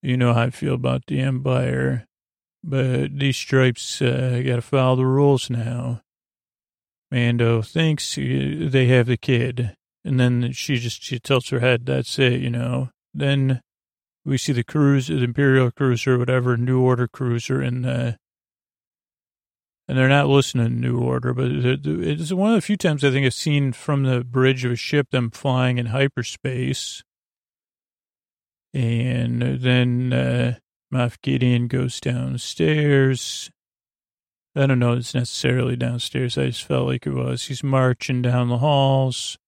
You 0.03 0.17
know 0.17 0.35
how 0.35 0.43
I 0.43 0.51
feel 0.51 0.75
about 0.75 1.07
the 1.07 1.21
Empire. 1.21 2.07
But 2.62 3.19
these 3.19 3.37
stripes, 3.37 4.03
uh, 4.03 4.43
got 4.45 4.57
to 4.57 4.62
follow 4.62 4.97
the 4.97 5.07
rules 5.07 5.51
now. 5.51 6.03
Mando 7.11 7.62
thinks 7.62 8.17
they 8.17 8.87
have 8.87 9.07
the 9.07 9.17
kid. 9.17 9.77
And 10.05 10.19
then 10.21 10.53
she 10.53 10.77
just, 10.77 11.03
she 11.03 11.19
tilts 11.19 11.51
her 11.51 11.61
head. 11.61 11.87
That's 11.87 12.19
it, 12.19 12.41
you 12.41 12.51
know. 12.51 12.91
Then 13.14 13.61
we 14.25 14.39
see 14.39 14.53
the 14.53 14.64
cruiser, 14.64 15.17
the 15.17 15.25
Imperial 15.25 15.71
cruiser, 15.71 16.19
whatever, 16.19 16.57
New 16.57 16.81
Order 16.81 17.09
cruiser, 17.09 17.61
and 17.61 17.85
the 17.85 18.17
and 19.89 19.97
they're 19.97 20.09
not 20.09 20.28
listening 20.28 20.66
to 20.66 20.72
New 20.72 20.99
Order, 20.99 21.32
but 21.32 21.47
it's 21.47 22.32
one 22.32 22.51
of 22.51 22.57
the 22.57 22.61
few 22.61 22.76
times 22.76 23.05
I 23.05 23.11
think 23.11 23.24
I've 23.24 23.34
seen 23.34 23.72
from 23.72 24.03
the 24.03 24.24
bridge 24.24 24.64
of 24.64 24.72
a 24.72 24.76
ship 24.76 25.11
them 25.11 25.30
flying 25.30 25.78
in 25.78 25.87
hyperspace. 25.87 27.05
And 28.74 29.61
then 29.61 30.12
uh, 30.12 30.55
Moff 30.93 31.20
Gideon 31.22 31.68
goes 31.68 32.01
downstairs. 32.01 33.51
I 34.57 34.66
don't 34.66 34.78
know 34.78 34.95
it's 34.95 35.14
necessarily 35.14 35.76
downstairs. 35.76 36.37
I 36.37 36.47
just 36.47 36.64
felt 36.64 36.89
like 36.89 37.07
it 37.07 37.14
was. 37.14 37.45
He's 37.45 37.62
marching 37.62 38.22
down 38.22 38.49
the 38.49 38.59
halls. 38.59 39.39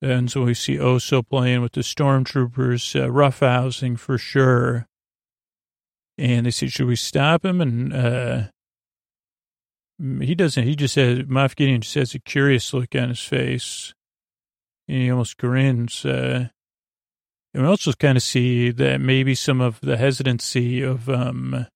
And 0.00 0.30
so 0.30 0.44
we 0.44 0.54
see 0.54 0.76
Oso 0.76 1.28
playing 1.28 1.62
with 1.62 1.72
the 1.72 1.80
stormtroopers, 1.80 2.94
uh, 2.94 3.08
roughhousing 3.08 3.98
for 3.98 4.18
sure. 4.18 4.86
And 6.16 6.46
they 6.46 6.50
say, 6.50 6.68
should 6.68 6.86
we 6.86 6.96
stop 6.96 7.44
him? 7.44 7.60
And 7.60 7.92
uh, 7.92 8.42
he 9.98 10.34
doesn't. 10.34 10.64
He 10.64 10.76
just 10.76 10.94
has 10.94 11.20
Moff 11.20 11.56
Gideon 11.56 11.80
just 11.80 11.94
has 11.94 12.14
a 12.14 12.20
curious 12.20 12.72
look 12.72 12.94
on 12.94 13.08
his 13.08 13.22
face, 13.22 13.94
and 14.86 15.02
he 15.02 15.10
almost 15.10 15.36
grins. 15.36 16.04
Uh, 16.04 16.48
and 17.52 17.62
we 17.62 17.68
also 17.68 17.92
kind 17.92 18.16
of 18.16 18.22
see 18.22 18.70
that 18.70 19.00
maybe 19.00 19.34
some 19.34 19.60
of 19.60 19.80
the 19.80 19.96
hesitancy 19.96 20.82
of 20.82 21.08
um, 21.08 21.66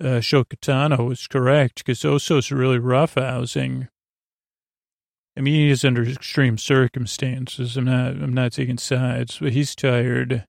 uh, 0.00 0.20
Shokatano 0.20 1.08
was 1.08 1.26
correct 1.26 1.76
because 1.76 2.04
Oso's 2.04 2.50
really 2.50 2.78
roughhousing. 2.78 3.88
I 5.36 5.40
mean, 5.40 5.54
he 5.54 5.70
is 5.70 5.84
under 5.84 6.04
extreme 6.04 6.58
circumstances. 6.58 7.76
I'm 7.76 7.86
not. 7.86 8.10
I'm 8.10 8.34
not 8.34 8.52
taking 8.52 8.78
sides, 8.78 9.38
but 9.40 9.52
he's 9.52 9.74
tired. 9.74 10.44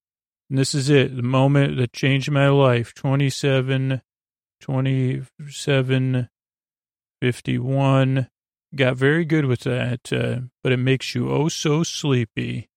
And 0.49 0.59
this 0.59 0.75
is 0.75 0.89
it. 0.89 1.15
The 1.15 1.23
moment 1.23 1.77
that 1.77 1.93
changed 1.93 2.29
my 2.29 2.49
life. 2.49 2.93
27 2.93 4.01
27, 4.65 6.27
51. 7.21 8.27
Got 8.75 8.97
very 8.97 9.23
good 9.23 9.45
with 9.45 9.59
that, 9.59 10.11
uh, 10.11 10.39
but 10.63 10.71
it 10.71 10.77
makes 10.77 11.13
you 11.13 11.31
oh 11.31 11.49
so 11.49 11.83
sleepy. 11.83 12.67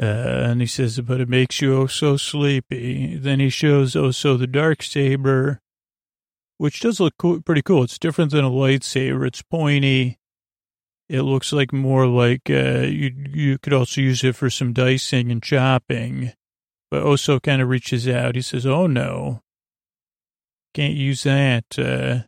Uh, 0.00 0.06
and 0.06 0.62
he 0.62 0.66
says, 0.66 0.98
but 1.00 1.20
it 1.20 1.28
makes 1.28 1.60
you 1.60 1.76
oh 1.76 1.86
so 1.86 2.16
sleepy. 2.16 3.16
Then 3.16 3.38
he 3.38 3.50
shows 3.50 3.94
oh 3.94 4.12
so 4.12 4.38
the 4.38 4.46
dark 4.46 4.82
saber, 4.82 5.60
which 6.56 6.80
does 6.80 7.00
look 7.00 7.16
pretty 7.44 7.60
cool. 7.60 7.82
It's 7.82 7.98
different 7.98 8.30
than 8.30 8.46
a 8.46 8.50
lightsaber. 8.50 9.26
It's 9.26 9.42
pointy. 9.42 10.18
It 11.10 11.20
looks 11.20 11.52
like 11.52 11.70
more 11.70 12.06
like 12.06 12.48
uh, 12.48 12.86
you 12.86 13.12
you 13.28 13.58
could 13.58 13.74
also 13.74 14.00
use 14.00 14.24
it 14.24 14.36
for 14.36 14.48
some 14.48 14.72
dicing 14.72 15.30
and 15.30 15.42
chopping. 15.42 16.32
But 16.90 17.04
Oso 17.04 17.42
kind 17.42 17.60
of 17.60 17.68
reaches 17.68 18.08
out. 18.08 18.36
He 18.36 18.42
says, 18.42 18.64
"Oh 18.64 18.86
no, 18.86 19.42
can't 20.74 20.94
use 20.94 21.24
that. 21.24 21.64
Uh, 21.78 22.26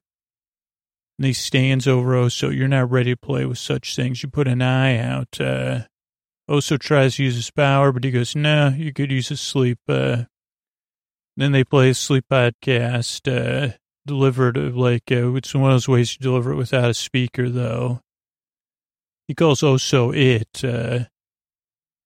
he 1.19 1.33
stands 1.33 1.87
over 1.87 2.13
Oso. 2.15 2.55
You're 2.55 2.69
not 2.69 2.91
ready 2.91 3.13
to 3.13 3.17
play 3.17 3.45
with 3.45 3.59
such 3.59 3.95
things. 3.95 4.23
You 4.23 4.29
put 4.29 4.49
an 4.49 4.63
eye 4.63 4.99
out. 4.99 5.41
Uh, 5.41 5.83
Oso 6.51 6.79
tries 6.79 7.17
to 7.17 7.25
use 7.25 7.37
his 7.37 7.51
power, 7.51 7.93
but 7.93 8.05
he 8.05 8.11
goes, 8.11 8.35
no, 8.35 8.71
nah, 8.71 8.77
you 8.77 8.93
could 8.93 9.11
use 9.11 9.31
a 9.31 9.37
sleep. 9.37 9.79
Uh, 9.89 10.25
then 11.37 11.53
they 11.53 11.65
play 11.65 11.91
a 11.91 11.95
sleep 11.95 12.27
podcast, 12.31 13.27
uh, 13.31 13.75
delivered 14.07 14.57
like, 14.57 15.11
uh, 15.11 15.35
it's 15.35 15.55
one 15.55 15.71
of 15.71 15.75
those 15.75 15.89
ways 15.89 16.13
to 16.13 16.19
deliver 16.19 16.53
it 16.53 16.57
without 16.57 16.91
a 16.91 16.95
speaker, 16.95 17.49
though. 17.49 18.01
He 19.29 19.35
calls 19.35 19.61
Oso 19.61 20.15
it, 20.15 20.65
uh, 20.65 21.07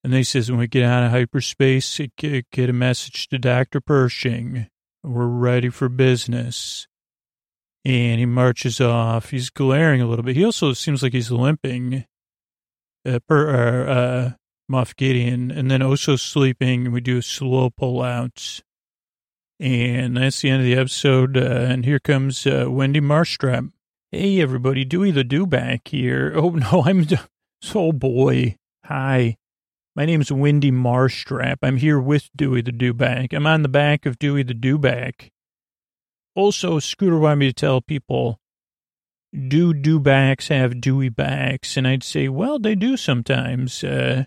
and 0.05 0.15
he 0.15 0.23
says, 0.23 0.51
when 0.51 0.61
we 0.61 0.69
get 0.69 0.85
out 0.85 1.05
of 1.05 1.11
hyperspace, 1.11 2.01
get 2.19 2.71
a 2.71 2.73
message 2.73 3.29
to 3.29 3.39
Dr. 3.39 3.81
Pershing. 3.81 4.69
We're 5.07 5.27
ready 5.27 5.69
for 5.69 5.89
business. 5.89 6.89
And 7.85 8.19
he 8.19 8.27
marches 8.27 8.81
off. 8.81 9.31
He's 9.31 9.51
glaring 9.51 10.01
a 10.03 10.07
little 10.07 10.25
bit. 10.25 10.35
He 10.35 10.45
also 10.45 10.73
seems 10.73 11.01
like 11.01 11.13
he's 11.13 11.31
limping. 11.31 12.05
Uh, 13.07 13.21
per, 13.29 13.49
uh, 13.49 13.93
uh, 13.93 14.31
Moff 14.71 14.97
Gideon, 14.97 15.53
and 15.53 15.71
then 15.71 15.81
also 15.81 16.17
sleeping. 16.17 16.87
And 16.87 16.93
we 16.93 17.01
do 17.01 17.19
a 17.19 17.23
slow 17.23 17.71
pullouts. 17.71 18.63
And 19.61 20.17
that's 20.17 20.41
the 20.41 20.51
end 20.51 20.63
of 20.63 20.67
the 20.67 20.75
episode. 20.75 21.37
Uh, 21.37 21.41
and 21.41 21.85
here 21.85 22.01
comes 22.01 22.45
uh, 22.45 22.67
Wendy 22.69 23.01
Marstrap. 23.01 23.71
Hey, 24.11 24.41
everybody. 24.41 24.85
Dewey 24.85 25.13
the 25.13 25.23
Dewback 25.23 25.87
here. 25.87 26.33
Oh, 26.35 26.51
no, 26.73 26.83
I'm. 26.85 27.07
Oh, 27.73 27.93
boy. 27.93 28.57
Hi. 28.85 29.37
My 29.97 30.05
name 30.05 30.21
is 30.21 30.31
Wendy 30.31 30.71
Marstrap. 30.71 31.57
I'm 31.63 31.79
here 31.79 31.99
with 31.99 32.29
Dewey 32.37 32.61
the 32.61 32.71
Dewback. 32.71 33.33
I'm 33.33 33.47
on 33.47 33.63
the 33.63 33.69
back 33.69 34.05
of 34.05 34.19
Dewey 34.19 34.43
the 34.43 34.53
Dewback. 34.53 35.31
Also, 36.35 36.79
Scooter 36.79 37.19
wanted 37.19 37.37
me 37.37 37.47
to 37.47 37.55
tell 37.55 37.81
people, 37.81 38.39
do 39.33 39.73
dewbacks 39.73 40.49
have 40.49 40.83
Dewey 40.83 41.09
backs? 41.09 41.79
And 41.79 41.89
I'd 41.89 42.03
say, 42.03 42.29
well, 42.29 42.59
they 42.59 42.75
do 42.75 42.99
sometimes. 42.99 43.83
Uh, 43.83 44.25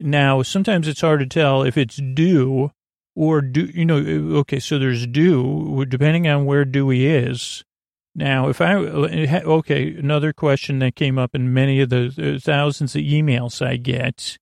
now, 0.00 0.42
sometimes 0.42 0.88
it's 0.88 1.02
hard 1.02 1.20
to 1.20 1.26
tell 1.26 1.62
if 1.62 1.78
it's 1.78 1.94
dew 1.94 2.72
or 3.14 3.42
do, 3.42 3.66
you 3.66 3.84
know, 3.84 3.98
okay, 4.40 4.58
so 4.58 4.76
there's 4.76 5.06
dew, 5.06 5.84
depending 5.88 6.26
on 6.26 6.46
where 6.46 6.64
Dewey 6.64 7.06
is. 7.06 7.62
Now, 8.16 8.48
if 8.48 8.60
I, 8.60 8.74
okay, 8.74 9.94
another 9.94 10.32
question 10.32 10.80
that 10.80 10.96
came 10.96 11.16
up 11.16 11.32
in 11.32 11.54
many 11.54 11.80
of 11.80 11.90
the 11.90 12.40
thousands 12.42 12.96
of 12.96 13.02
emails 13.02 13.64
I 13.64 13.76
get 13.76 14.36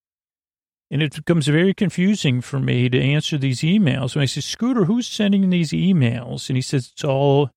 and 0.91 1.03
it 1.03 1.14
becomes 1.14 1.47
very 1.47 1.74
confusing 1.74 2.41
for 2.41 2.59
me 2.59 2.89
to 2.89 3.01
answer 3.01 3.39
these 3.39 3.61
emails. 3.61 4.14
And 4.14 4.22
I 4.22 4.26
say, 4.26 4.41
Scooter, 4.41 4.84
who's 4.84 5.07
sending 5.07 5.51
these 5.51 5.70
emails? 5.70 6.49
And 6.49 6.57
he 6.57 6.62
says, 6.62 6.91
it's 6.93 7.05
all 7.05 7.51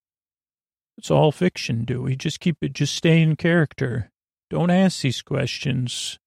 It's 0.98 1.10
all 1.10 1.32
fiction, 1.32 1.86
Dewey. 1.86 2.16
Just 2.16 2.40
keep 2.40 2.58
it, 2.62 2.74
just 2.74 2.94
stay 2.94 3.22
in 3.22 3.36
character. 3.36 4.12
Don't 4.50 4.70
ask 4.70 5.02
these 5.02 5.22
questions. 5.22 6.20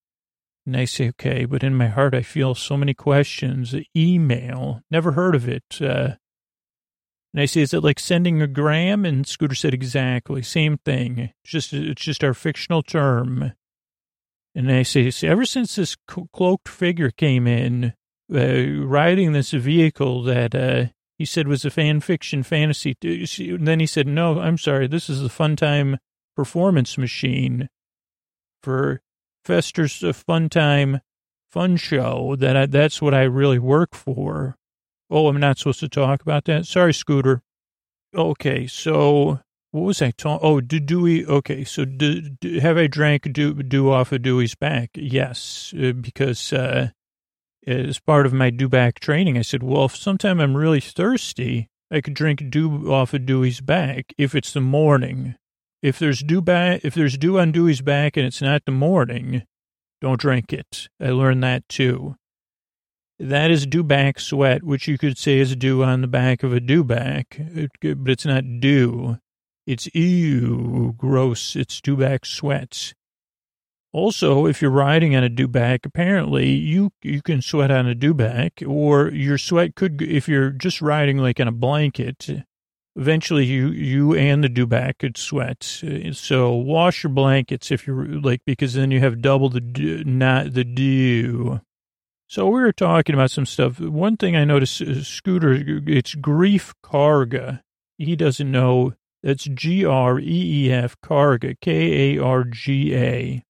And 0.67 0.77
I 0.77 0.87
say, 0.87 1.11
okay, 1.11 1.45
but 1.45 1.63
in 1.63 1.77
my 1.77 1.89
heart, 1.89 2.15
I 2.15 2.23
feel 2.23 2.55
so 2.55 2.77
many 2.77 2.95
questions. 2.95 3.75
Email, 3.95 4.81
never 4.91 5.13
heard 5.13 5.35
of 5.35 5.47
it. 5.47 5.79
Uh, 5.81 6.17
and 7.35 7.43
I 7.43 7.45
say, 7.45 7.61
is 7.61 7.75
it 7.75 7.85
like 7.85 8.01
sending 8.01 8.41
a 8.41 8.47
gram? 8.47 9.05
And 9.05 9.27
Scooter 9.27 9.55
said, 9.55 9.75
exactly, 9.75 10.43
same 10.43 10.79
thing. 10.79 11.33
It's 11.45 11.53
just, 11.53 11.73
it's 11.75 12.03
just 12.03 12.25
our 12.25 12.33
fictional 12.33 12.83
term. 12.83 13.53
And 14.55 14.71
I 14.71 14.83
say, 14.83 15.11
ever 15.23 15.45
since 15.45 15.75
this 15.75 15.97
cloaked 16.07 16.69
figure 16.69 17.11
came 17.11 17.47
in, 17.47 17.93
uh, 18.33 18.85
riding 18.87 19.33
this 19.33 19.51
vehicle 19.51 20.23
that 20.23 20.55
uh, 20.55 20.87
he 21.19 21.25
said 21.25 21.49
was 21.49 21.65
a 21.65 21.71
fan 21.71 22.01
fiction 22.01 22.43
fantasy. 22.43 22.97
Then 23.01 23.81
he 23.81 23.87
said, 23.87 24.07
no, 24.07 24.39
I'm 24.39 24.59
sorry, 24.59 24.87
this 24.87 25.11
is 25.11 25.21
the 25.21 25.29
fun 25.29 25.57
time 25.57 25.99
performance 26.37 26.97
machine 26.97 27.69
for 28.63 29.03
Fester's 29.45 30.03
fun 30.17 30.49
time 30.49 31.01
fun 31.51 31.77
show 31.77 32.35
that 32.39 32.57
I, 32.57 32.67
that's 32.67 33.03
what 33.03 33.15
I 33.15 33.23
really 33.23 33.59
work 33.59 33.95
for. 33.95 34.57
Oh, 35.11 35.29
I'm 35.29 35.39
not 35.39 35.59
supposed 35.59 35.81
to 35.81 35.89
talk 35.89 36.23
about 36.23 36.47
that. 36.47 36.67
Sorry, 36.67 36.95
Scooter. 36.95 37.43
Okay, 38.15 38.67
so 38.67 39.41
what 39.75 39.87
was 39.87 40.01
I 40.01 40.12
talking? 40.12 40.49
Oh, 40.49 40.61
do 40.61 40.79
Dewey? 40.79 41.27
Okay, 41.27 41.64
so 41.64 41.85
do, 41.85 42.20
do, 42.20 42.61
have 42.61 42.79
I 42.79 42.87
drank 42.87 43.33
do, 43.33 43.53
do 43.55 43.91
off 43.91 44.12
of 44.12 44.22
Dewey's 44.22 44.55
back? 44.55 44.91
Yes, 44.95 45.75
uh, 45.77 45.91
because 45.91 46.53
uh, 46.53 46.91
as 47.66 47.99
part 47.99 48.25
of 48.25 48.33
my 48.33 48.51
do 48.51 48.68
back 48.68 49.01
training, 49.01 49.37
I 49.37 49.43
said, 49.43 49.64
well, 49.64 49.87
if 49.87 49.97
sometime 49.97 50.39
I'm 50.39 50.57
really 50.57 50.79
thirsty, 50.79 51.66
I 51.91 52.01
could 52.01 52.14
drink 52.14 52.51
dew 52.51 52.95
off 52.95 53.14
of 53.14 53.27
Dewey's 53.27 53.61
back 53.61 54.14
if 54.16 54.37
it's 54.37 54.53
the 54.53 54.61
morning. 54.61 55.35
If 55.83 55.99
there's 55.99 56.22
dew 56.22 56.41
back, 56.41 56.85
if 56.85 56.95
there's 56.95 57.18
dew 57.18 57.41
on 57.41 57.51
Dewey's 57.51 57.81
back 57.81 58.16
and 58.16 58.25
it's 58.25 58.41
not 58.41 58.62
the 58.66 58.70
morning, 58.70 59.43
don't 60.01 60.20
drink 60.20 60.53
it. 60.53 60.89
I 61.01 61.09
learned 61.09 61.43
that 61.43 61.68
too. 61.68 62.14
That 63.18 63.51
is 63.51 63.66
dew 63.66 63.83
back 63.83 64.20
sweat, 64.20 64.62
which 64.62 64.87
you 64.87 64.99
could 64.99 65.18
say 65.18 65.41
is 65.41 65.57
dew 65.57 65.83
on 65.83 66.01
the 66.01 66.07
back 66.07 66.45
of 66.45 66.53
a 66.53 66.61
dew 66.61 66.85
back, 66.85 67.41
but 67.81 68.11
it's 68.11 68.25
not 68.25 68.61
dew. 68.61 69.18
It's 69.67 69.89
ew, 69.95 70.95
gross. 70.97 71.57
It's 71.57 71.81
dew 71.81 71.97
back 71.97 72.27
sweat. 72.27 72.95
Also, 73.93 74.47
if 74.47 74.61
you're 74.61 74.71
riding 74.71 75.15
on 75.15 75.23
a 75.23 75.31
dewback, 75.31 75.87
apparently 75.87 76.49
you 76.51 76.91
you 77.03 77.23
can 77.23 77.41
sweat 77.41 77.71
on 77.71 77.89
a 77.89 77.95
dewback, 77.95 78.67
or 78.69 79.09
your 79.11 79.39
sweat 79.39 79.77
could, 79.77 80.03
if 80.03 80.29
you're 80.29 80.51
just 80.51 80.83
riding 80.83 81.19
like 81.19 81.39
on 81.39 81.47
a 81.47 81.53
blanket, 81.53 82.29
eventually 82.97 83.45
you 83.45 83.69
you 83.69 84.15
and 84.15 84.43
the 84.43 84.49
dewback 84.49 84.99
could 84.99 85.17
sweat. 85.17 85.62
So 86.12 86.53
wash 86.53 87.05
your 87.05 87.12
blankets 87.12 87.71
if 87.71 87.87
you're 87.87 88.05
like 88.05 88.41
because 88.45 88.75
then 88.75 88.91
you 88.91 89.01
have 89.01 89.23
double 89.23 89.49
the 89.49 89.61
not 90.05 90.55
the 90.55 90.65
dew. 90.65 91.61
So 92.27 92.47
we 92.47 92.61
were 92.61 92.73
talking 92.73 93.15
about 93.15 93.31
some 93.31 93.47
stuff. 93.47 93.79
One 93.79 94.17
thing 94.17 94.35
I 94.35 94.45
noticed, 94.45 94.83
uh, 94.83 95.03
Scooter, 95.05 95.53
it's 95.87 96.17
Greef 96.17 96.73
Karga. 96.83 97.61
He 97.97 98.17
doesn't 98.17 98.51
know. 98.51 98.95
That's 99.25 99.45
G 99.45 99.87
R 99.87 100.20
E 100.20 100.66
E 100.66 100.70
F 100.70 101.01
Karga, 101.03 101.57
K 101.59 102.18
A 102.18 102.22
R 102.22 102.45
G 102.45 102.95
A. 102.95 103.43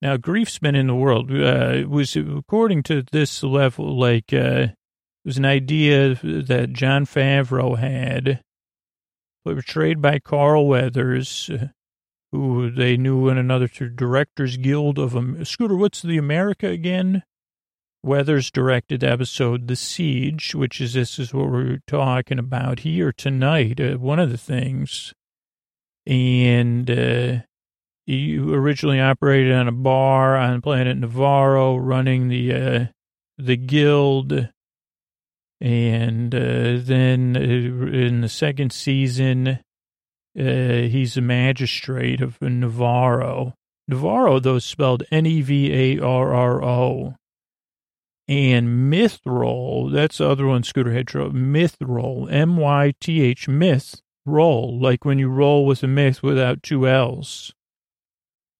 Now, 0.00 0.16
Greef's 0.16 0.60
been 0.60 0.76
in 0.76 0.86
the 0.86 0.94
world. 0.94 1.32
Uh, 1.32 1.72
it 1.74 1.90
was, 1.90 2.14
according 2.14 2.84
to 2.84 3.02
this 3.10 3.42
level, 3.42 3.98
like, 3.98 4.32
uh, 4.32 4.70
it 4.70 5.24
was 5.24 5.36
an 5.36 5.44
idea 5.44 6.14
that 6.14 6.72
Jon 6.72 7.06
Favreau 7.06 7.76
had, 7.76 8.40
portrayed 9.44 10.00
by 10.00 10.20
Carl 10.20 10.68
Weathers, 10.68 11.50
who 12.30 12.70
they 12.70 12.96
knew 12.96 13.28
in 13.28 13.38
another 13.38 13.66
Directors 13.66 14.56
Guild 14.56 14.96
of 14.96 15.16
um, 15.16 15.44
Scooter. 15.44 15.76
What's 15.76 16.02
the 16.02 16.18
America 16.18 16.68
again? 16.68 17.24
Weathers 18.04 18.50
directed 18.50 19.04
episode 19.04 19.68
The 19.68 19.76
Siege, 19.76 20.56
which 20.56 20.80
is 20.80 20.94
this 20.94 21.20
is 21.20 21.32
what 21.32 21.50
we're 21.50 21.80
talking 21.86 22.40
about 22.40 22.80
here 22.80 23.12
tonight. 23.12 23.80
Uh, 23.80 23.94
one 23.94 24.18
of 24.18 24.30
the 24.30 24.38
things, 24.38 25.14
and 26.04 26.90
uh, 26.90 27.42
he 28.04 28.38
originally 28.38 29.00
operated 29.00 29.52
on 29.52 29.68
a 29.68 29.72
bar 29.72 30.36
on 30.36 30.62
planet 30.62 30.98
Nevarro, 30.98 31.78
running 31.80 32.26
the 32.26 32.52
uh, 32.52 32.84
the 33.38 33.56
guild, 33.56 34.48
and 35.60 36.34
uh, 36.34 36.78
then 36.82 37.36
uh, 37.36 37.86
in 37.96 38.20
the 38.20 38.28
second 38.28 38.72
season, 38.72 39.46
uh, 39.48 39.60
he's 40.34 41.16
a 41.16 41.20
magistrate 41.20 42.20
of 42.20 42.40
Nevarro. 42.40 43.52
Nevarro, 43.88 44.42
though, 44.42 44.58
spelled 44.58 45.04
N 45.12 45.24
E 45.24 45.40
V 45.40 45.72
A 45.72 46.04
R 46.04 46.34
R 46.34 46.64
O. 46.64 47.14
And 48.28 48.92
Mythrol, 48.92 49.92
that's 49.92 50.18
the 50.18 50.28
other 50.28 50.46
one 50.46 50.62
Scooter 50.62 50.92
had 50.92 51.08
trouble. 51.08 51.32
Mythrol, 51.32 52.32
M 52.32 52.56
Y 52.56 52.94
T 53.00 53.20
H, 53.20 53.48
myth, 53.48 54.00
roll, 54.24 54.78
like 54.80 55.04
when 55.04 55.18
you 55.18 55.28
roll 55.28 55.66
with 55.66 55.82
a 55.82 55.88
myth 55.88 56.22
without 56.22 56.62
two 56.62 56.86
L's. 56.86 57.52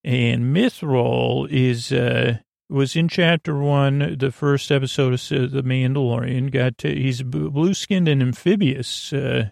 And 0.03 0.55
Mythrol 0.55 1.49
is 1.49 1.93
uh, 1.93 2.39
was 2.69 2.97
in 2.97 3.09
chapter 3.09 3.57
one, 3.57 4.17
the 4.19 4.33
first 4.33 4.73
episode 4.73 5.13
of 5.13 5.21
The 5.29 5.63
Mandalorian. 5.63 6.51
Got 6.51 6.79
to, 6.79 6.93
he's 6.93 7.23
blue 7.23 7.75
skinned 7.75 8.09
and 8.09 8.21
amphibious, 8.21 9.13
uh, 9.13 9.51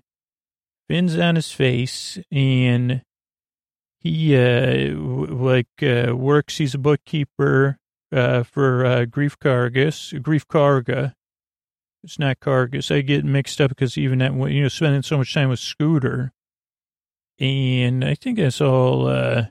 fins 0.88 1.16
on 1.16 1.36
his 1.36 1.52
face, 1.52 2.18
and 2.32 3.02
he 4.00 4.36
uh, 4.36 4.94
like 4.96 5.82
uh, 5.82 6.16
works. 6.16 6.56
He's 6.56 6.74
a 6.74 6.78
bookkeeper 6.78 7.78
uh, 8.12 8.42
for 8.42 8.84
uh, 8.84 9.04
Greef 9.06 9.36
Kargas, 9.36 10.12
Greef 10.20 10.46
Karga. 10.46 11.14
It's 12.02 12.18
not 12.18 12.40
Kargas. 12.40 12.94
I 12.94 13.02
get 13.02 13.24
mixed 13.24 13.60
up 13.60 13.70
because 13.70 13.98
even 13.98 14.18
that, 14.20 14.32
you 14.34 14.62
know, 14.62 14.68
spending 14.68 15.02
so 15.02 15.18
much 15.18 15.34
time 15.34 15.50
with 15.50 15.58
Scooter. 15.58 16.32
And 17.38 18.04
I 18.04 18.14
think 18.14 18.38
that's 18.38 18.60
all, 18.60 19.06
uh, 19.08 19.46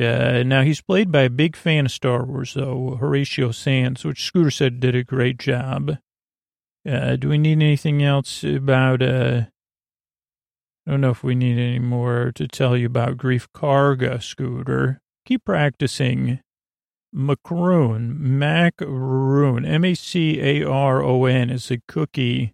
uh, 0.00 0.42
now 0.44 0.62
he's 0.62 0.80
played 0.80 1.12
by 1.12 1.22
a 1.22 1.30
big 1.30 1.56
fan 1.56 1.86
of 1.86 1.92
Star 1.92 2.24
Wars, 2.24 2.54
though 2.54 2.96
Horatio 2.96 3.52
Sanz, 3.52 4.04
which 4.04 4.24
Scooter 4.24 4.50
said 4.50 4.80
did 4.80 4.94
a 4.94 5.04
great 5.04 5.38
job. 5.38 5.98
Uh, 6.88 7.16
do 7.16 7.28
we 7.28 7.38
need 7.38 7.52
anything 7.62 8.02
else 8.02 8.42
about? 8.42 9.02
Uh, 9.02 9.42
I 10.86 10.90
don't 10.90 11.02
know 11.02 11.10
if 11.10 11.22
we 11.22 11.34
need 11.34 11.58
any 11.58 11.78
more 11.78 12.32
to 12.34 12.48
tell 12.48 12.76
you 12.76 12.86
about 12.86 13.18
Greef 13.18 13.48
Karga, 13.54 14.22
Scooter. 14.22 15.00
Keep 15.26 15.44
practicing. 15.44 16.40
Macaron, 17.14 18.18
macaroon, 18.18 19.64
M 19.64 19.84
A 19.84 19.94
C 19.94 20.40
A 20.40 20.64
R 20.64 21.02
O 21.02 21.24
N 21.24 21.50
is 21.50 21.70
a 21.70 21.78
cookie 21.88 22.52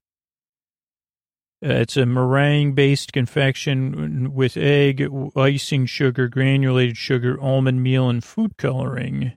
uh, 1.64 1.72
it's 1.72 1.96
a 1.96 2.04
meringue-based 2.04 3.14
confection 3.14 4.34
with 4.34 4.58
egg, 4.58 5.08
icing 5.34 5.86
sugar, 5.86 6.28
granulated 6.28 6.98
sugar, 6.98 7.40
almond 7.40 7.82
meal, 7.82 8.10
and 8.10 8.22
food 8.22 8.58
coloring. 8.58 9.32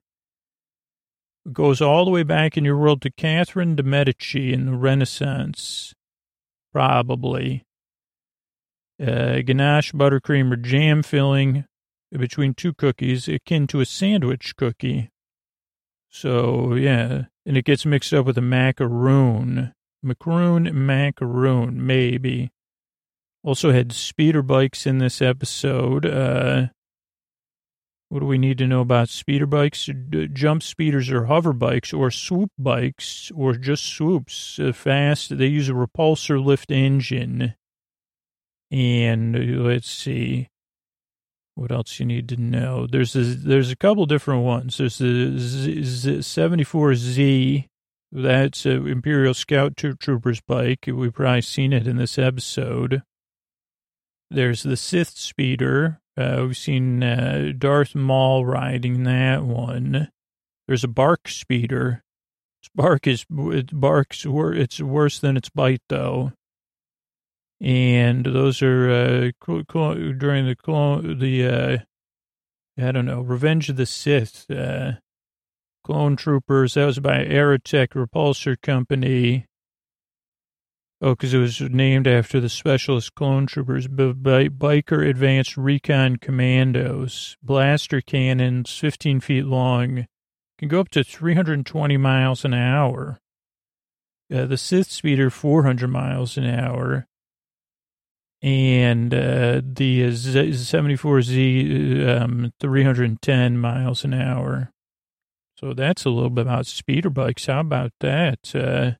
It 1.45 1.53
goes 1.53 1.81
all 1.81 2.03
the 2.03 2.11
way 2.11 2.23
back 2.23 2.57
in 2.57 2.65
your 2.65 2.77
world 2.77 3.01
to 3.03 3.11
Catherine 3.11 3.75
de' 3.75 3.83
Medici 3.83 4.51
in 4.51 4.65
the 4.65 4.73
Renaissance, 4.73 5.93
probably. 6.73 7.63
Uh, 9.01 9.39
ganache, 9.39 9.93
buttercream, 9.93 10.51
or 10.51 10.57
jam 10.57 11.03
filling 11.03 11.63
between 12.11 12.53
two 12.53 12.73
cookies, 12.73 13.29
akin 13.29 13.65
to 13.67 13.79
a 13.79 13.85
sandwich 13.85 14.57
cookie. 14.57 15.09
So, 16.09 16.73
yeah, 16.73 17.23
and 17.45 17.57
it 17.57 17.65
gets 17.65 17.85
mixed 17.85 18.13
up 18.13 18.25
with 18.25 18.37
a 18.37 18.41
macaroon. 18.41 19.73
Macaroon, 20.01 20.85
macaroon, 20.85 21.85
maybe. 21.85 22.51
Also 23.43 23.71
had 23.71 23.91
speeder 23.91 24.41
bikes 24.41 24.85
in 24.85 24.97
this 24.97 25.21
episode. 25.21 26.05
Uh, 26.05 26.67
what 28.09 28.21
do 28.21 28.25
we 28.25 28.39
need 28.39 28.57
to 28.57 28.67
know 28.67 28.81
about 28.81 29.09
speeder 29.09 29.45
bikes? 29.45 29.87
Jump 30.33 30.63
speeders 30.63 31.11
or 31.11 31.25
hover 31.25 31.53
bikes 31.53 31.93
or 31.93 32.09
swoop 32.09 32.51
bikes 32.57 33.31
or 33.35 33.53
just 33.53 33.85
swoops 33.85 34.59
uh, 34.59 34.73
fast. 34.73 35.37
They 35.37 35.45
use 35.45 35.69
a 35.69 35.73
repulsor 35.73 36.43
lift 36.43 36.71
engine. 36.71 37.53
And 38.71 39.35
uh, 39.35 39.61
let's 39.61 39.89
see. 39.89 40.49
What 41.59 41.71
else 41.73 41.99
you 41.99 42.05
need 42.05 42.29
to 42.29 42.37
know? 42.37 42.87
There's 42.87 43.15
a, 43.15 43.23
there's 43.23 43.69
a 43.69 43.75
couple 43.75 44.05
different 44.05 44.43
ones. 44.43 44.77
There's 44.77 44.97
the 44.97 45.37
Z, 45.37 45.83
Z, 45.83 46.17
74Z 46.19 47.65
that's 48.11 48.65
an 48.65 48.87
Imperial 48.87 49.33
Scout 49.33 49.75
Trooper's 49.75 50.41
bike. 50.41 50.85
We've 50.87 51.13
probably 51.13 51.41
seen 51.41 51.73
it 51.73 51.85
in 51.85 51.97
this 51.97 52.17
episode. 52.17 53.03
There's 54.31 54.63
the 54.63 54.77
Sith 54.77 55.09
Speeder. 55.09 55.99
Uh, 56.17 56.45
we've 56.47 56.57
seen 56.57 57.03
uh, 57.03 57.51
Darth 57.57 57.95
Maul 57.95 58.45
riding 58.45 59.03
that 59.03 59.43
one. 59.43 60.09
There's 60.67 60.83
a 60.83 60.89
Bark 60.89 61.27
Speeder. 61.27 62.03
Its 62.61 62.69
bark 62.73 63.05
is 63.05 63.25
it 63.29 63.79
barks. 63.79 64.25
It's 64.25 64.79
worse 64.81 65.19
than 65.19 65.37
its 65.37 65.49
bite, 65.49 65.81
though. 65.89 66.33
And 67.61 68.25
those 68.25 68.61
are 68.61 68.89
uh, 68.89 69.31
during 70.17 70.45
the 70.45 70.55
clone 70.55 71.19
the 71.19 71.45
uh, 71.45 71.77
I 72.81 72.91
don't 72.91 73.05
know 73.05 73.21
Revenge 73.21 73.69
of 73.69 73.75
the 73.75 73.85
Sith 73.85 74.49
uh, 74.49 74.93
clone 75.83 76.15
troopers. 76.15 76.75
That 76.75 76.85
was 76.85 76.99
by 76.99 77.25
Aratech 77.25 77.89
Repulsor 77.89 78.61
Company. 78.61 79.45
Oh, 81.01 81.11
because 81.11 81.33
it 81.33 81.37
was 81.37 81.61
named 81.61 82.07
after 82.07 82.41
the 82.41 82.49
specialist 82.49 83.15
clone 83.15 83.45
troopers, 83.47 83.87
B- 83.87 84.11
B- 84.11 84.49
biker 84.49 85.09
advanced 85.09 85.55
recon 85.55 86.17
commandos, 86.17 87.37
blaster 87.41 88.01
cannons, 88.01 88.77
15 88.77 89.21
feet 89.21 89.45
long, 89.45 90.07
can 90.57 90.67
go 90.67 90.81
up 90.81 90.89
to 90.89 91.03
320 91.05 91.95
miles 91.95 92.43
an 92.43 92.53
hour. 92.53 93.17
Uh, 94.33 94.45
the 94.45 94.57
Sith 94.57 94.91
speeder, 94.91 95.29
400 95.29 95.87
miles 95.87 96.37
an 96.37 96.45
hour. 96.45 97.07
And 98.41 99.13
uh, 99.13 99.61
the 99.63 100.11
Z- 100.11 100.49
74Z, 100.51 102.21
um, 102.21 102.53
310 102.59 103.57
miles 103.57 104.03
an 104.05 104.13
hour. 104.13 104.71
So 105.57 105.73
that's 105.73 106.05
a 106.05 106.09
little 106.09 106.29
bit 106.29 106.43
about 106.43 106.65
speeder 106.65 107.09
bikes. 107.09 107.47
How 107.47 107.59
about 107.59 107.91
that? 107.99 108.55
Uh, 108.55 108.91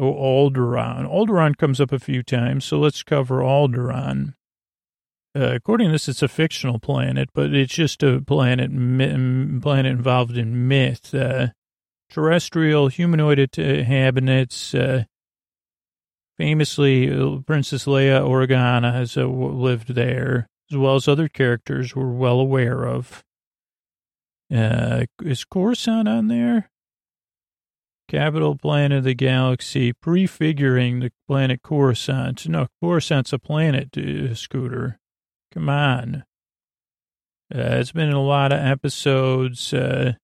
Oh, 0.00 0.14
Alderaan. 0.14 1.08
Alderaan 1.10 1.56
comes 1.56 1.80
up 1.80 1.90
a 1.90 1.98
few 1.98 2.22
times, 2.22 2.64
so 2.64 2.78
let's 2.78 3.02
cover 3.02 3.40
Alderaan. 3.40 4.34
Uh, 5.36 5.54
according 5.54 5.88
to 5.88 5.92
this, 5.92 6.08
it's 6.08 6.22
a 6.22 6.28
fictional 6.28 6.78
planet, 6.78 7.30
but 7.34 7.52
it's 7.52 7.74
just 7.74 8.04
a 8.04 8.20
planet 8.20 8.70
planet 8.70 9.86
involved 9.90 10.38
in 10.38 10.68
myth. 10.68 11.12
Uh, 11.12 11.48
terrestrial 12.08 12.86
humanoid 12.86 13.58
inhabitants. 13.58 14.72
Uh, 14.72 15.04
famously, 16.38 17.12
uh, 17.12 17.40
Princess 17.46 17.84
Leia 17.84 18.22
Organa 18.22 18.92
has 18.92 19.16
uh, 19.16 19.26
lived 19.26 19.94
there, 19.94 20.46
as 20.70 20.76
well 20.76 20.94
as 20.94 21.08
other 21.08 21.28
characters 21.28 21.94
we're 21.94 22.10
well 22.10 22.40
aware 22.40 22.86
of. 22.86 23.22
Uh, 24.54 25.04
is 25.22 25.44
Coruscant 25.44 26.08
on 26.08 26.28
there? 26.28 26.70
capital 28.08 28.56
planet 28.56 28.98
of 28.98 29.04
the 29.04 29.14
galaxy, 29.14 29.92
prefiguring 29.92 31.00
the 31.00 31.12
planet 31.28 31.62
Coruscant. 31.62 32.48
No, 32.48 32.66
Coruscant's 32.82 33.32
a 33.32 33.38
planet, 33.38 33.96
uh, 33.96 34.34
Scooter. 34.34 34.98
Come 35.52 35.68
on. 35.68 36.24
Uh, 37.54 37.76
it's 37.78 37.92
been 37.92 38.12
a 38.12 38.22
lot 38.22 38.52
of 38.52 38.58
episodes. 38.58 39.72
Uh, 39.72 40.14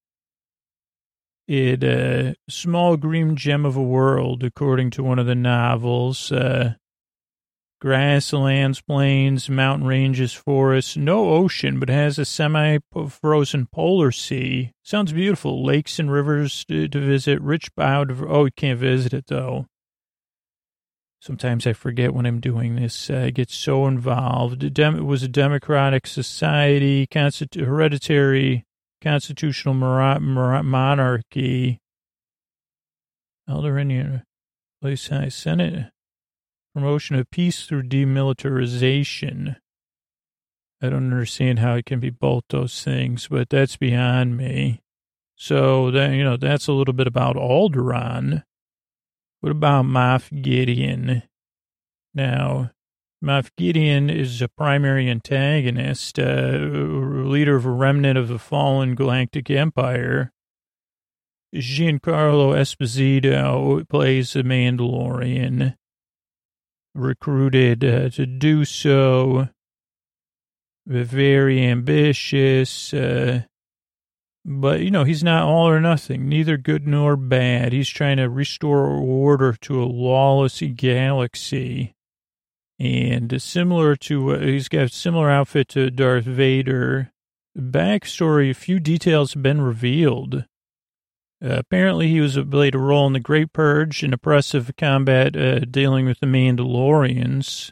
it, 1.46 1.84
uh, 1.84 2.34
small 2.48 2.96
green 2.96 3.36
gem 3.36 3.64
of 3.66 3.76
a 3.76 3.82
world, 3.82 4.42
according 4.42 4.90
to 4.90 5.02
one 5.02 5.18
of 5.18 5.26
the 5.26 5.34
novels. 5.34 6.32
Uh, 6.32 6.74
grasslands, 7.80 8.80
plains, 8.80 9.50
mountain 9.50 9.86
ranges, 9.86 10.32
forests, 10.32 10.96
no 10.96 11.34
ocean, 11.34 11.78
but 11.78 11.90
has 11.90 12.18
a 12.18 12.24
semi-frozen 12.24 13.66
polar 13.66 14.10
sea. 14.10 14.72
Sounds 14.82 15.12
beautiful. 15.12 15.62
Lakes 15.62 15.98
and 15.98 16.10
rivers 16.10 16.64
to, 16.64 16.88
to 16.88 16.98
visit, 16.98 17.38
rich 17.42 17.74
biodiversity. 17.74 18.26
Oh, 18.30 18.44
you 18.46 18.50
can't 18.56 18.80
visit 18.80 19.12
it 19.12 19.26
though. 19.26 19.66
Sometimes 21.20 21.66
I 21.66 21.74
forget 21.74 22.14
when 22.14 22.24
I'm 22.24 22.40
doing 22.40 22.76
this. 22.76 23.10
I 23.10 23.28
get 23.28 23.50
so 23.50 23.86
involved. 23.86 24.64
It 24.64 25.04
was 25.04 25.22
a 25.22 25.28
democratic 25.28 26.06
society, 26.06 27.06
hereditary 27.12 28.64
constitutional 29.04 29.74
monarchy. 29.74 31.78
Alderaanian, 33.48 34.22
place 34.80 35.08
high 35.08 35.28
Senate 35.28 35.90
promotion 36.74 37.16
of 37.16 37.30
peace 37.30 37.66
through 37.66 37.84
demilitarization. 37.84 39.56
I 40.82 40.90
don't 40.90 41.12
understand 41.12 41.60
how 41.60 41.74
it 41.74 41.86
can 41.86 42.00
be 42.00 42.10
both 42.10 42.44
those 42.50 42.82
things, 42.82 43.28
but 43.28 43.48
that's 43.48 43.76
beyond 43.76 44.36
me. 44.36 44.80
So 45.36 45.90
that 45.92 46.12
you 46.12 46.24
know, 46.24 46.36
that's 46.36 46.66
a 46.66 46.72
little 46.72 46.94
bit 46.94 47.06
about 47.06 47.36
Alderaan. 47.36 48.42
What 49.40 49.52
about 49.52 49.84
Moff 49.84 50.42
Gideon? 50.42 51.22
Now, 52.12 52.70
Moff 53.24 53.50
Gideon 53.56 54.10
is 54.10 54.42
a 54.42 54.48
primary 54.48 55.08
antagonist, 55.08 56.18
uh, 56.18 56.58
leader 56.58 57.56
of 57.56 57.64
a 57.64 57.70
remnant 57.70 58.18
of 58.18 58.28
the 58.28 58.38
fallen 58.38 58.94
Galactic 58.94 59.50
Empire. 59.50 60.30
Giancarlo 61.54 62.54
Esposito 62.54 63.88
plays 63.88 64.34
the 64.34 64.42
Mandalorian 64.42 65.74
recruited 66.94 67.82
uh, 67.82 68.10
to 68.10 68.26
do 68.26 68.66
so. 68.66 69.48
Very 70.86 71.64
ambitious, 71.64 72.92
uh, 72.92 73.44
but 74.44 74.80
you 74.80 74.90
know 74.90 75.04
he's 75.04 75.24
not 75.24 75.44
all 75.44 75.66
or 75.66 75.80
nothing, 75.80 76.28
neither 76.28 76.58
good 76.58 76.86
nor 76.86 77.16
bad. 77.16 77.72
He's 77.72 77.88
trying 77.88 78.18
to 78.18 78.28
restore 78.28 78.86
order 78.88 79.54
to 79.62 79.82
a 79.82 79.86
lawless 79.86 80.60
galaxy, 80.74 81.94
and 82.78 83.40
similar 83.40 83.96
to 83.96 84.34
uh, 84.34 84.38
he's 84.40 84.68
got 84.68 84.84
a 84.84 84.88
similar 84.88 85.30
outfit 85.30 85.68
to 85.70 85.90
Darth 85.90 86.24
Vader. 86.24 87.12
Backstory: 87.56 88.50
a 88.50 88.54
few 88.54 88.80
details 88.80 89.34
have 89.34 89.42
been 89.42 89.60
revealed. 89.60 90.44
Uh, 91.44 91.58
apparently, 91.58 92.08
he 92.08 92.20
was 92.20 92.38
played 92.50 92.74
a 92.74 92.78
role 92.78 93.06
in 93.06 93.12
the 93.12 93.20
Great 93.20 93.52
Purge 93.52 94.02
and 94.02 94.14
oppressive 94.14 94.72
combat 94.76 95.36
uh, 95.36 95.60
dealing 95.60 96.06
with 96.06 96.20
the 96.20 96.26
Mandalorians. 96.26 97.70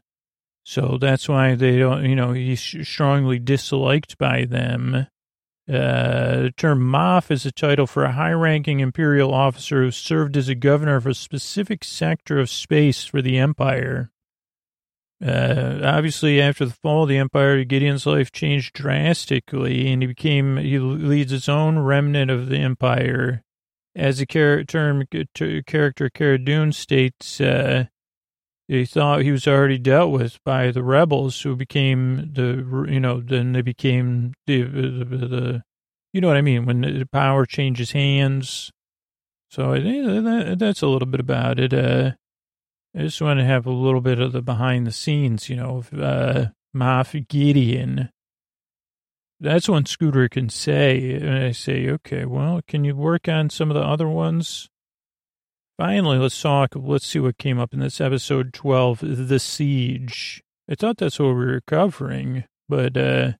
So 0.64 0.96
that's 1.00 1.28
why 1.28 1.54
they 1.54 1.78
don't, 1.78 2.04
you 2.04 2.14
know, 2.14 2.32
he's 2.32 2.60
strongly 2.60 3.38
disliked 3.38 4.16
by 4.16 4.44
them. 4.44 5.08
Uh, 5.68 6.42
the 6.42 6.54
term 6.56 6.80
Moff 6.80 7.30
is 7.30 7.44
a 7.46 7.52
title 7.52 7.86
for 7.86 8.04
a 8.04 8.12
high 8.12 8.32
ranking 8.32 8.80
Imperial 8.80 9.32
officer 9.32 9.82
who 9.82 9.90
served 9.90 10.36
as 10.36 10.48
a 10.48 10.54
governor 10.54 10.96
of 10.96 11.06
a 11.06 11.14
specific 11.14 11.82
sector 11.82 12.38
of 12.38 12.50
space 12.50 13.04
for 13.04 13.22
the 13.22 13.38
Empire. 13.38 14.11
Uh, 15.24 15.80
obviously, 15.84 16.40
after 16.40 16.64
the 16.64 16.72
fall 16.72 17.04
of 17.04 17.08
the 17.08 17.18
Empire, 17.18 17.62
Gideon's 17.64 18.06
life 18.06 18.32
changed 18.32 18.74
drastically, 18.74 19.92
and 19.92 20.02
he 20.02 20.06
became, 20.06 20.56
he 20.56 20.78
leads 20.78 21.30
his 21.30 21.48
own 21.48 21.78
remnant 21.78 22.30
of 22.30 22.48
the 22.48 22.58
Empire 22.58 23.44
as 23.94 24.18
the 24.18 24.26
char- 24.26 24.64
term 24.64 25.04
character 25.66 26.10
Cara 26.10 26.38
Dune 26.38 26.72
states, 26.72 27.40
uh, 27.40 27.84
he 28.68 28.86
thought 28.86 29.22
he 29.22 29.32
was 29.32 29.46
already 29.46 29.78
dealt 29.78 30.12
with 30.12 30.38
by 30.44 30.70
the 30.70 30.82
rebels 30.82 31.42
who 31.42 31.56
became 31.56 32.32
the, 32.32 32.86
you 32.88 33.00
know, 33.00 33.20
then 33.20 33.52
they 33.52 33.60
became 33.60 34.32
the, 34.46 34.62
the, 34.62 35.04
the 35.04 35.62
you 36.12 36.20
know 36.20 36.28
what 36.28 36.36
I 36.36 36.42
mean, 36.42 36.64
when 36.64 36.80
the 36.80 37.08
power 37.10 37.44
changes 37.44 37.92
hands. 37.92 38.70
So 39.50 39.72
I 39.72 39.82
think 39.82 40.06
that, 40.06 40.58
that's 40.58 40.82
a 40.82 40.86
little 40.86 41.06
bit 41.06 41.20
about 41.20 41.58
it. 41.58 41.74
Uh, 41.74 42.12
I 42.94 43.00
just 43.00 43.22
want 43.22 43.40
to 43.40 43.44
have 43.44 43.66
a 43.66 43.70
little 43.70 44.00
bit 44.00 44.18
of 44.18 44.32
the 44.32 44.42
behind 44.42 44.86
the 44.86 44.92
scenes, 44.92 45.48
you 45.48 45.56
know, 45.56 45.78
of 45.78 45.94
uh, 45.94 46.46
Moff 46.76 47.28
Gideon 47.28 48.10
that's 49.42 49.68
when 49.68 49.84
Scooter 49.84 50.28
can 50.28 50.48
say, 50.48 51.14
and 51.14 51.44
I 51.44 51.50
say, 51.50 51.88
okay, 51.90 52.24
well, 52.24 52.60
can 52.66 52.84
you 52.84 52.94
work 52.94 53.28
on 53.28 53.50
some 53.50 53.70
of 53.70 53.74
the 53.74 53.82
other 53.82 54.08
ones? 54.08 54.68
Finally, 55.76 56.18
let's 56.18 56.40
talk. 56.40 56.70
Let's 56.76 57.06
see 57.06 57.18
what 57.18 57.38
came 57.38 57.58
up 57.58 57.74
in 57.74 57.80
this 57.80 58.00
episode 58.00 58.54
12, 58.54 59.00
The 59.28 59.40
Siege. 59.40 60.44
I 60.70 60.76
thought 60.76 60.98
that's 60.98 61.18
what 61.18 61.30
we 61.30 61.44
were 61.46 61.62
covering, 61.66 62.44
but 62.68 62.96
uh, 62.96 63.32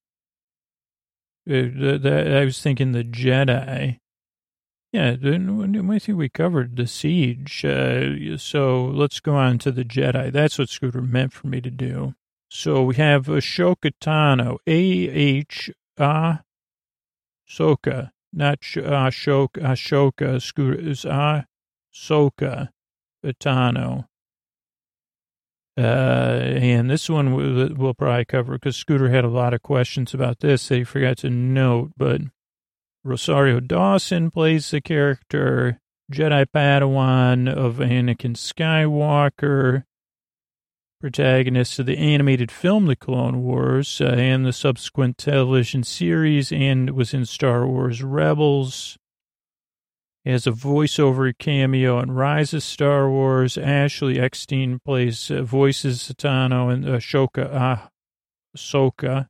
uh 1.48 1.54
I 1.54 2.44
was 2.44 2.60
thinking 2.60 2.92
the 2.92 3.04
Jedi. 3.04 3.98
Yeah, 4.92 5.16
I 5.22 5.98
think 5.98 6.18
we 6.18 6.28
covered 6.28 6.76
the 6.76 6.86
siege. 6.86 7.64
Uh, 7.64 8.36
so 8.36 8.84
let's 8.84 9.20
go 9.20 9.34
on 9.34 9.58
to 9.60 9.72
the 9.72 9.84
Jedi. 9.84 10.30
That's 10.30 10.58
what 10.58 10.68
Scooter 10.68 11.00
meant 11.00 11.32
for 11.32 11.46
me 11.46 11.62
to 11.62 11.70
do. 11.70 12.14
So 12.50 12.82
we 12.82 12.96
have 12.96 13.26
Ahsoka 13.26 13.92
Tano, 13.98 14.58
A 14.66 14.74
H 14.74 15.70
Ah 15.98 16.42
Soka, 17.48 18.10
not 18.34 18.60
Ashoka, 18.60 19.62
Ashoka, 19.62 20.42
Scooter, 20.42 20.78
is 20.78 21.06
Ah 21.06 21.44
Soka 21.94 22.68
Itano. 23.24 24.06
Uh, 25.78 25.80
and 25.80 26.90
this 26.90 27.08
one 27.08 27.34
we'll, 27.34 27.72
we'll 27.74 27.94
probably 27.94 28.26
cover 28.26 28.52
because 28.52 28.76
Scooter 28.76 29.08
had 29.08 29.24
a 29.24 29.28
lot 29.28 29.54
of 29.54 29.62
questions 29.62 30.12
about 30.12 30.40
this 30.40 30.68
that 30.68 30.76
he 30.76 30.84
forgot 30.84 31.16
to 31.18 31.30
note. 31.30 31.92
But 31.96 32.20
Rosario 33.04 33.60
Dawson 33.60 34.30
plays 34.30 34.70
the 34.70 34.80
character 34.80 35.80
Jedi 36.12 36.46
Padawan 36.46 37.52
of 37.52 37.76
Anakin 37.76 38.36
Skywalker 38.36 39.84
protagonist 41.02 41.80
of 41.80 41.86
the 41.86 41.98
animated 41.98 42.52
film 42.52 42.86
The 42.86 42.94
Clone 42.94 43.42
Wars 43.42 44.00
uh, 44.00 44.04
and 44.04 44.46
the 44.46 44.52
subsequent 44.52 45.18
television 45.18 45.82
series, 45.82 46.52
and 46.52 46.90
was 46.90 47.12
in 47.12 47.26
Star 47.26 47.66
Wars 47.66 48.04
Rebels. 48.04 48.96
He 50.22 50.30
Has 50.30 50.46
a 50.46 50.52
voiceover 50.52 51.36
cameo 51.36 51.98
in 51.98 52.12
Rise 52.12 52.54
of 52.54 52.62
Star 52.62 53.10
Wars. 53.10 53.58
Ashley 53.58 54.20
Eckstein 54.20 54.78
plays 54.78 55.28
uh, 55.28 55.42
voices 55.42 55.98
Satano 55.98 56.72
and 56.72 56.84
Ashoka. 56.84 57.52
Uh, 57.52 57.88
Ahsoka. 58.56 59.26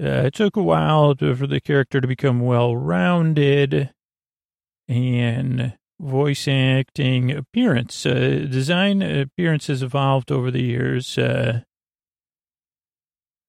Uh, 0.00 0.26
it 0.26 0.34
took 0.34 0.56
a 0.56 0.62
while 0.62 1.14
to, 1.16 1.34
for 1.34 1.46
the 1.46 1.60
character 1.60 2.00
to 2.00 2.06
become 2.06 2.40
well-rounded 2.40 3.90
and 4.86 5.76
voice 6.00 6.46
acting 6.46 7.32
appearance. 7.32 8.06
Uh, 8.06 8.46
design 8.48 9.02
appearance 9.02 9.66
has 9.66 9.82
evolved 9.82 10.30
over 10.30 10.50
the 10.50 10.62
years. 10.62 11.18
Uh, 11.18 11.62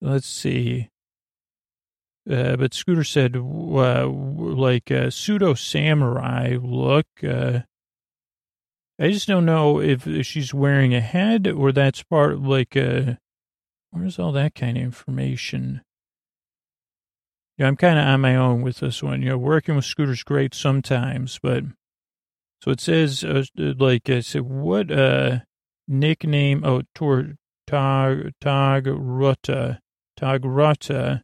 let's 0.01 0.27
see. 0.27 0.89
Uh, 2.29 2.55
but 2.55 2.73
Scooter 2.73 3.03
said, 3.03 3.35
like 3.35 4.91
a 4.91 5.11
pseudo 5.11 5.53
samurai 5.53 6.57
look. 6.61 7.07
Uh, 7.23 7.61
I 8.99 9.11
just 9.11 9.27
don't 9.27 9.45
know 9.45 9.79
if 9.79 10.07
she's 10.25 10.53
wearing 10.53 10.93
a 10.93 10.99
head 10.99 11.47
or 11.47 11.71
that's 11.71 12.03
part 12.03 12.33
of 12.33 12.45
like, 12.45 12.75
uh, 12.75 13.13
where's 13.91 14.19
all 14.19 14.31
that 14.33 14.55
kind 14.55 14.77
of 14.77 14.83
information? 14.83 15.81
Yeah, 17.59 17.67
I'm 17.67 17.75
kind 17.75 17.99
of 17.99 18.05
on 18.05 18.21
my 18.21 18.37
own 18.37 18.61
with 18.61 18.77
this 18.77 19.03
one. 19.03 19.21
You 19.21 19.31
know, 19.31 19.37
working 19.37 19.75
with 19.75 19.83
Scooter's 19.83 20.23
great 20.23 20.55
sometimes, 20.55 21.39
but 21.43 21.65
so 22.63 22.71
it 22.71 22.79
says, 22.79 23.21
uh, 23.25 23.43
like 23.57 24.09
I 24.09 24.21
said, 24.21 24.43
what 24.43 24.89
uh 24.89 25.39
nickname? 25.85 26.63
Oh, 26.63 26.83
Tor 26.95 27.35
Tog 27.67 28.31
Togruta 28.41 29.79
Togruta 30.17 31.21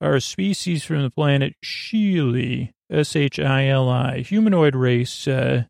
are 0.00 0.14
a 0.16 0.20
species 0.20 0.82
from 0.84 1.02
the 1.02 1.10
planet 1.10 1.54
Shili, 1.64 2.72
S 2.90 3.14
H 3.14 3.38
I 3.38 3.68
L 3.68 3.88
I, 3.88 4.22
humanoid 4.22 4.74
race, 4.74 5.28
uh, 5.28 5.66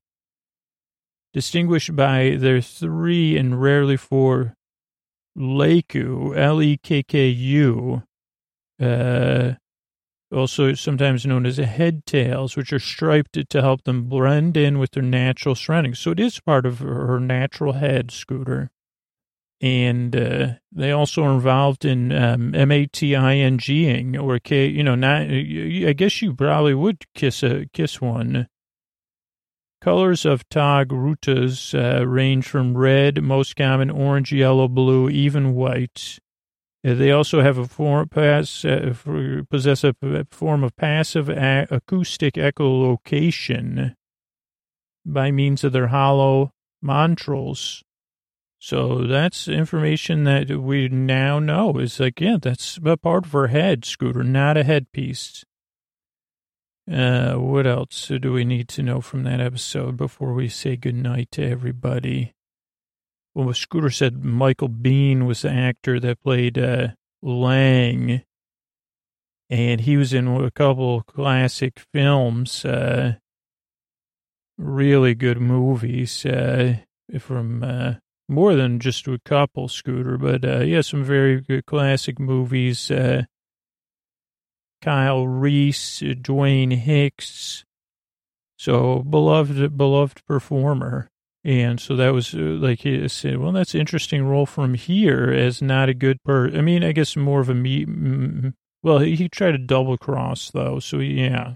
distinguished 1.35 1.95
by 1.95 2.37
their 2.39 2.63
three 2.63 3.37
and 3.37 3.61
rarely 3.61 3.99
four 3.99 4.55
Lekku, 5.37 6.35
L 6.35 6.63
E 6.63 6.79
K 6.79 7.03
K 7.03 7.29
U, 7.29 8.03
uh, 8.81 9.53
also 10.35 10.75
sometimes 10.75 11.25
known 11.25 11.47
as 11.47 11.57
head 11.57 12.05
tails, 12.07 12.57
which 12.57 12.73
are 12.73 12.79
striped 12.79 13.39
to 13.49 13.61
help 13.61 13.85
them 13.85 14.05
blend 14.05 14.57
in 14.57 14.79
with 14.79 14.93
their 14.93 15.03
natural 15.03 15.55
surroundings. 15.55 15.99
So 15.99 16.11
it 16.11 16.21
is 16.21 16.41
part 16.41 16.67
of 16.67 16.81
her 16.81 17.21
natural 17.21 17.75
head, 17.75 18.11
Scooter. 18.11 18.71
And 19.61 20.15
uh, 20.15 20.55
they 20.73 20.91
also 20.91 21.23
are 21.25 21.33
involved 21.33 21.85
in 21.85 22.13
um, 22.13 22.51
mating 22.51 24.17
or 24.17 24.39
K, 24.39 24.67
you 24.67 24.83
know, 24.83 24.95
not. 24.95 25.23
I 25.23 25.95
guess 25.97 26.21
you 26.21 26.35
probably 26.35 26.75
would 26.75 27.05
kiss 27.15 27.43
a 27.43 27.67
kiss 27.73 28.01
one. 28.01 28.49
Colors 29.81 30.25
of 30.25 30.49
togrutas 30.49 31.75
uh, 31.75 32.07
range 32.07 32.47
from 32.47 32.77
red, 32.77 33.23
most 33.23 33.55
common, 33.55 33.91
orange, 33.91 34.33
yellow, 34.33 34.67
blue, 34.67 35.09
even 35.09 35.55
white. 35.55 36.19
Uh, 36.85 36.95
they 36.95 37.11
also 37.11 37.41
have 37.41 37.57
a 37.57 37.67
form 37.67 38.09
pass, 38.09 38.65
uh, 38.65 38.95
possess 39.49 39.85
a 39.85 39.95
form 40.31 40.63
of 40.63 40.77
passive 40.77 41.29
acoustic 41.29 42.35
echolocation 42.35 43.95
by 45.07 45.31
means 45.31 45.65
of 45.65 45.73
their 45.73 45.89
hollow 45.89 46.53
montrals. 46.85 47.83
So 48.59 49.07
that's 49.07 49.49
information 49.49 50.25
that 50.25 50.51
we 50.51 50.89
now 50.89 51.39
know 51.39 51.79
is 51.79 52.01
like, 52.01 52.21
yeah, 52.21 52.37
that's 52.41 52.79
a 52.85 52.97
part 52.97 53.27
of 53.27 53.33
her 53.33 53.49
head, 53.49 53.85
Scooter, 53.85 54.23
not 54.23 54.57
a 54.57 54.65
headpiece. 54.65 55.45
Uh, 56.91 57.35
what 57.35 57.67
else 57.67 58.11
do 58.21 58.33
we 58.33 58.45
need 58.45 58.69
to 58.69 58.83
know 58.83 59.01
from 59.01 59.23
that 59.23 59.41
episode 59.41 59.97
before 59.97 60.35
we 60.35 60.49
say 60.49 60.77
goodnight 60.77 61.31
to 61.31 61.43
everybody? 61.43 62.35
Well, 63.35 63.53
Scooter 63.53 63.91
said 63.91 64.25
Michael 64.25 64.69
Biehn 64.69 65.27
was 65.27 65.43
the 65.43 65.51
actor 65.51 65.99
that 65.99 66.23
played 66.23 66.57
uh, 66.57 66.89
Lang, 67.21 68.23
and 69.51 69.81
he 69.81 69.97
was 69.97 70.13
in 70.13 70.29
a 70.29 70.51
couple 70.53 71.03
classic 71.03 71.81
films, 71.93 72.65
uh, 72.65 73.15
really 74.57 75.17
good 75.17 75.41
movies 75.41 76.25
uh, 76.25 76.77
from 77.19 77.65
uh, 77.65 77.95
more 78.29 78.55
than 78.55 78.79
just 78.79 79.09
a 79.09 79.19
couple, 79.25 79.69
Scooter, 79.69 80.17
but 80.17 80.45
uh, 80.45 80.61
yeah, 80.61 80.81
some 80.81 81.03
very 81.03 81.41
good 81.41 81.67
classic 81.67 82.21
movies. 82.21 82.91
Uh, 82.91 83.25
Kyle 84.81 85.27
Reese, 85.27 86.01
Dwayne 86.01 86.77
Hicks, 86.77 87.65
so 88.59 89.03
beloved, 89.03 89.77
beloved 89.77 90.25
performer. 90.27 91.11
And 91.45 91.79
so 91.79 91.95
that 91.97 92.15
was 92.15 92.35
uh, 92.35 92.39
like 92.39 92.81
he 92.81 93.07
said, 93.09 93.37
well, 93.37 93.53
that's 93.53 93.75
interesting 93.75 94.25
role 94.25 94.47
from 94.47 94.75
here 94.75 95.31
as 95.31 95.61
not 95.61 95.91
a 95.91 95.95
good 95.95 96.23
per. 96.25 96.49
I 96.49 96.63
mean, 96.63 96.83
I 96.83 96.93
guess 96.93 97.17
more 97.17 97.41
of 97.41 97.51
a 97.51 97.55
me. 97.55 97.85
Well, 98.83 98.99
he, 99.01 99.29
tried 99.29 99.53
to 99.53 99.59
double 99.59 99.99
cross 99.99 100.51
though, 100.51 100.79
so 100.79 100.99
yeah. 100.99 101.55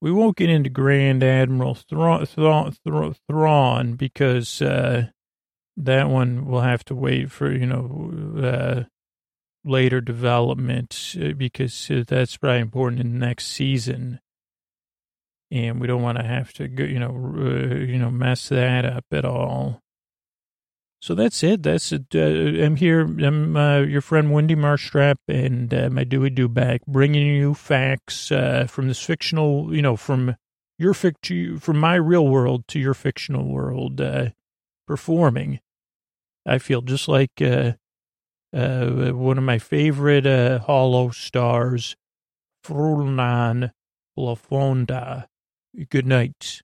We 0.00 0.12
won't 0.12 0.36
get 0.36 0.48
into 0.48 0.70
Grand 0.70 1.24
Admiral 1.24 1.74
Thrawn, 1.74 2.24
Thrawn, 2.24 2.74
Thrawn 3.28 3.94
because 3.94 4.62
uh, 4.62 5.08
that 5.76 6.08
one 6.08 6.46
will 6.46 6.60
have 6.60 6.84
to 6.84 6.94
wait 6.94 7.30
for 7.30 7.50
you 7.52 7.66
know 7.66 8.40
uh, 8.42 8.84
later 9.64 10.00
development 10.00 11.16
uh, 11.20 11.32
because 11.32 11.90
uh, 11.90 12.04
that's 12.06 12.36
probably 12.36 12.60
important 12.60 13.00
in 13.00 13.12
the 13.12 13.26
next 13.26 13.46
season 13.48 14.20
and 15.50 15.80
we 15.80 15.86
don't 15.86 16.02
want 16.02 16.18
to 16.18 16.24
have 16.24 16.52
to 16.54 16.68
go, 16.68 16.84
you 16.84 16.98
know, 16.98 17.34
uh, 17.38 17.74
you 17.76 17.98
know, 17.98 18.10
mess 18.10 18.48
that 18.48 18.84
up 18.84 19.06
at 19.12 19.24
all. 19.24 19.80
So 21.00 21.14
that's 21.14 21.44
it. 21.44 21.62
That's 21.62 21.92
it. 21.92 22.06
Uh, 22.14 22.64
I'm 22.64 22.76
here. 22.76 23.02
I'm 23.02 23.56
uh, 23.56 23.78
your 23.80 24.00
friend 24.00 24.32
Wendy 24.32 24.56
Marstrap 24.56 25.16
and 25.28 25.72
uh, 25.72 25.90
my 25.90 26.02
Dewey 26.02 26.30
Do 26.30 26.48
back, 26.48 26.84
bringing 26.86 27.26
you 27.26 27.54
facts 27.54 28.32
uh, 28.32 28.66
from 28.68 28.88
this 28.88 29.00
fictional, 29.00 29.74
you 29.74 29.80
know, 29.80 29.96
from 29.96 30.36
your 30.76 30.94
fict, 30.94 31.30
from 31.60 31.78
my 31.78 31.94
real 31.94 32.26
world 32.26 32.66
to 32.68 32.80
your 32.80 32.94
fictional 32.94 33.44
world, 33.44 34.00
uh, 34.00 34.30
performing. 34.86 35.60
I 36.44 36.58
feel 36.58 36.82
just 36.82 37.06
like 37.06 37.40
uh, 37.40 37.72
one 38.52 39.38
of 39.38 39.44
my 39.44 39.58
favorite 39.58 40.26
Hollow 40.62 41.10
stars, 41.10 41.94
Frulnan 42.64 43.70
Lafonda. 44.18 45.26
Good 45.90 46.06
night. 46.06 46.62